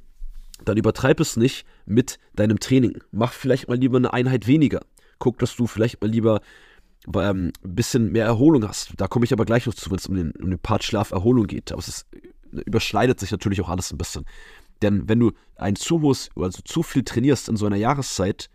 dann 0.64 0.76
übertreib 0.76 1.20
es 1.20 1.36
nicht 1.36 1.66
mit 1.84 2.18
deinem 2.34 2.58
Training. 2.58 2.98
Mach 3.12 3.32
vielleicht 3.32 3.68
mal 3.68 3.78
lieber 3.78 3.98
eine 3.98 4.12
Einheit 4.12 4.46
weniger 4.46 4.80
guck, 5.18 5.38
dass 5.38 5.56
du 5.56 5.66
vielleicht 5.66 6.00
mal 6.00 6.10
lieber 6.10 6.40
ähm, 7.14 7.52
ein 7.64 7.74
bisschen 7.74 8.12
mehr 8.12 8.26
Erholung 8.26 8.66
hast. 8.66 8.92
Da 8.96 9.08
komme 9.08 9.24
ich 9.24 9.32
aber 9.32 9.44
gleich 9.44 9.66
noch 9.66 9.74
zu, 9.74 9.90
wenn 9.90 9.98
es 9.98 10.06
um 10.06 10.16
den, 10.16 10.32
um 10.32 10.50
den 10.50 10.58
Part 10.58 10.84
Schlaf-Erholung 10.84 11.46
geht. 11.46 11.72
Aber 11.72 11.80
es 11.80 11.88
ist, 11.88 12.06
überschneidet 12.50 13.20
sich 13.20 13.30
natürlich 13.30 13.60
auch 13.60 13.68
alles 13.68 13.92
ein 13.92 13.98
bisschen. 13.98 14.24
Denn 14.82 15.08
wenn 15.08 15.20
du 15.20 15.32
ein 15.56 15.76
zu 15.76 16.02
hohes, 16.02 16.30
also 16.36 16.60
zu 16.62 16.82
viel 16.82 17.02
trainierst 17.02 17.48
in 17.48 17.56
so 17.56 17.66
einer 17.66 17.76
Jahreszeit, 17.76 18.50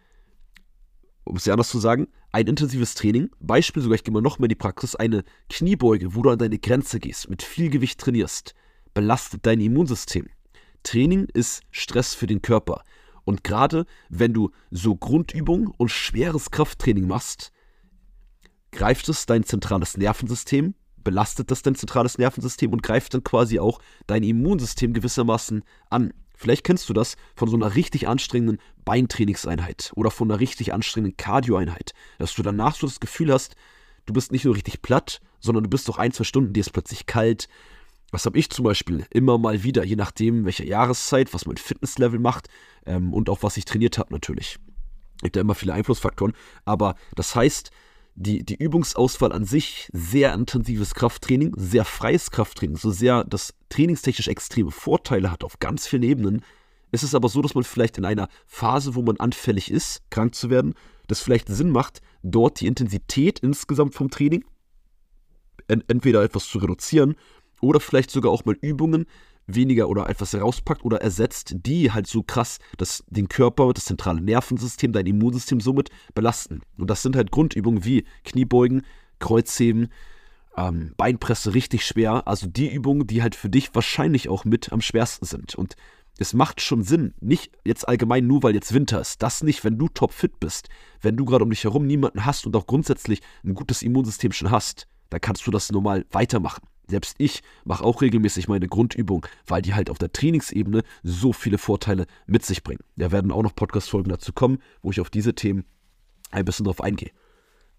um 1.24 1.38
es 1.38 1.46
ja 1.46 1.54
anders 1.54 1.70
zu 1.70 1.80
sagen, 1.80 2.08
ein 2.32 2.48
intensives 2.48 2.96
Training, 2.96 3.30
Beispiel 3.40 3.82
sogar, 3.82 3.96
ich 3.96 4.04
gehe 4.04 4.14
mal 4.14 4.22
noch 4.22 4.40
mehr 4.40 4.46
in 4.46 4.50
die 4.50 4.56
Praxis, 4.56 4.96
eine 4.96 5.24
Kniebeuge, 5.50 6.16
wo 6.16 6.22
du 6.22 6.30
an 6.30 6.40
deine 6.40 6.60
Grenze 6.60 7.00
gehst, 7.00 7.30
mit 7.30 7.44
viel 7.44 7.70
Gewicht 7.70 8.00
trainierst, 8.00 8.54
belastet 8.94 9.46
dein 9.46 9.62
Immunsystem. 9.62 10.28
Training 10.84 11.28
ist 11.34 11.62
Stress 11.72 12.14
für 12.14 12.28
den 12.28 12.42
Körper. 12.42 12.84
Und 13.24 13.44
gerade 13.44 13.86
wenn 14.10 14.34
du 14.34 14.52
so 14.72 14.96
Grundübungen 14.96 15.68
und 15.68 15.90
schweres 15.90 16.52
Krafttraining 16.52 17.08
machst, 17.08 17.52
greift 18.72 19.08
es 19.10 19.26
dein 19.26 19.44
zentrales 19.44 19.98
Nervensystem, 19.98 20.74
belastet 21.04 21.52
das 21.52 21.62
dein 21.62 21.76
zentrales 21.76 22.18
Nervensystem 22.18 22.72
und 22.72 22.84
greift 22.84 23.14
dann 23.14 23.24
quasi 23.24 23.60
auch 23.60 23.80
dein 24.08 24.24
Immunsystem 24.24 24.94
gewissermaßen 24.94 25.64
an. 25.90 26.14
Vielleicht 26.36 26.64
kennst 26.64 26.90
du 26.90 26.94
das 26.94 27.18
von 27.36 27.48
so 27.50 27.56
einer 27.56 27.76
richtig 27.76 28.08
anstrengenden 28.08 28.58
Beintrainingseinheit 28.84 29.92
oder 29.96 30.10
von 30.10 30.32
einer 30.32 30.40
richtig 30.40 30.74
anstrengenden 30.74 31.18
Cardioeinheit, 31.18 31.94
dass 32.18 32.34
du 32.34 32.42
danach 32.42 32.76
so 32.76 32.88
das 32.88 33.00
Gefühl 33.00 33.32
hast, 33.32 33.56
du 34.08 34.14
bist 34.14 34.32
nicht 34.32 34.46
nur 34.46 34.56
richtig 34.56 34.82
platt, 34.82 35.22
sondern 35.40 35.64
du 35.64 35.70
bist 35.70 35.88
doch 35.88 36.00
ein, 36.00 36.12
zwei 36.12 36.24
Stunden, 36.24 36.54
dir 36.54 36.62
ist 36.62 36.74
plötzlich 36.74 37.06
kalt, 37.06 37.48
was 38.12 38.26
habe 38.26 38.38
ich 38.38 38.50
zum 38.50 38.64
Beispiel 38.64 39.06
immer 39.10 39.38
mal 39.38 39.64
wieder, 39.64 39.84
je 39.84 39.96
nachdem, 39.96 40.46
welche 40.46 40.66
Jahreszeit, 40.66 41.34
was 41.34 41.46
mein 41.46 41.58
Fitnesslevel 41.58 42.20
macht 42.20 42.50
ähm, 42.86 43.14
und 43.14 43.30
auch 43.30 43.42
was 43.42 43.58
ich 43.58 43.66
trainiert 43.66 43.98
habe 43.98 44.14
natürlich. 44.14 44.58
Gibt 45.22 45.36
ja 45.36 45.42
immer 45.42 45.56
viele 45.56 45.74
Einflussfaktoren. 45.74 46.34
Aber 46.66 46.96
das 47.16 47.36
heißt, 47.36 47.72
die, 48.16 48.44
die 48.44 48.56
Übungsauswahl 48.56 49.32
an 49.32 49.46
sich, 49.46 49.90
sehr 49.94 50.34
intensives 50.34 50.94
Krafttraining, 50.94 51.54
sehr 51.56 51.86
freies 51.86 52.32
Krafttraining, 52.32 52.76
so 52.76 52.92
sehr 52.92 53.24
das 53.24 53.54
trainingstechnisch 53.70 54.28
extreme 54.28 54.72
Vorteile 54.72 55.32
hat 55.32 55.44
auf 55.44 55.60
ganz 55.60 55.88
vielen 55.88 56.04
Ebenen, 56.04 56.44
ist 56.92 57.04
es 57.04 57.16
aber 57.16 57.30
so, 57.30 57.42
dass 57.42 57.56
man 57.56 57.64
vielleicht 57.64 57.98
in 57.98 58.04
einer 58.04 58.28
Phase, 58.46 58.96
wo 58.96 59.02
man 59.02 59.18
anfällig 59.18 59.72
ist, 59.72 60.02
krank 60.10 60.36
zu 60.36 60.50
werden, 60.50 60.74
das 61.08 61.22
vielleicht 61.22 61.48
Sinn 61.48 61.70
macht, 61.70 62.02
dort 62.22 62.60
die 62.60 62.68
Intensität 62.68 63.40
insgesamt 63.40 63.96
vom 63.96 64.10
Training 64.10 64.44
entweder 65.68 66.22
etwas 66.24 66.48
zu 66.48 66.58
reduzieren 66.58 67.16
oder 67.62 67.80
vielleicht 67.80 68.12
sogar 68.12 68.32
auch 68.32 68.46
mal 68.46 68.58
Übungen 68.62 69.06
weniger 69.48 69.90
oder 69.90 70.10
etwas 70.10 70.36
rauspackt 70.36 70.84
oder 70.84 71.02
ersetzt, 71.02 71.56
die 71.66 71.92
halt 71.92 72.08
so 72.08 72.24
krass 72.24 72.60
das, 72.78 73.04
den 73.08 73.28
Körper, 73.28 73.74
das 73.74 73.86
zentrale 73.86 74.22
Nervensystem, 74.22 74.94
dein 74.94 75.08
Immunsystem 75.08 75.60
somit 75.60 75.90
belasten. 76.14 76.62
Und 76.78 76.90
das 76.90 77.02
sind 77.02 77.16
halt 77.16 77.32
Grundübungen 77.32 77.84
wie 77.84 78.06
Kniebeugen, 78.24 78.84
Kreuzheben, 79.20 79.90
ähm, 80.58 80.94
Beinpresse 80.98 81.54
richtig 81.54 81.86
schwer. 81.86 82.28
Also 82.28 82.48
die 82.48 82.72
Übungen, 82.72 83.08
die 83.08 83.22
halt 83.22 83.36
für 83.36 83.50
dich 83.50 83.74
wahrscheinlich 83.74 84.30
auch 84.30 84.46
mit 84.46 84.72
am 84.72 84.82
schwersten 84.82 85.26
sind. 85.26 85.56
Und 85.56 85.76
es 86.18 86.34
macht 86.34 86.62
schon 86.62 86.84
Sinn, 86.84 87.14
nicht 87.20 87.52
jetzt 87.66 87.88
allgemein 87.88 88.28
nur, 88.28 88.44
weil 88.44 88.54
jetzt 88.54 88.74
Winter 88.74 89.02
ist. 89.02 89.24
Das 89.24 89.44
nicht, 89.44 89.64
wenn 89.64 89.78
du 89.78 89.88
topfit 89.88 90.40
bist, 90.40 90.70
wenn 91.02 91.18
du 91.18 91.26
gerade 91.26 91.44
um 91.44 91.50
dich 91.50 91.64
herum 91.64 91.88
niemanden 91.88 92.26
hast 92.26 92.46
und 92.46 92.56
auch 92.56 92.68
grundsätzlich 92.68 93.22
ein 93.44 93.56
gutes 93.56 93.82
Immunsystem 93.82 94.32
schon 94.32 94.52
hast, 94.52 94.88
dann 95.10 95.22
kannst 95.22 95.48
du 95.48 95.52
das 95.52 95.72
normal 95.72 96.06
weitermachen. 96.12 96.62
Selbst 96.88 97.16
ich 97.20 97.42
mache 97.64 97.84
auch 97.84 98.02
regelmäßig 98.02 98.48
meine 98.48 98.68
Grundübung, 98.68 99.26
weil 99.48 99.62
die 99.62 99.74
halt 99.74 99.90
auf 99.90 99.98
der 99.98 100.12
Trainingsebene 100.12 100.84
so 101.04 101.34
viele 101.34 101.58
Vorteile 101.58 102.06
mit 102.28 102.46
sich 102.46 102.64
bringen. 102.64 102.82
Da 102.98 103.12
werden 103.12 103.32
auch 103.32 103.44
noch 103.44 103.56
Podcast-Folgen 103.56 104.10
dazu 104.10 104.34
kommen, 104.34 104.60
wo 104.82 104.92
ich 104.92 105.00
auf 105.00 105.10
diese 105.10 105.34
Themen 105.34 105.66
ein 106.32 106.46
bisschen 106.46 106.66
drauf 106.66 106.82
eingehe. 106.82 107.12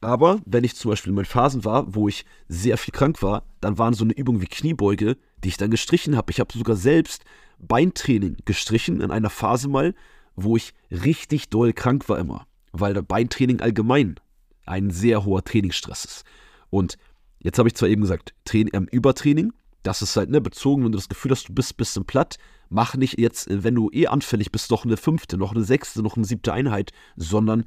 Aber 0.01 0.41
wenn 0.47 0.65
ich 0.65 0.75
zum 0.75 0.91
Beispiel 0.91 1.11
in 1.11 1.15
meinen 1.15 1.27
Phasen 1.27 1.65
war, 1.65 1.95
wo 1.95 2.09
ich 2.09 2.25
sehr 2.49 2.77
viel 2.77 2.93
krank 2.93 3.23
war, 3.23 3.45
dann 3.61 3.79
waren 3.79 3.95
so 3.95 4.05
eine 4.05 4.15
Übung 4.15 4.41
wie 4.41 4.47
Kniebeuge, 4.47 5.17
die 5.45 5.49
ich 5.49 5.57
dann 5.57 5.71
gestrichen 5.71 6.17
habe. 6.17 6.33
Ich 6.33 6.41
habe 6.41 6.53
sogar 6.57 6.77
selbst 6.77 7.25
Beintraining 7.59 8.37
gestrichen 8.45 9.01
in 9.01 9.11
einer 9.13 9.31
Phase 9.31 9.69
mal, 9.69 9.95
wo 10.35 10.57
ich 10.57 10.75
richtig 10.91 11.51
doll 11.51 11.73
krank 11.73 12.09
war 12.09 12.19
immer, 12.19 12.47
weil 12.73 12.95
der 12.95 13.03
Beintraining 13.03 13.61
allgemein 13.61 14.17
ein 14.67 14.91
sehr 14.91 15.25
hoher 15.25 15.45
Trainingsstress 15.45 16.05
ist. 16.05 16.25
Und 16.71 16.97
Jetzt 17.43 17.59
habe 17.59 17.69
ich 17.69 17.75
zwar 17.75 17.89
eben 17.89 18.03
gesagt, 18.03 18.35
Training, 18.45 18.71
ähm, 18.75 18.89
Übertraining, 18.91 19.53
das 19.83 20.03
ist 20.03 20.17
halt 20.17 20.31
ne, 20.31 20.41
bezogen, 20.41 20.85
wenn 20.85 20.93
du 20.93 20.99
das 20.99 21.09
Gefühl 21.09 21.33
hast, 21.33 21.49
du 21.49 21.55
bist 21.55 21.73
ein 21.73 21.77
bisschen 21.77 22.05
platt, 22.05 22.39
mach 22.69 22.95
nicht 22.95 23.19
jetzt, 23.19 23.49
äh, 23.49 23.65
wenn 23.65 23.75
du 23.75 23.91
eh 23.93 24.07
anfällig 24.07 24.53
bist, 24.53 24.71
noch 24.71 24.85
eine 24.85 24.97
fünfte, 24.97 25.37
noch 25.37 25.53
eine 25.53 25.65
sechste, 25.65 26.03
noch 26.03 26.17
eine 26.17 26.25
siebte 26.25 26.53
Einheit, 26.53 26.93
sondern 27.17 27.65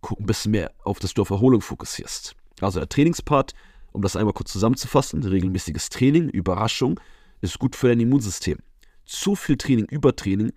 guck 0.00 0.20
ein 0.20 0.26
bisschen 0.26 0.52
mehr 0.52 0.72
auf 0.84 0.98
das 0.98 1.14
du 1.14 1.22
auf 1.22 1.30
Erholung 1.30 1.60
fokussierst. 1.60 2.36
Also 2.60 2.78
der 2.78 2.88
Trainingspart, 2.88 3.54
um 3.92 4.02
das 4.02 4.16
einmal 4.16 4.34
kurz 4.34 4.52
zusammenzufassen, 4.52 5.22
regelmäßiges 5.22 5.88
Training, 5.88 6.28
Überraschung, 6.28 7.00
ist 7.40 7.58
gut 7.58 7.76
für 7.76 7.88
dein 7.88 8.00
Immunsystem. 8.00 8.58
Zu 9.04 9.34
viel 9.34 9.56
Training, 9.56 9.86
Übertraining 9.86 10.52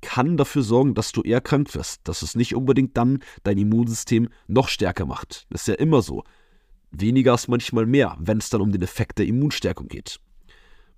kann 0.00 0.36
dafür 0.36 0.62
sorgen, 0.62 0.94
dass 0.94 1.12
du 1.12 1.22
eher 1.22 1.40
krank 1.40 1.74
wirst, 1.74 2.00
dass 2.04 2.22
es 2.22 2.34
nicht 2.34 2.54
unbedingt 2.54 2.96
dann 2.96 3.20
dein 3.42 3.58
Immunsystem 3.58 4.28
noch 4.46 4.68
stärker 4.68 5.06
macht. 5.06 5.46
Das 5.50 5.62
ist 5.62 5.68
ja 5.68 5.74
immer 5.74 6.02
so. 6.02 6.24
Weniger 6.90 7.34
ist 7.34 7.48
manchmal 7.48 7.86
mehr, 7.86 8.16
wenn 8.18 8.38
es 8.38 8.50
dann 8.50 8.60
um 8.60 8.72
den 8.72 8.82
Effekt 8.82 9.18
der 9.18 9.26
Immunstärkung 9.26 9.88
geht. 9.88 10.18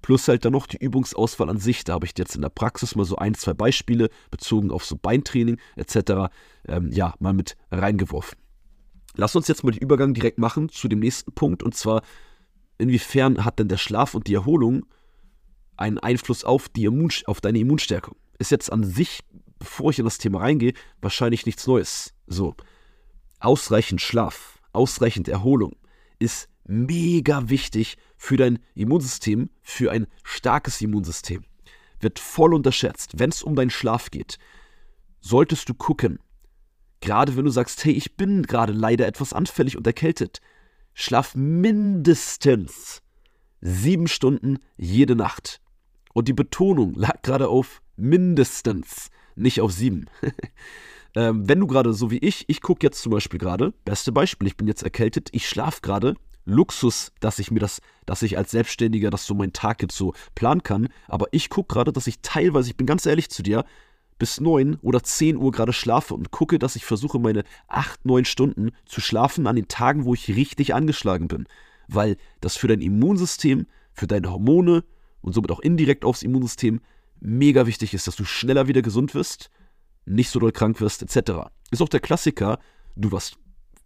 Plus 0.01 0.27
halt 0.27 0.45
dann 0.45 0.53
noch 0.53 0.67
die 0.67 0.79
Übungsauswahl 0.79 1.49
an 1.49 1.59
sich. 1.59 1.85
Da 1.85 1.95
habe 1.95 2.07
ich 2.07 2.13
jetzt 2.17 2.35
in 2.35 2.43
der 2.43 2.49
Praxis 2.49 2.97
mal 2.97 3.05
so 3.05 3.17
ein, 3.17 3.35
zwei 3.35 3.55
Beispiele 3.55 4.11
bezogen 4.31 4.71
auf 4.71 4.85
so 4.85 4.97
Beintraining 4.97 5.59
etc. 5.77 6.33
Ähm, 6.67 6.91
ja, 6.91 7.15
mal 7.21 7.33
mit 7.33 7.57
reingeworfen. 7.71 8.39
Lass 9.15 9.37
uns 9.37 9.47
jetzt 9.47 9.63
mal 9.63 9.71
den 9.71 9.83
Übergang 9.83 10.15
direkt 10.15 10.39
machen 10.39 10.71
zu 10.71 10.89
dem 10.89 10.99
nächsten 10.99 11.33
Punkt 11.33 11.63
und 11.63 11.75
zwar, 11.77 12.03
inwiefern 12.79 13.45
hat 13.45 13.59
denn 13.59 13.69
der 13.69 13.77
Schlaf 13.77 14.15
und 14.15 14.27
die 14.27 14.35
Erholung 14.35 14.87
einen 15.77 15.99
Einfluss 15.99 16.45
auf, 16.45 16.69
die 16.69 16.85
Immun 16.85 17.11
auf 17.27 17.41
deine 17.41 17.59
Immunstärkung? 17.59 18.17
Ist 18.39 18.51
jetzt 18.51 18.73
an 18.73 18.85
sich, 18.85 19.21
bevor 19.59 19.91
ich 19.91 19.99
in 19.99 20.07
das 20.07 20.19
Thema 20.19 20.41
reingehe, 20.41 20.73
wahrscheinlich 21.01 21.47
nichts 21.47 21.67
Neues. 21.67 22.15
So, 22.27 22.57
Ausreichend 23.39 24.01
Schlaf, 24.01 24.61
ausreichend 24.73 25.29
Erholung 25.29 25.75
ist 26.23 26.49
mega 26.65 27.49
wichtig 27.49 27.97
für 28.17 28.37
dein 28.37 28.59
Immunsystem, 28.75 29.51
für 29.61 29.91
ein 29.91 30.07
starkes 30.23 30.81
Immunsystem. 30.81 31.45
Wird 32.01 32.19
voll 32.19 32.55
unterschätzt. 32.55 33.19
Wenn 33.19 33.31
es 33.31 33.43
um 33.43 33.55
deinen 33.55 33.71
Schlaf 33.71 34.11
geht, 34.11 34.39
solltest 35.21 35.69
du 35.69 35.75
gucken, 35.75 36.19
gerade 37.01 37.37
wenn 37.37 37.45
du 37.45 37.51
sagst, 37.51 37.85
hey, 37.85 37.93
ich 37.93 38.17
bin 38.17 38.43
gerade 38.43 38.73
leider 38.73 39.07
etwas 39.07 39.33
anfällig 39.33 39.77
und 39.77 39.87
erkältet, 39.87 40.41
schlaf 40.95 41.35
mindestens 41.35 43.03
sieben 43.61 44.09
Stunden 44.09 44.59
jede 44.77 45.17
Nacht. 45.17 45.61
Und 46.13 46.29
die 46.29 46.33
Betonung 46.35 46.95
lag 46.95 47.23
gerade 47.23 47.49
auf 47.49 47.83
mindestens, 47.97 49.11
nicht 49.35 49.61
auf 49.61 49.73
sieben. 49.73 50.07
ähm, 51.15 51.49
wenn 51.49 51.61
du 51.61 51.67
gerade 51.67 51.93
so 51.93 52.11
wie 52.11 52.19
ich, 52.19 52.45
ich 52.49 52.61
gucke 52.61 52.87
jetzt 52.87 53.03
zum 53.03 53.13
Beispiel 53.13 53.39
gerade, 53.39 53.73
beste 53.85 54.13
Beispiel, 54.13 54.49
ich 54.49 54.57
bin 54.57 54.67
jetzt 54.67 54.83
erkältet, 54.83 55.29
ich 55.33 55.49
schlafe 55.49 55.81
gerade, 55.83 56.15
Luxus, 56.45 57.13
dass 57.21 57.39
ich 57.39 57.51
mir 57.51 57.61
das, 57.61 57.81
dass 58.05 58.23
ich 58.23 58.37
als 58.37 58.51
Selbstständiger 58.51 59.11
das 59.11 59.27
so 59.27 59.35
meinen 59.35 59.53
Tag 59.53 59.81
jetzt 59.83 59.97
so 59.97 60.13
planen 60.35 60.63
kann, 60.63 60.89
aber 61.07 61.27
ich 61.31 61.51
gucke 61.51 61.75
gerade, 61.75 61.93
dass 61.93 62.07
ich 62.07 62.21
teilweise, 62.23 62.71
ich 62.71 62.77
bin 62.77 62.87
ganz 62.87 63.07
ehrlich 63.07 63.31
zu 63.31 63.43
dir, 63.43 63.65
bis 64.19 64.41
9 64.41 64.77
oder 64.83 65.03
10 65.03 65.37
Uhr 65.37 65.51
gerade 65.51 65.73
schlafe 65.73 66.15
und 66.15 66.31
gucke, 66.31 66.59
dass 66.59 66.77
ich 66.77 66.85
versuche, 66.85 67.19
meine 67.19 67.45
8, 67.69 68.05
9 68.05 68.25
Stunden 68.25 68.71
zu 68.87 69.01
schlafen 69.01 69.47
an 69.47 69.57
den 69.57 69.69
Tagen, 69.69 70.05
wo 70.05 70.15
ich 70.15 70.29
richtig 70.29 70.75
angeschlagen 70.75 71.29
bin. 71.29 71.47
Weil 71.89 72.17
das 72.41 72.57
für 72.57 72.69
dein 72.69 72.81
Immunsystem, 72.81 73.67
für 73.93 74.07
deine 74.07 74.31
Hormone 74.31 74.85
und 75.23 75.33
somit 75.33 75.51
auch 75.51 75.61
indirekt 75.61 76.05
aufs 76.05 76.23
Immunsystem 76.23 76.81
mega 77.21 77.67
wichtig 77.67 77.95
ist, 77.95 78.07
dass 78.07 78.17
du 78.17 78.25
schneller 78.25 78.69
wieder 78.69 78.83
gesund 78.83 79.15
wirst, 79.15 79.51
nicht 80.05 80.31
so 80.31 80.41
doll 80.41 80.53
krank 80.53 80.81
wirst, 80.81 81.03
etc. 81.03 81.49
Ist 81.71 81.83
auch 81.83 81.89
der 81.89 82.01
Klassiker, 82.01 82.59
du 82.97 83.13
warst 83.13 83.37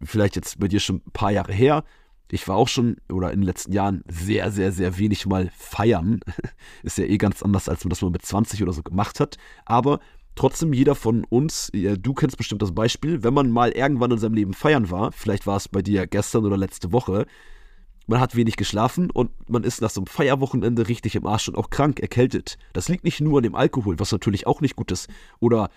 vielleicht 0.03 0.35
jetzt 0.35 0.59
bei 0.59 0.67
dir 0.67 0.79
schon 0.79 0.97
ein 0.97 1.11
paar 1.11 1.31
Jahre 1.31 1.53
her, 1.53 1.83
ich 2.31 2.47
war 2.47 2.57
auch 2.57 2.67
schon 2.67 2.97
oder 3.11 3.31
in 3.31 3.39
den 3.39 3.45
letzten 3.45 3.71
Jahren 3.71 4.03
sehr, 4.09 4.51
sehr, 4.51 4.71
sehr 4.71 4.97
wenig 4.97 5.25
mal 5.25 5.49
feiern. 5.57 6.19
Ist 6.83 6.97
ja 6.97 7.05
eh 7.05 7.17
ganz 7.17 7.41
anders, 7.41 7.69
als 7.69 7.83
man 7.83 7.89
das 7.89 8.01
mal 8.01 8.11
mit 8.11 8.25
20 8.25 8.61
oder 8.63 8.73
so 8.73 8.83
gemacht 8.83 9.19
hat. 9.19 9.37
Aber 9.65 9.99
trotzdem 10.35 10.73
jeder 10.73 10.95
von 10.95 11.23
uns, 11.23 11.71
du 11.73 12.13
kennst 12.13 12.37
bestimmt 12.37 12.61
das 12.61 12.73
Beispiel, 12.73 13.23
wenn 13.23 13.33
man 13.33 13.49
mal 13.49 13.71
irgendwann 13.71 14.11
in 14.11 14.17
seinem 14.17 14.33
Leben 14.33 14.53
feiern 14.53 14.91
war, 14.91 15.11
vielleicht 15.13 15.47
war 15.47 15.57
es 15.57 15.69
bei 15.69 15.81
dir 15.81 16.05
gestern 16.05 16.45
oder 16.45 16.57
letzte 16.57 16.91
Woche, 16.91 17.25
man 18.07 18.21
hat 18.21 18.35
wenig 18.35 18.55
geschlafen 18.55 19.11
und 19.11 19.31
man 19.49 19.63
ist 19.63 19.81
nach 19.81 19.89
so 19.89 20.01
einem 20.01 20.07
Feierwochenende 20.07 20.87
richtig 20.87 21.15
im 21.15 21.25
Arsch 21.25 21.49
und 21.49 21.57
auch 21.57 21.69
krank, 21.69 21.99
erkältet. 21.99 22.57
Das 22.71 22.87
liegt 22.87 23.03
nicht 23.03 23.19
nur 23.19 23.39
an 23.39 23.43
dem 23.43 23.55
Alkohol, 23.55 23.99
was 23.99 24.13
natürlich 24.13 24.47
auch 24.47 24.61
nicht 24.61 24.77
gut 24.77 24.91
ist, 24.91 25.09
oder 25.39 25.69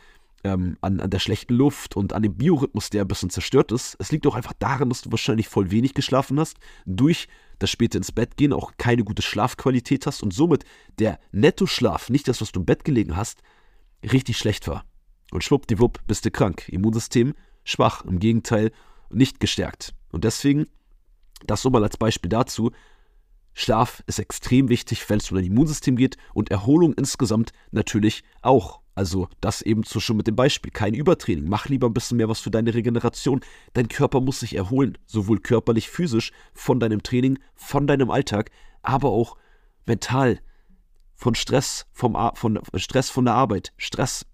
ähm, 0.45 0.77
an, 0.81 1.01
an 1.01 1.11
der 1.11 1.19
schlechten 1.19 1.55
Luft 1.55 1.97
und 1.97 2.13
an 2.13 2.23
dem 2.23 2.35
Biorhythmus, 2.35 2.91
der 2.91 3.03
ein 3.03 3.09
bisschen 3.09 3.31
zerstört 3.31 3.73
ist. 3.73 3.97
Es 3.99 4.11
liegt 4.11 4.27
auch 4.27 4.35
einfach 4.35 4.55
daran, 4.59 4.89
dass 4.89 5.03
du 5.03 5.11
wahrscheinlich 5.11 5.49
voll 5.49 5.71
wenig 5.71 5.95
geschlafen 5.95 6.39
hast, 6.41 6.59
durch 6.87 7.29
das 7.59 7.71
späte 7.71 7.99
ins 7.99 8.11
Bett 8.13 8.37
gehen 8.37 8.53
auch 8.53 8.73
keine 8.79 9.05
gute 9.05 9.23
Schlafqualität 9.23 10.07
hast 10.07 10.23
und 10.23 10.33
somit 10.33 10.65
der 10.99 11.19
Nettoschlaf, 11.31 12.09
nicht 12.09 12.27
das, 12.27 12.41
was 12.41 12.53
du 12.53 12.61
im 12.61 12.67
Bett 12.67 12.85
gelegen 12.85 13.17
hast, 13.17 13.43
richtig 14.03 14.39
schlecht 14.39 14.67
war. 14.67 14.85
Und 15.31 15.45
schwuppdiwupp 15.45 16.01
bist 16.07 16.25
du 16.25 16.31
krank. 16.31 16.69
Immunsystem 16.69 17.35
schwach, 17.65 18.05
im 18.05 18.19
Gegenteil 18.19 18.73
nicht 19.11 19.41
gestärkt. 19.41 19.95
Und 20.11 20.25
deswegen, 20.25 20.67
das 21.47 21.63
so 21.63 21.71
mal 21.71 21.85
als 21.85 21.97
Beispiel 21.97 22.31
dazu, 22.31 22.73
Schlaf 23.53 24.03
ist 24.07 24.19
extrem 24.19 24.69
wichtig, 24.69 25.09
wenn 25.11 25.19
es 25.19 25.31
um 25.31 25.37
dein 25.37 25.47
Immunsystem 25.47 25.97
geht 25.97 26.17
und 26.33 26.51
Erholung 26.51 26.95
insgesamt 26.95 27.53
natürlich 27.73 28.23
auch. 28.43 28.81
Also 29.01 29.31
das 29.41 29.63
eben 29.63 29.83
so 29.83 29.99
schon 29.99 30.19
mit 30.19 30.27
dem 30.27 30.37
Beispiel. 30.37 30.71
Kein 30.71 30.93
Übertraining. 30.93 31.49
Mach 31.49 31.71
lieber 31.71 31.87
ein 31.87 31.95
bisschen 31.95 32.19
mehr 32.19 32.29
was 32.29 32.41
für 32.41 32.51
deine 32.51 32.75
Regeneration. 32.75 33.41
Dein 33.73 33.89
Körper 33.89 34.21
muss 34.21 34.41
sich 34.41 34.55
erholen, 34.55 34.99
sowohl 35.07 35.39
körperlich, 35.39 35.89
physisch, 35.89 36.33
von 36.53 36.81
deinem 36.81 37.03
Training, 37.03 37.39
von 37.55 37.87
deinem 37.87 38.11
Alltag, 38.11 38.51
aber 38.83 39.09
auch 39.09 39.39
mental 39.87 40.41
von 41.15 41.35
Stress, 41.35 41.87
vom, 41.95 42.15
von 42.35 42.61
Stress 42.75 43.09
von 43.09 43.25
der 43.25 43.33
Arbeit, 43.33 43.73
Stress 43.79 44.27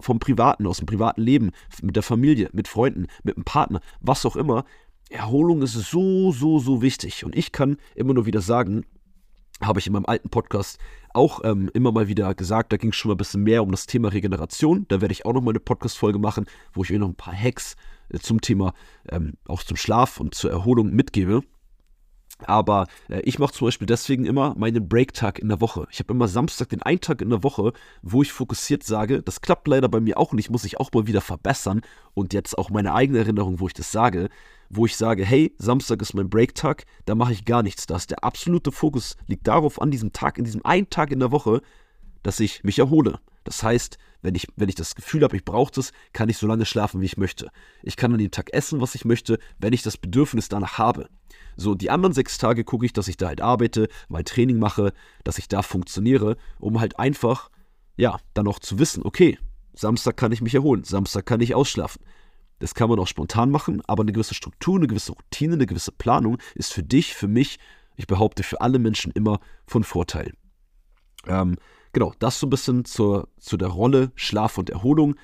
vom 0.00 0.18
Privaten, 0.18 0.66
aus 0.66 0.76
dem 0.76 0.86
privaten 0.86 1.22
Leben, 1.22 1.52
mit 1.80 1.96
der 1.96 2.02
Familie, 2.02 2.50
mit 2.52 2.68
Freunden, 2.68 3.06
mit 3.22 3.38
dem 3.38 3.44
Partner, 3.44 3.80
was 4.00 4.26
auch 4.26 4.36
immer. 4.36 4.66
Erholung 5.08 5.62
ist 5.62 5.72
so, 5.72 6.30
so, 6.30 6.58
so 6.58 6.82
wichtig. 6.82 7.24
Und 7.24 7.34
ich 7.34 7.52
kann 7.52 7.78
immer 7.94 8.12
nur 8.12 8.26
wieder 8.26 8.42
sagen, 8.42 8.84
habe 9.62 9.78
ich 9.78 9.86
in 9.86 9.92
meinem 9.92 10.06
alten 10.06 10.30
Podcast 10.30 10.78
auch 11.12 11.40
ähm, 11.44 11.70
immer 11.74 11.92
mal 11.92 12.08
wieder 12.08 12.34
gesagt, 12.34 12.72
da 12.72 12.76
ging 12.76 12.90
es 12.90 12.96
schon 12.96 13.10
mal 13.10 13.14
ein 13.14 13.18
bisschen 13.18 13.42
mehr 13.42 13.62
um 13.62 13.70
das 13.70 13.86
Thema 13.86 14.08
Regeneration. 14.08 14.86
Da 14.88 15.00
werde 15.00 15.12
ich 15.12 15.26
auch 15.26 15.32
noch 15.32 15.40
mal 15.40 15.50
eine 15.50 15.60
Podcast-Folge 15.60 16.18
machen, 16.18 16.46
wo 16.72 16.82
ich 16.82 16.92
euch 16.92 16.98
noch 16.98 17.08
ein 17.08 17.14
paar 17.14 17.34
Hacks 17.34 17.76
äh, 18.10 18.18
zum 18.18 18.40
Thema, 18.40 18.74
ähm, 19.10 19.34
auch 19.46 19.62
zum 19.62 19.76
Schlaf 19.76 20.20
und 20.20 20.34
zur 20.34 20.50
Erholung 20.50 20.90
mitgebe. 20.90 21.42
Aber 22.46 22.86
äh, 23.08 23.20
ich 23.20 23.38
mache 23.38 23.52
zum 23.52 23.66
Beispiel 23.66 23.86
deswegen 23.86 24.24
immer 24.24 24.54
meinen 24.56 24.88
Break-Tag 24.88 25.38
in 25.38 25.48
der 25.48 25.60
Woche. 25.60 25.86
Ich 25.90 25.98
habe 25.98 26.12
immer 26.12 26.28
Samstag 26.28 26.68
den 26.70 26.82
einen 26.82 27.00
Tag 27.00 27.20
in 27.20 27.30
der 27.30 27.42
Woche, 27.42 27.72
wo 28.02 28.22
ich 28.22 28.32
fokussiert 28.32 28.82
sage, 28.82 29.22
das 29.22 29.40
klappt 29.40 29.68
leider 29.68 29.88
bei 29.88 30.00
mir 30.00 30.18
auch 30.18 30.32
nicht, 30.32 30.50
muss 30.50 30.64
ich 30.64 30.78
auch 30.78 30.90
mal 30.92 31.06
wieder 31.06 31.20
verbessern. 31.20 31.82
Und 32.14 32.32
jetzt 32.32 32.56
auch 32.56 32.70
meine 32.70 32.94
eigene 32.94 33.18
Erinnerung, 33.18 33.60
wo 33.60 33.66
ich 33.66 33.74
das 33.74 33.92
sage, 33.92 34.28
wo 34.70 34.86
ich 34.86 34.96
sage, 34.96 35.24
hey, 35.24 35.54
Samstag 35.58 36.00
ist 36.00 36.14
mein 36.14 36.30
Break-Tag, 36.30 36.86
da 37.04 37.14
mache 37.14 37.32
ich 37.32 37.44
gar 37.44 37.62
nichts. 37.62 37.86
Das 37.86 38.06
der 38.06 38.24
absolute 38.24 38.70
Fokus 38.70 39.16
liegt 39.26 39.48
darauf, 39.48 39.82
an 39.82 39.90
diesem 39.90 40.12
Tag, 40.12 40.38
in 40.38 40.44
diesem 40.44 40.64
einen 40.64 40.88
Tag 40.88 41.10
in 41.10 41.18
der 41.18 41.32
Woche, 41.32 41.60
dass 42.22 42.40
ich 42.40 42.62
mich 42.62 42.78
erhole. 42.78 43.18
Das 43.44 43.62
heißt, 43.62 43.98
wenn 44.22 44.34
ich, 44.34 44.46
wenn 44.56 44.68
ich 44.68 44.74
das 44.76 44.94
Gefühl 44.94 45.24
habe, 45.24 45.36
ich 45.36 45.44
brauche 45.44 45.72
das, 45.72 45.92
kann 46.12 46.28
ich 46.28 46.38
so 46.38 46.46
lange 46.46 46.66
schlafen, 46.66 47.00
wie 47.00 47.06
ich 47.06 47.16
möchte. 47.16 47.50
Ich 47.82 47.96
kann 47.96 48.12
an 48.12 48.18
dem 48.18 48.30
Tag 48.30 48.52
essen, 48.52 48.80
was 48.80 48.94
ich 48.94 49.04
möchte, 49.04 49.38
wenn 49.58 49.72
ich 49.72 49.82
das 49.82 49.96
Bedürfnis 49.96 50.48
danach 50.48 50.78
habe. 50.78 51.08
So, 51.56 51.74
die 51.74 51.90
anderen 51.90 52.12
sechs 52.12 52.38
Tage 52.38 52.62
gucke 52.62 52.86
ich, 52.86 52.92
dass 52.92 53.08
ich 53.08 53.16
da 53.16 53.28
halt 53.28 53.40
arbeite, 53.40 53.88
mein 54.08 54.24
Training 54.24 54.58
mache, 54.58 54.92
dass 55.24 55.38
ich 55.38 55.48
da 55.48 55.62
funktioniere, 55.62 56.36
um 56.58 56.80
halt 56.80 56.98
einfach, 56.98 57.50
ja, 57.96 58.18
dann 58.34 58.46
auch 58.46 58.60
zu 58.60 58.78
wissen, 58.78 59.04
okay, 59.04 59.38
Samstag 59.74 60.16
kann 60.16 60.32
ich 60.32 60.42
mich 60.42 60.54
erholen, 60.54 60.84
Samstag 60.84 61.26
kann 61.26 61.40
ich 61.40 61.54
ausschlafen. 61.54 62.02
Das 62.60 62.74
kann 62.74 62.88
man 62.88 62.98
auch 62.98 63.08
spontan 63.08 63.50
machen, 63.50 63.82
aber 63.86 64.02
eine 64.02 64.12
gewisse 64.12 64.34
Struktur, 64.34 64.76
eine 64.76 64.86
gewisse 64.86 65.12
Routine, 65.12 65.54
eine 65.54 65.66
gewisse 65.66 65.92
Planung 65.92 66.38
ist 66.54 66.72
für 66.72 66.82
dich, 66.82 67.14
für 67.14 67.28
mich, 67.28 67.58
ich 67.96 68.06
behaupte, 68.06 68.42
für 68.42 68.60
alle 68.60 68.78
Menschen 68.78 69.10
immer 69.12 69.40
von 69.66 69.82
Vorteil. 69.82 70.32
Ähm, 71.26 71.56
genau, 71.92 72.14
das 72.18 72.38
so 72.38 72.46
ein 72.46 72.50
bisschen 72.50 72.84
zur, 72.84 73.28
zu 73.38 73.56
der 73.56 73.68
Rolle 73.68 74.12
Schlaf 74.14 74.58
und 74.58 74.70
Erholung. 74.70 75.16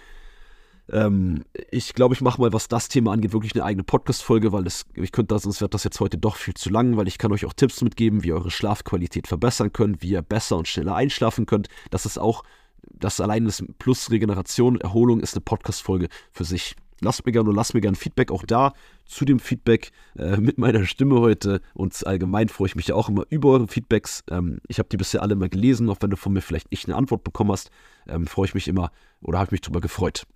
Ähm, 0.91 1.45
ich 1.71 1.95
glaube, 1.95 2.15
ich 2.15 2.21
mache 2.21 2.41
mal, 2.41 2.53
was 2.53 2.69
das 2.69 2.89
Thema 2.89 3.13
angeht, 3.13 3.33
wirklich 3.33 3.55
eine 3.55 3.65
eigene 3.65 3.85
Podcast-Folge, 3.85 4.53
weil 4.53 4.65
das, 4.65 4.87
ich 4.95 5.13
könnte 5.13 5.35
das, 5.35 5.43
sonst 5.43 5.61
wird 5.61 5.75
das 5.75 5.85
jetzt 5.85 6.01
heute 6.01 6.17
doch 6.17 6.37
viel 6.37 6.55
zu 6.55 6.71
lang, 6.71 6.97
weil 6.97 7.09
ich 7.09 7.19
kann 7.19 7.33
euch 7.33 7.45
auch 7.45 7.53
Tipps 7.53 7.83
mitgeben, 7.83 8.23
wie 8.23 8.29
ihr 8.29 8.37
eure 8.37 8.51
Schlafqualität 8.51 9.27
verbessern 9.27 9.73
könnt, 9.73 10.03
wie 10.03 10.11
ihr 10.11 10.23
besser 10.23 10.57
und 10.57 10.69
schneller 10.69 10.95
einschlafen 10.95 11.47
könnt. 11.47 11.69
Das 11.91 12.07
ist 12.07 12.19
auch, 12.19 12.45
das 12.83 13.21
allein 13.21 13.47
ist 13.47 13.65
plus 13.79 14.11
Regeneration, 14.11 14.81
Erholung 14.81 15.21
ist 15.21 15.35
eine 15.35 15.43
Podcast-Folge 15.43 16.09
für 16.31 16.45
sich. 16.45 16.77
Lasst 17.01 17.27
mir 17.27 17.33
gerne 17.33 17.51
und 17.51 17.57
lasst 17.57 17.75
mir 17.75 17.81
gerne 17.81 17.97
Feedback 17.97 18.31
auch 18.31 18.45
da 18.45 18.73
zu 19.05 19.25
dem 19.25 19.39
Feedback 19.39 19.93
äh, 20.19 20.39
mit 20.39 20.59
meiner 20.59 20.85
Stimme 20.87 21.21
heute. 21.21 21.61
Und 21.75 22.07
allgemein 22.07 22.49
freue 22.49 22.69
ich 22.69 22.77
mich 22.77 22.89
ja 22.89 22.95
auch 22.95 23.09
immer 23.09 23.25
über 23.29 23.51
eure 23.51 23.69
Feedbacks. 23.69 24.25
Ähm, 24.31 24.61
ich 24.69 24.79
habe 24.79 24.89
die 24.89 24.97
bisher 24.97 25.23
alle 25.23 25.37
mal 25.37 25.49
gelesen, 25.49 25.91
auch 25.91 25.99
wenn 26.01 26.11
du 26.11 26.17
von 26.17 26.33
mir 26.33 26.41
vielleicht 26.41 26.71
nicht 26.71 26.87
eine 26.87 26.97
Antwort 26.97 27.23
bekommen 27.23 27.53
hast, 27.53 27.71
ähm, 28.09 28.27
freue 28.27 28.47
ich 28.47 28.55
mich 28.55 28.69
immer 28.69 28.91
oder 29.21 29.39
habe 29.39 29.51
mich 29.53 29.61
darüber 29.61 29.81
gefreut. 29.81 30.27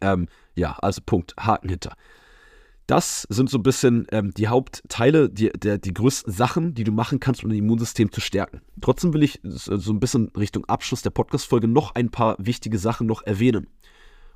Ähm, 0.00 0.28
ja, 0.54 0.76
also 0.80 1.02
Punkt, 1.04 1.34
Haken 1.38 1.68
hinter. 1.68 1.94
Das 2.86 3.26
sind 3.30 3.48
so 3.48 3.58
ein 3.58 3.62
bisschen 3.62 4.06
ähm, 4.12 4.32
die 4.32 4.48
Hauptteile, 4.48 5.30
die, 5.30 5.48
der, 5.50 5.78
die 5.78 5.94
größten 5.94 6.32
Sachen, 6.32 6.74
die 6.74 6.84
du 6.84 6.92
machen 6.92 7.18
kannst, 7.18 7.42
um 7.42 7.48
dein 7.48 7.58
Immunsystem 7.58 8.12
zu 8.12 8.20
stärken. 8.20 8.60
Trotzdem 8.82 9.14
will 9.14 9.22
ich 9.22 9.40
so 9.42 9.92
ein 9.92 10.00
bisschen 10.00 10.28
Richtung 10.36 10.66
Abschluss 10.66 11.00
der 11.00 11.10
Podcast-Folge 11.10 11.66
noch 11.66 11.94
ein 11.94 12.10
paar 12.10 12.36
wichtige 12.38 12.78
Sachen 12.78 13.06
noch 13.06 13.22
erwähnen. 13.22 13.68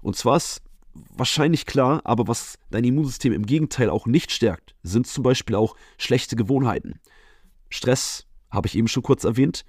Und 0.00 0.16
zwar 0.16 0.36
ist 0.36 0.62
wahrscheinlich 1.10 1.66
klar, 1.66 2.00
aber 2.04 2.28
was 2.28 2.58
dein 2.70 2.84
Immunsystem 2.84 3.32
im 3.32 3.46
Gegenteil 3.46 3.90
auch 3.90 4.06
nicht 4.06 4.30
stärkt, 4.32 4.74
sind 4.82 5.06
zum 5.06 5.22
Beispiel 5.22 5.56
auch 5.56 5.76
schlechte 5.98 6.36
Gewohnheiten. 6.36 7.00
Stress 7.70 8.26
habe 8.50 8.66
ich 8.66 8.76
eben 8.76 8.88
schon 8.88 9.02
kurz 9.02 9.24
erwähnt, 9.24 9.64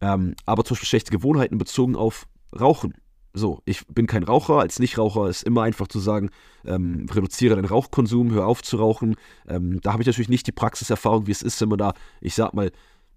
ähm, 0.00 0.34
aber 0.46 0.64
zum 0.64 0.74
Beispiel 0.74 0.88
schlechte 0.88 1.10
Gewohnheiten 1.10 1.58
bezogen 1.58 1.96
auf 1.96 2.26
Rauchen 2.58 2.94
so, 3.38 3.62
ich 3.64 3.86
bin 3.86 4.06
kein 4.06 4.24
Raucher. 4.24 4.58
Als 4.58 4.78
Nichtraucher 4.78 5.28
ist 5.28 5.42
immer 5.42 5.62
einfach 5.62 5.88
zu 5.88 5.98
sagen, 5.98 6.30
ähm, 6.64 7.06
reduziere 7.10 7.56
deinen 7.56 7.66
Rauchkonsum, 7.66 8.32
hör 8.32 8.46
auf 8.46 8.62
zu 8.62 8.76
rauchen. 8.76 9.16
Ähm, 9.46 9.80
da 9.82 9.92
habe 9.92 10.02
ich 10.02 10.06
natürlich 10.06 10.28
nicht 10.28 10.46
die 10.46 10.52
Praxiserfahrung, 10.52 11.26
wie 11.26 11.32
es 11.32 11.42
ist, 11.42 11.60
wenn 11.60 11.68
man 11.68 11.78
da, 11.78 11.94
ich 12.20 12.34
sag 12.34 12.54
mal, 12.54 12.70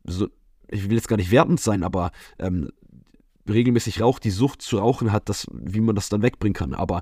so, 0.04 0.28
ich 0.70 0.90
will 0.90 0.96
jetzt 0.96 1.08
gar 1.08 1.18
nicht 1.18 1.32
wertend 1.32 1.60
sein, 1.60 1.84
aber 1.84 2.12
ähm, 2.40 2.70
regelmäßig 3.50 4.02
raucht, 4.02 4.24
die 4.24 4.32
Sucht 4.32 4.62
zu 4.62 4.78
rauchen 4.78 5.12
hat, 5.12 5.28
das, 5.28 5.48
wie 5.52 5.82
man 5.82 5.96
das 5.96 6.10
dann 6.10 6.22
wegbringen 6.22 6.54
kann. 6.54 6.74
Aber 6.74 7.02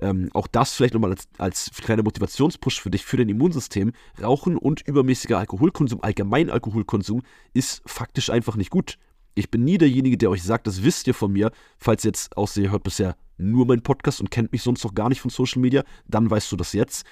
ähm, 0.00 0.30
auch 0.32 0.46
das 0.46 0.72
vielleicht 0.74 0.94
nochmal 0.94 1.10
als, 1.10 1.28
als 1.38 1.70
kleiner 1.70 2.02
Motivationspush 2.02 2.80
für 2.80 2.90
dich, 2.90 3.04
für 3.04 3.16
dein 3.16 3.28
Immunsystem. 3.28 3.92
Rauchen 4.22 4.56
und 4.56 4.86
übermäßiger 4.86 5.38
Alkoholkonsum, 5.38 6.02
allgemein 6.02 6.50
Alkoholkonsum, 6.50 7.22
ist 7.52 7.82
faktisch 7.86 8.30
einfach 8.30 8.56
nicht 8.56 8.70
gut. 8.70 8.98
Ich 9.34 9.50
bin 9.50 9.64
nie 9.64 9.78
derjenige, 9.78 10.18
der 10.18 10.30
euch 10.30 10.42
sagt, 10.42 10.66
das 10.66 10.82
wisst 10.82 11.06
ihr 11.06 11.14
von 11.14 11.32
mir. 11.32 11.52
Falls 11.78 12.04
ihr 12.04 12.08
jetzt 12.08 12.36
außer 12.36 12.60
ihr 12.60 12.70
hört 12.70 12.82
bisher 12.82 13.16
nur 13.36 13.66
meinen 13.66 13.82
Podcast 13.82 14.20
und 14.20 14.30
kennt 14.30 14.52
mich 14.52 14.62
sonst 14.62 14.82
noch 14.82 14.94
gar 14.94 15.08
nicht 15.08 15.20
von 15.20 15.30
Social 15.30 15.60
Media, 15.60 15.84
dann 16.08 16.28
weißt 16.28 16.50
du 16.50 16.56
das 16.56 16.72
jetzt. 16.72 17.06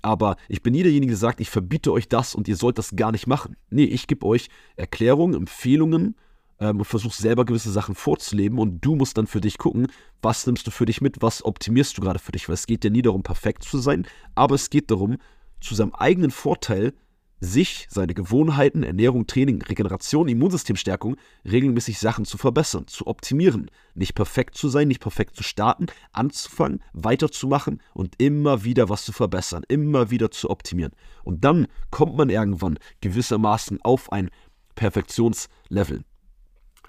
Aber 0.00 0.36
ich 0.48 0.62
bin 0.62 0.72
nie 0.72 0.82
derjenige, 0.82 1.12
der 1.12 1.18
sagt, 1.18 1.40
ich 1.40 1.50
verbiete 1.50 1.92
euch 1.92 2.08
das 2.08 2.34
und 2.34 2.48
ihr 2.48 2.56
sollt 2.56 2.78
das 2.78 2.96
gar 2.96 3.12
nicht 3.12 3.26
machen. 3.26 3.56
Nee, 3.70 3.84
ich 3.84 4.06
gebe 4.06 4.26
euch 4.26 4.48
Erklärungen, 4.76 5.34
Empfehlungen 5.34 6.16
ähm, 6.62 6.78
und 6.78 6.84
versuche 6.84 7.20
selber 7.20 7.44
gewisse 7.44 7.72
Sachen 7.72 7.94
vorzuleben 7.94 8.58
und 8.58 8.80
du 8.80 8.94
musst 8.94 9.18
dann 9.18 9.26
für 9.26 9.40
dich 9.40 9.58
gucken, 9.58 9.88
was 10.22 10.46
nimmst 10.46 10.66
du 10.66 10.70
für 10.70 10.86
dich 10.86 11.00
mit, 11.00 11.20
was 11.20 11.44
optimierst 11.44 11.98
du 11.98 12.02
gerade 12.02 12.20
für 12.20 12.32
dich. 12.32 12.48
Weil 12.48 12.54
es 12.54 12.66
geht 12.66 12.84
ja 12.84 12.90
nie 12.90 13.02
darum, 13.02 13.22
perfekt 13.22 13.64
zu 13.64 13.78
sein, 13.78 14.06
aber 14.34 14.54
es 14.54 14.70
geht 14.70 14.90
darum, 14.90 15.18
zu 15.60 15.74
seinem 15.74 15.92
eigenen 15.92 16.30
Vorteil 16.30 16.92
sich, 17.40 17.88
seine 17.90 18.14
Gewohnheiten, 18.14 18.84
Ernährung, 18.84 19.26
Training, 19.26 19.60
Regeneration, 19.62 20.28
Immunsystemstärkung, 20.28 21.16
regelmäßig 21.44 21.98
Sachen 21.98 22.24
zu 22.24 22.38
verbessern, 22.38 22.86
zu 22.86 23.08
optimieren. 23.08 23.68
Nicht 23.96 24.14
perfekt 24.14 24.56
zu 24.56 24.68
sein, 24.68 24.86
nicht 24.86 25.00
perfekt 25.00 25.34
zu 25.34 25.42
starten, 25.42 25.86
anzufangen, 26.12 26.80
weiterzumachen 26.92 27.82
und 27.94 28.14
immer 28.18 28.62
wieder 28.62 28.88
was 28.88 29.04
zu 29.04 29.10
verbessern, 29.10 29.64
immer 29.66 30.12
wieder 30.12 30.30
zu 30.30 30.50
optimieren. 30.50 30.92
Und 31.24 31.44
dann 31.44 31.66
kommt 31.90 32.16
man 32.16 32.30
irgendwann 32.30 32.78
gewissermaßen 33.00 33.82
auf 33.82 34.12
ein 34.12 34.30
Perfektionslevel. 34.76 36.04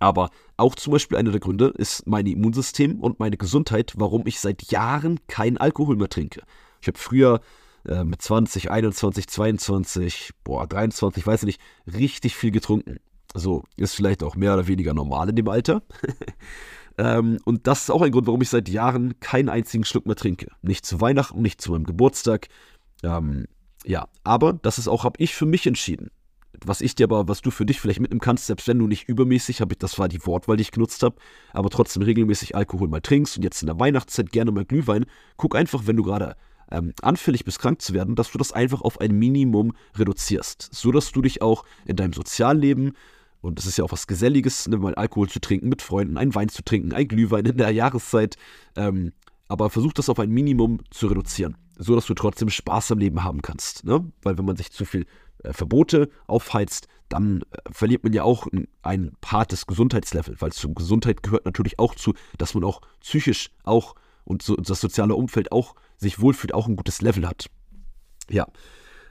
Aber 0.04 0.32
auch 0.58 0.76
zum 0.76 0.92
Beispiel 0.92 1.18
einer 1.18 1.32
der 1.32 1.40
Gründe 1.40 1.74
ist 1.78 2.06
mein 2.08 2.26
Immunsystem 2.28 3.00
und 3.00 3.22
meine 3.22 3.38
Gesundheit, 3.38 3.94
warum 3.96 4.28
ich 4.28 4.42
seit 4.42 4.70
Jahren 4.70 5.18
keinen 5.28 5.58
Alkohol 5.58 5.96
mehr 5.96 6.10
trinke. 6.10 6.42
Ich 6.82 6.88
habe 6.88 6.98
früher 7.00 7.40
äh, 7.88 8.04
mit 8.04 8.22
20, 8.22 8.70
21, 8.70 9.30
22, 9.30 10.32
boah, 10.44 10.68
23, 10.68 11.26
weiß 11.26 11.44
ich 11.44 11.46
nicht, 11.46 11.62
richtig 11.88 12.36
viel 12.36 12.52
getrunken. 12.52 12.98
So, 13.34 13.64
ist 13.78 13.96
vielleicht 13.96 14.24
auch 14.24 14.36
mehr 14.36 14.54
oder 14.54 14.68
weniger 14.68 14.94
normal 14.94 15.30
in 15.30 15.38
dem 15.38 15.48
Alter. 15.48 15.82
ähm, 16.98 17.40
und 17.46 17.66
das 17.68 17.84
ist 17.84 17.90
auch 17.90 18.02
ein 18.02 18.12
Grund, 18.12 18.28
warum 18.28 18.42
ich 18.42 18.50
seit 18.50 18.68
Jahren 18.68 19.18
keinen 19.22 19.48
einzigen 19.48 19.86
Schluck 19.86 20.06
mehr 20.06 20.18
trinke. 20.18 20.50
Nicht 20.62 20.86
zu 20.86 21.00
Weihnachten, 21.00 21.42
nicht 21.42 21.62
zu 21.62 21.72
meinem 21.72 21.86
Geburtstag. 21.86 22.50
Ähm, 23.04 23.46
ja, 23.86 24.10
aber 24.26 24.52
das 24.52 24.80
ist 24.80 24.90
auch, 24.90 25.06
habe 25.06 25.24
ich 25.24 25.34
für 25.34 25.46
mich 25.46 25.66
entschieden. 25.66 26.12
Was 26.66 26.82
ich 26.82 26.96
dir 26.96 27.06
aber, 27.06 27.28
was 27.28 27.42
du 27.42 27.52
für 27.52 27.66
dich 27.66 27.80
vielleicht 27.80 28.00
mitnehmen 28.00 28.22
kannst, 28.22 28.48
selbst 28.48 28.68
wenn 28.68 28.80
du 28.80 28.88
nicht 28.88 29.10
übermäßig, 29.10 29.62
habe 29.62 29.74
ich, 29.74 29.80
das 29.80 29.98
war 29.98 30.08
die 30.08 30.26
Wortwahl, 30.26 30.56
die 30.56 30.62
ich 30.62 30.72
genutzt 30.72 31.02
habe, 31.04 31.16
aber 31.52 31.70
trotzdem 31.70 32.04
regelmäßig 32.04 32.56
Alkohol 32.56 32.88
mal 32.88 33.02
trinkst 33.02 33.38
und 33.38 33.44
jetzt 33.44 33.62
in 33.62 33.68
der 33.68 33.80
Weihnachtszeit 33.80 34.32
gerne 34.32 34.52
mal 34.52 34.66
Glühwein, 34.66 35.06
guck 35.36 35.56
einfach, 35.56 35.88
wenn 35.88 35.98
du 35.98 36.04
gerade 36.04 36.36
ähm, 36.72 36.94
anfällig 37.02 37.44
bist, 37.44 37.60
krank 37.60 37.82
zu 37.82 37.94
werden, 37.94 38.16
dass 38.16 38.32
du 38.32 38.38
das 38.38 38.52
einfach 38.52 38.82
auf 38.82 39.02
ein 39.02 39.18
Minimum 39.18 39.74
reduzierst, 39.98 40.70
so 40.72 40.92
dass 40.92 41.12
du 41.12 41.22
dich 41.22 41.42
auch 41.42 41.66
in 41.86 41.96
deinem 41.96 42.14
Sozialleben 42.14 42.94
und 43.42 43.60
es 43.60 43.66
ist 43.66 43.78
ja 43.78 43.84
auch 43.84 43.92
was 43.92 44.08
Geselliges, 44.08 44.68
ne, 44.70 44.78
mal 44.78 44.96
Alkohol 44.96 45.30
zu 45.30 45.40
trinken 45.40 45.68
mit 45.68 45.82
Freunden, 45.82 46.18
einen 46.18 46.34
Wein 46.34 46.50
zu 46.50 46.64
trinken, 46.64 46.94
ein 46.94 47.08
Glühwein 47.08 47.46
in 47.46 47.58
der 47.58 47.72
Jahreszeit, 47.72 48.38
ähm, 48.76 49.12
aber 49.48 49.70
versuch 49.70 49.94
das 49.94 50.10
auf 50.10 50.20
ein 50.20 50.30
Minimum 50.30 50.80
zu 50.90 51.08
reduzieren, 51.08 51.58
so 51.78 51.94
dass 51.94 52.06
du 52.06 52.14
trotzdem 52.14 52.50
Spaß 52.50 52.94
am 52.94 53.00
Leben 53.00 53.24
haben 53.24 53.42
kannst, 53.42 53.84
ne? 53.84 54.12
weil 54.22 54.38
wenn 54.38 54.46
man 54.46 54.56
sich 54.56 54.72
zu 54.72 54.86
viel 54.86 55.06
Verbote 55.52 56.10
aufheizt, 56.28 56.88
dann 57.10 57.42
äh, 57.52 57.58
verliert 57.72 58.04
man 58.04 58.14
ja 58.14 58.24
auch 58.24 58.48
einen 58.82 59.16
Part 59.22 59.52
des 59.52 59.68
Gesundheitslevels, 59.68 60.42
weil 60.42 60.52
zur 60.52 60.74
Gesundheit 60.74 61.24
gehört 61.24 61.46
natürlich 61.46 61.80
auch 61.80 61.96
zu, 61.96 62.14
dass 62.38 62.54
man 62.54 62.64
auch 62.64 62.82
psychisch 63.02 63.50
auch 63.64 63.96
und 64.26 64.42
so, 64.42 64.56
das 64.56 64.80
soziale 64.80 65.16
Umfeld 65.16 65.52
auch 65.52 65.76
sich 65.98 66.20
wohlfühlt, 66.20 66.54
auch 66.54 66.68
ein 66.68 66.76
gutes 66.76 67.02
Level 67.02 67.28
hat. 67.28 67.50
Ja. 68.30 68.48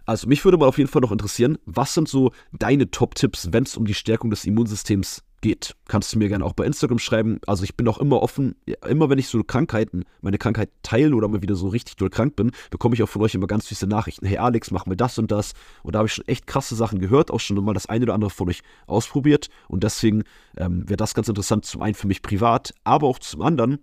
Also 0.04 0.26
mich 0.26 0.44
würde 0.44 0.58
mal 0.58 0.66
auf 0.66 0.78
jeden 0.78 0.90
Fall 0.90 1.02
noch 1.02 1.12
interessieren, 1.12 1.58
was 1.64 1.94
sind 1.94 2.08
so 2.08 2.32
deine 2.52 2.90
Top-Tipps, 2.90 3.52
wenn 3.52 3.64
es 3.64 3.76
um 3.76 3.84
die 3.84 3.94
Stärkung 3.94 4.30
des 4.30 4.44
Immunsystems 4.44 5.22
geht? 5.42 5.76
Kannst 5.86 6.14
du 6.14 6.18
mir 6.18 6.28
gerne 6.28 6.44
auch 6.44 6.54
bei 6.54 6.64
Instagram 6.64 6.98
schreiben. 6.98 7.38
Also 7.46 7.64
ich 7.64 7.76
bin 7.76 7.86
auch 7.88 7.98
immer 7.98 8.22
offen, 8.22 8.54
immer 8.88 9.10
wenn 9.10 9.18
ich 9.18 9.28
so 9.28 9.44
Krankheiten, 9.44 10.04
meine 10.22 10.38
Krankheit 10.38 10.70
teile 10.82 11.14
oder 11.14 11.28
mal 11.28 11.42
wieder 11.42 11.54
so 11.54 11.68
richtig 11.68 11.96
doll 11.96 12.08
krank 12.08 12.36
bin, 12.36 12.52
bekomme 12.70 12.94
ich 12.94 13.02
auch 13.02 13.08
von 13.08 13.20
euch 13.20 13.34
immer 13.34 13.46
ganz 13.46 13.68
süße 13.68 13.86
Nachrichten. 13.86 14.24
Hey 14.24 14.38
Alex, 14.38 14.70
mach 14.70 14.86
mir 14.86 14.96
das 14.96 15.18
und 15.18 15.30
das. 15.30 15.52
Und 15.82 15.94
da 15.94 15.98
habe 15.98 16.06
ich 16.06 16.14
schon 16.14 16.26
echt 16.26 16.46
krasse 16.46 16.74
Sachen 16.74 16.98
gehört, 16.98 17.30
auch 17.30 17.40
schon 17.40 17.62
mal 17.62 17.74
das 17.74 17.86
eine 17.86 18.04
oder 18.04 18.14
andere 18.14 18.30
von 18.30 18.48
euch 18.48 18.62
ausprobiert. 18.86 19.48
Und 19.68 19.84
deswegen 19.84 20.22
ähm, 20.56 20.88
wäre 20.88 20.96
das 20.96 21.14
ganz 21.14 21.28
interessant, 21.28 21.66
zum 21.66 21.82
einen 21.82 21.94
für 21.94 22.06
mich 22.06 22.22
privat, 22.22 22.72
aber 22.84 23.06
auch 23.06 23.18
zum 23.18 23.42
anderen, 23.42 23.78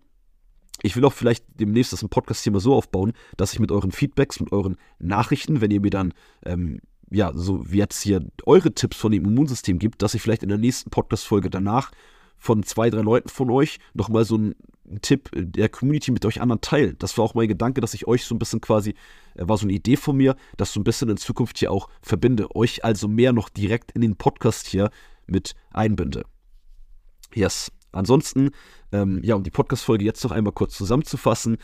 ich 0.82 0.96
will 0.96 1.06
auch 1.06 1.14
vielleicht 1.14 1.44
demnächst 1.60 1.92
das 1.92 2.02
im 2.02 2.10
Podcast 2.10 2.44
hier 2.44 2.54
mal 2.54 2.60
so 2.60 2.74
aufbauen, 2.74 3.14
dass 3.36 3.54
ich 3.54 3.60
mit 3.60 3.72
euren 3.72 3.92
Feedbacks, 3.92 4.40
mit 4.40 4.52
euren 4.52 4.78
Nachrichten, 4.98 5.62
wenn 5.62 5.72
ihr 5.72 5.82
mir 5.82 5.90
dann, 5.90 6.14
ähm, 6.46 6.80
ja, 7.12 7.32
so 7.34 7.72
wie 7.72 7.78
jetzt 7.78 8.02
hier 8.02 8.26
eure 8.46 8.74
Tipps 8.74 8.98
von 8.98 9.12
dem 9.12 9.26
Immunsystem 9.26 9.80
gibt, 9.80 10.02
dass 10.02 10.14
ich 10.14 10.22
vielleicht 10.22 10.44
in 10.44 10.50
der 10.50 10.58
nächsten 10.58 10.90
Podcast-Folge 10.90 11.50
danach 11.50 11.92
von 12.38 12.64
zwei, 12.64 12.90
drei 12.90 13.02
Leuten 13.02 13.30
von 13.30 13.50
euch 13.50 13.80
nochmal 13.94 14.26
so 14.26 14.36
einen 14.36 14.56
Tipp 15.02 15.30
der 15.34 15.70
Community 15.70 16.12
mit 16.12 16.26
euch 16.26 16.42
anderen 16.42 16.62
teile. 16.62 16.96
Das 16.96 17.18
war 17.18 17.26
auch 17.26 17.34
mein 17.36 17.48
Gedanke, 17.48 17.82
dass 17.82 17.94
ich 17.94 18.08
euch 18.08 18.26
so 18.26 18.34
ein 18.34 18.40
bisschen 18.40 18.62
quasi, 18.62 18.96
äh, 19.36 19.48
war 19.48 19.58
so 19.58 19.66
eine 19.66 19.74
Idee 19.74 19.98
von 19.98 20.18
mir, 20.18 20.36
dass 20.58 20.74
so 20.74 20.80
ein 20.80 20.84
bisschen 20.84 21.10
in 21.10 21.18
Zukunft 21.18 21.60
hier 21.60 21.72
auch 21.72 21.90
verbinde. 22.02 22.56
Euch 22.56 22.84
also 22.84 23.08
mehr 23.08 23.34
noch 23.34 23.50
direkt 23.50 23.92
in 23.92 24.02
den 24.02 24.16
Podcast 24.16 24.68
hier 24.68 24.90
mit 25.28 25.54
einbinde. 25.72 26.24
Yes. 27.34 27.72
Ansonsten, 27.92 28.52
ähm, 28.92 29.22
ja, 29.24 29.36
um 29.36 29.44
die 29.44 29.52
Podcast-Folge 29.52 30.06
jetzt 30.06 30.24
noch 30.24 30.32
einmal 30.32 30.54
kurz 30.54 30.76
zusammenzufassen, 30.76 31.58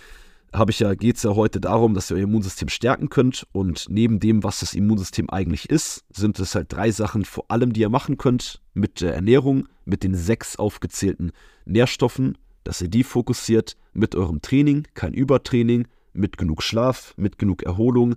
habe 0.57 0.71
ich 0.71 0.79
ja, 0.79 0.93
geht 0.95 1.17
es 1.17 1.23
ja 1.23 1.35
heute 1.35 1.59
darum, 1.59 1.93
dass 1.93 2.11
ihr 2.11 2.17
euer 2.17 2.23
Immunsystem 2.23 2.69
stärken 2.69 3.09
könnt. 3.09 3.47
Und 3.51 3.87
neben 3.89 4.19
dem, 4.19 4.43
was 4.43 4.59
das 4.59 4.73
Immunsystem 4.73 5.29
eigentlich 5.29 5.69
ist, 5.69 6.05
sind 6.09 6.39
es 6.39 6.55
halt 6.55 6.71
drei 6.71 6.91
Sachen 6.91 7.25
vor 7.25 7.45
allem, 7.49 7.73
die 7.73 7.81
ihr 7.81 7.89
machen 7.89 8.17
könnt 8.17 8.61
mit 8.73 9.01
der 9.01 9.15
Ernährung, 9.15 9.67
mit 9.85 10.03
den 10.03 10.15
sechs 10.15 10.55
aufgezählten 10.55 11.31
Nährstoffen, 11.65 12.37
dass 12.63 12.81
ihr 12.81 12.89
die 12.89 13.03
fokussiert, 13.03 13.77
mit 13.93 14.15
eurem 14.15 14.41
Training, 14.41 14.87
kein 14.93 15.13
Übertraining, 15.13 15.87
mit 16.13 16.37
genug 16.37 16.63
Schlaf, 16.63 17.13
mit 17.17 17.37
genug 17.37 17.63
Erholung 17.63 18.15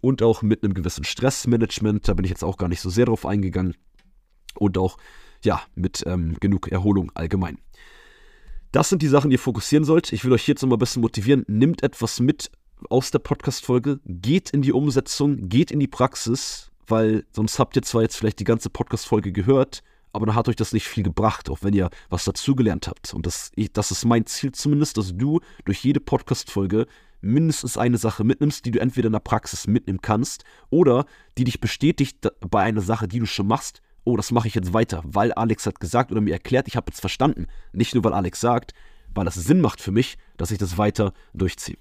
und 0.00 0.22
auch 0.22 0.42
mit 0.42 0.62
einem 0.62 0.74
gewissen 0.74 1.04
Stressmanagement. 1.04 2.06
Da 2.08 2.14
bin 2.14 2.24
ich 2.24 2.30
jetzt 2.30 2.44
auch 2.44 2.56
gar 2.56 2.68
nicht 2.68 2.80
so 2.80 2.90
sehr 2.90 3.06
drauf 3.06 3.26
eingegangen. 3.26 3.74
Und 4.54 4.78
auch 4.78 4.96
ja, 5.44 5.62
mit 5.74 6.02
ähm, 6.06 6.36
genug 6.40 6.68
Erholung 6.68 7.12
allgemein. 7.14 7.58
Das 8.72 8.90
sind 8.90 9.00
die 9.00 9.08
Sachen, 9.08 9.30
die 9.30 9.36
ihr 9.36 9.40
fokussieren 9.40 9.84
sollt. 9.84 10.12
Ich 10.12 10.24
will 10.24 10.32
euch 10.32 10.46
jetzt 10.46 10.60
noch 10.60 10.68
mal 10.68 10.76
ein 10.76 10.80
bisschen 10.80 11.00
motivieren. 11.00 11.44
Nimmt 11.48 11.82
etwas 11.82 12.20
mit 12.20 12.50
aus 12.90 13.10
der 13.10 13.18
Podcast-Folge, 13.18 13.98
geht 14.04 14.50
in 14.50 14.60
die 14.60 14.72
Umsetzung, 14.72 15.48
geht 15.48 15.70
in 15.70 15.80
die 15.80 15.88
Praxis, 15.88 16.70
weil 16.86 17.24
sonst 17.32 17.58
habt 17.58 17.76
ihr 17.76 17.82
zwar 17.82 18.02
jetzt 18.02 18.16
vielleicht 18.16 18.40
die 18.40 18.44
ganze 18.44 18.68
Podcast-Folge 18.68 19.32
gehört, 19.32 19.82
aber 20.12 20.26
dann 20.26 20.34
hat 20.34 20.48
euch 20.48 20.56
das 20.56 20.74
nicht 20.74 20.86
viel 20.86 21.02
gebracht, 21.02 21.48
auch 21.48 21.58
wenn 21.62 21.72
ihr 21.72 21.88
was 22.10 22.24
dazugelernt 22.24 22.88
habt. 22.88 23.14
Und 23.14 23.24
das, 23.24 23.52
das 23.72 23.90
ist 23.90 24.04
mein 24.04 24.26
Ziel 24.26 24.52
zumindest, 24.52 24.98
dass 24.98 25.16
du 25.16 25.40
durch 25.64 25.82
jede 25.82 26.00
Podcast-Folge 26.00 26.86
mindestens 27.20 27.78
eine 27.78 27.96
Sache 27.96 28.22
mitnimmst, 28.22 28.66
die 28.66 28.70
du 28.70 28.80
entweder 28.80 29.06
in 29.06 29.12
der 29.12 29.20
Praxis 29.20 29.66
mitnehmen 29.66 30.00
kannst 30.02 30.44
oder 30.70 31.06
die 31.38 31.44
dich 31.44 31.60
bestätigt 31.60 32.28
bei 32.48 32.62
einer 32.62 32.82
Sache, 32.82 33.08
die 33.08 33.18
du 33.18 33.26
schon 33.26 33.46
machst 33.46 33.80
oh, 34.08 34.16
das 34.16 34.32
mache 34.32 34.48
ich 34.48 34.54
jetzt 34.54 34.72
weiter, 34.72 35.02
weil 35.04 35.32
Alex 35.32 35.66
hat 35.66 35.80
gesagt 35.80 36.10
oder 36.10 36.22
mir 36.22 36.32
erklärt, 36.32 36.66
ich 36.66 36.76
habe 36.76 36.86
jetzt 36.88 37.00
verstanden. 37.00 37.46
Nicht 37.72 37.94
nur, 37.94 38.04
weil 38.04 38.14
Alex 38.14 38.40
sagt, 38.40 38.72
weil 39.14 39.26
das 39.26 39.34
Sinn 39.34 39.60
macht 39.60 39.82
für 39.82 39.90
mich, 39.90 40.16
dass 40.38 40.50
ich 40.50 40.56
das 40.56 40.78
weiter 40.78 41.12
durchziehe. 41.34 41.76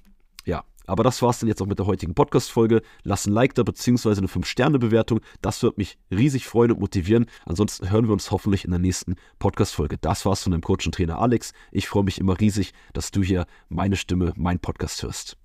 Ja, 0.46 0.66
aber 0.88 1.04
das 1.04 1.22
war 1.22 1.30
es 1.30 1.40
dann 1.40 1.48
jetzt 1.48 1.62
auch 1.62 1.68
mit 1.68 1.80
der 1.80 1.86
heutigen 1.86 2.16
Podcast-Folge. 2.16 2.82
Lass 3.04 3.26
ein 3.26 3.32
Like 3.32 3.56
da, 3.56 3.64
beziehungsweise 3.64 4.20
eine 4.20 4.28
5-Sterne-Bewertung. 4.28 5.22
Das 5.42 5.64
wird 5.64 5.78
mich 5.78 5.98
riesig 6.12 6.48
freuen 6.48 6.72
und 6.74 6.82
motivieren. 6.82 7.28
Ansonsten 7.46 7.90
hören 7.90 8.08
wir 8.08 8.14
uns 8.14 8.30
hoffentlich 8.30 8.66
in 8.66 8.72
der 8.72 8.80
nächsten 8.80 9.16
Podcast-Folge. 9.40 9.98
Das 9.98 10.26
war's 10.26 10.44
von 10.44 10.52
dem 10.52 10.62
Coach 10.62 10.86
und 10.86 10.96
Trainer 10.96 11.20
Alex. 11.20 11.54
Ich 11.72 11.88
freue 11.88 12.04
mich 12.04 12.20
immer 12.20 12.38
riesig, 12.40 12.74
dass 12.92 13.12
du 13.12 13.24
hier 13.24 13.46
meine 13.70 13.96
Stimme, 13.96 14.34
meinen 14.36 14.60
Podcast 14.60 15.02
hörst. 15.02 15.38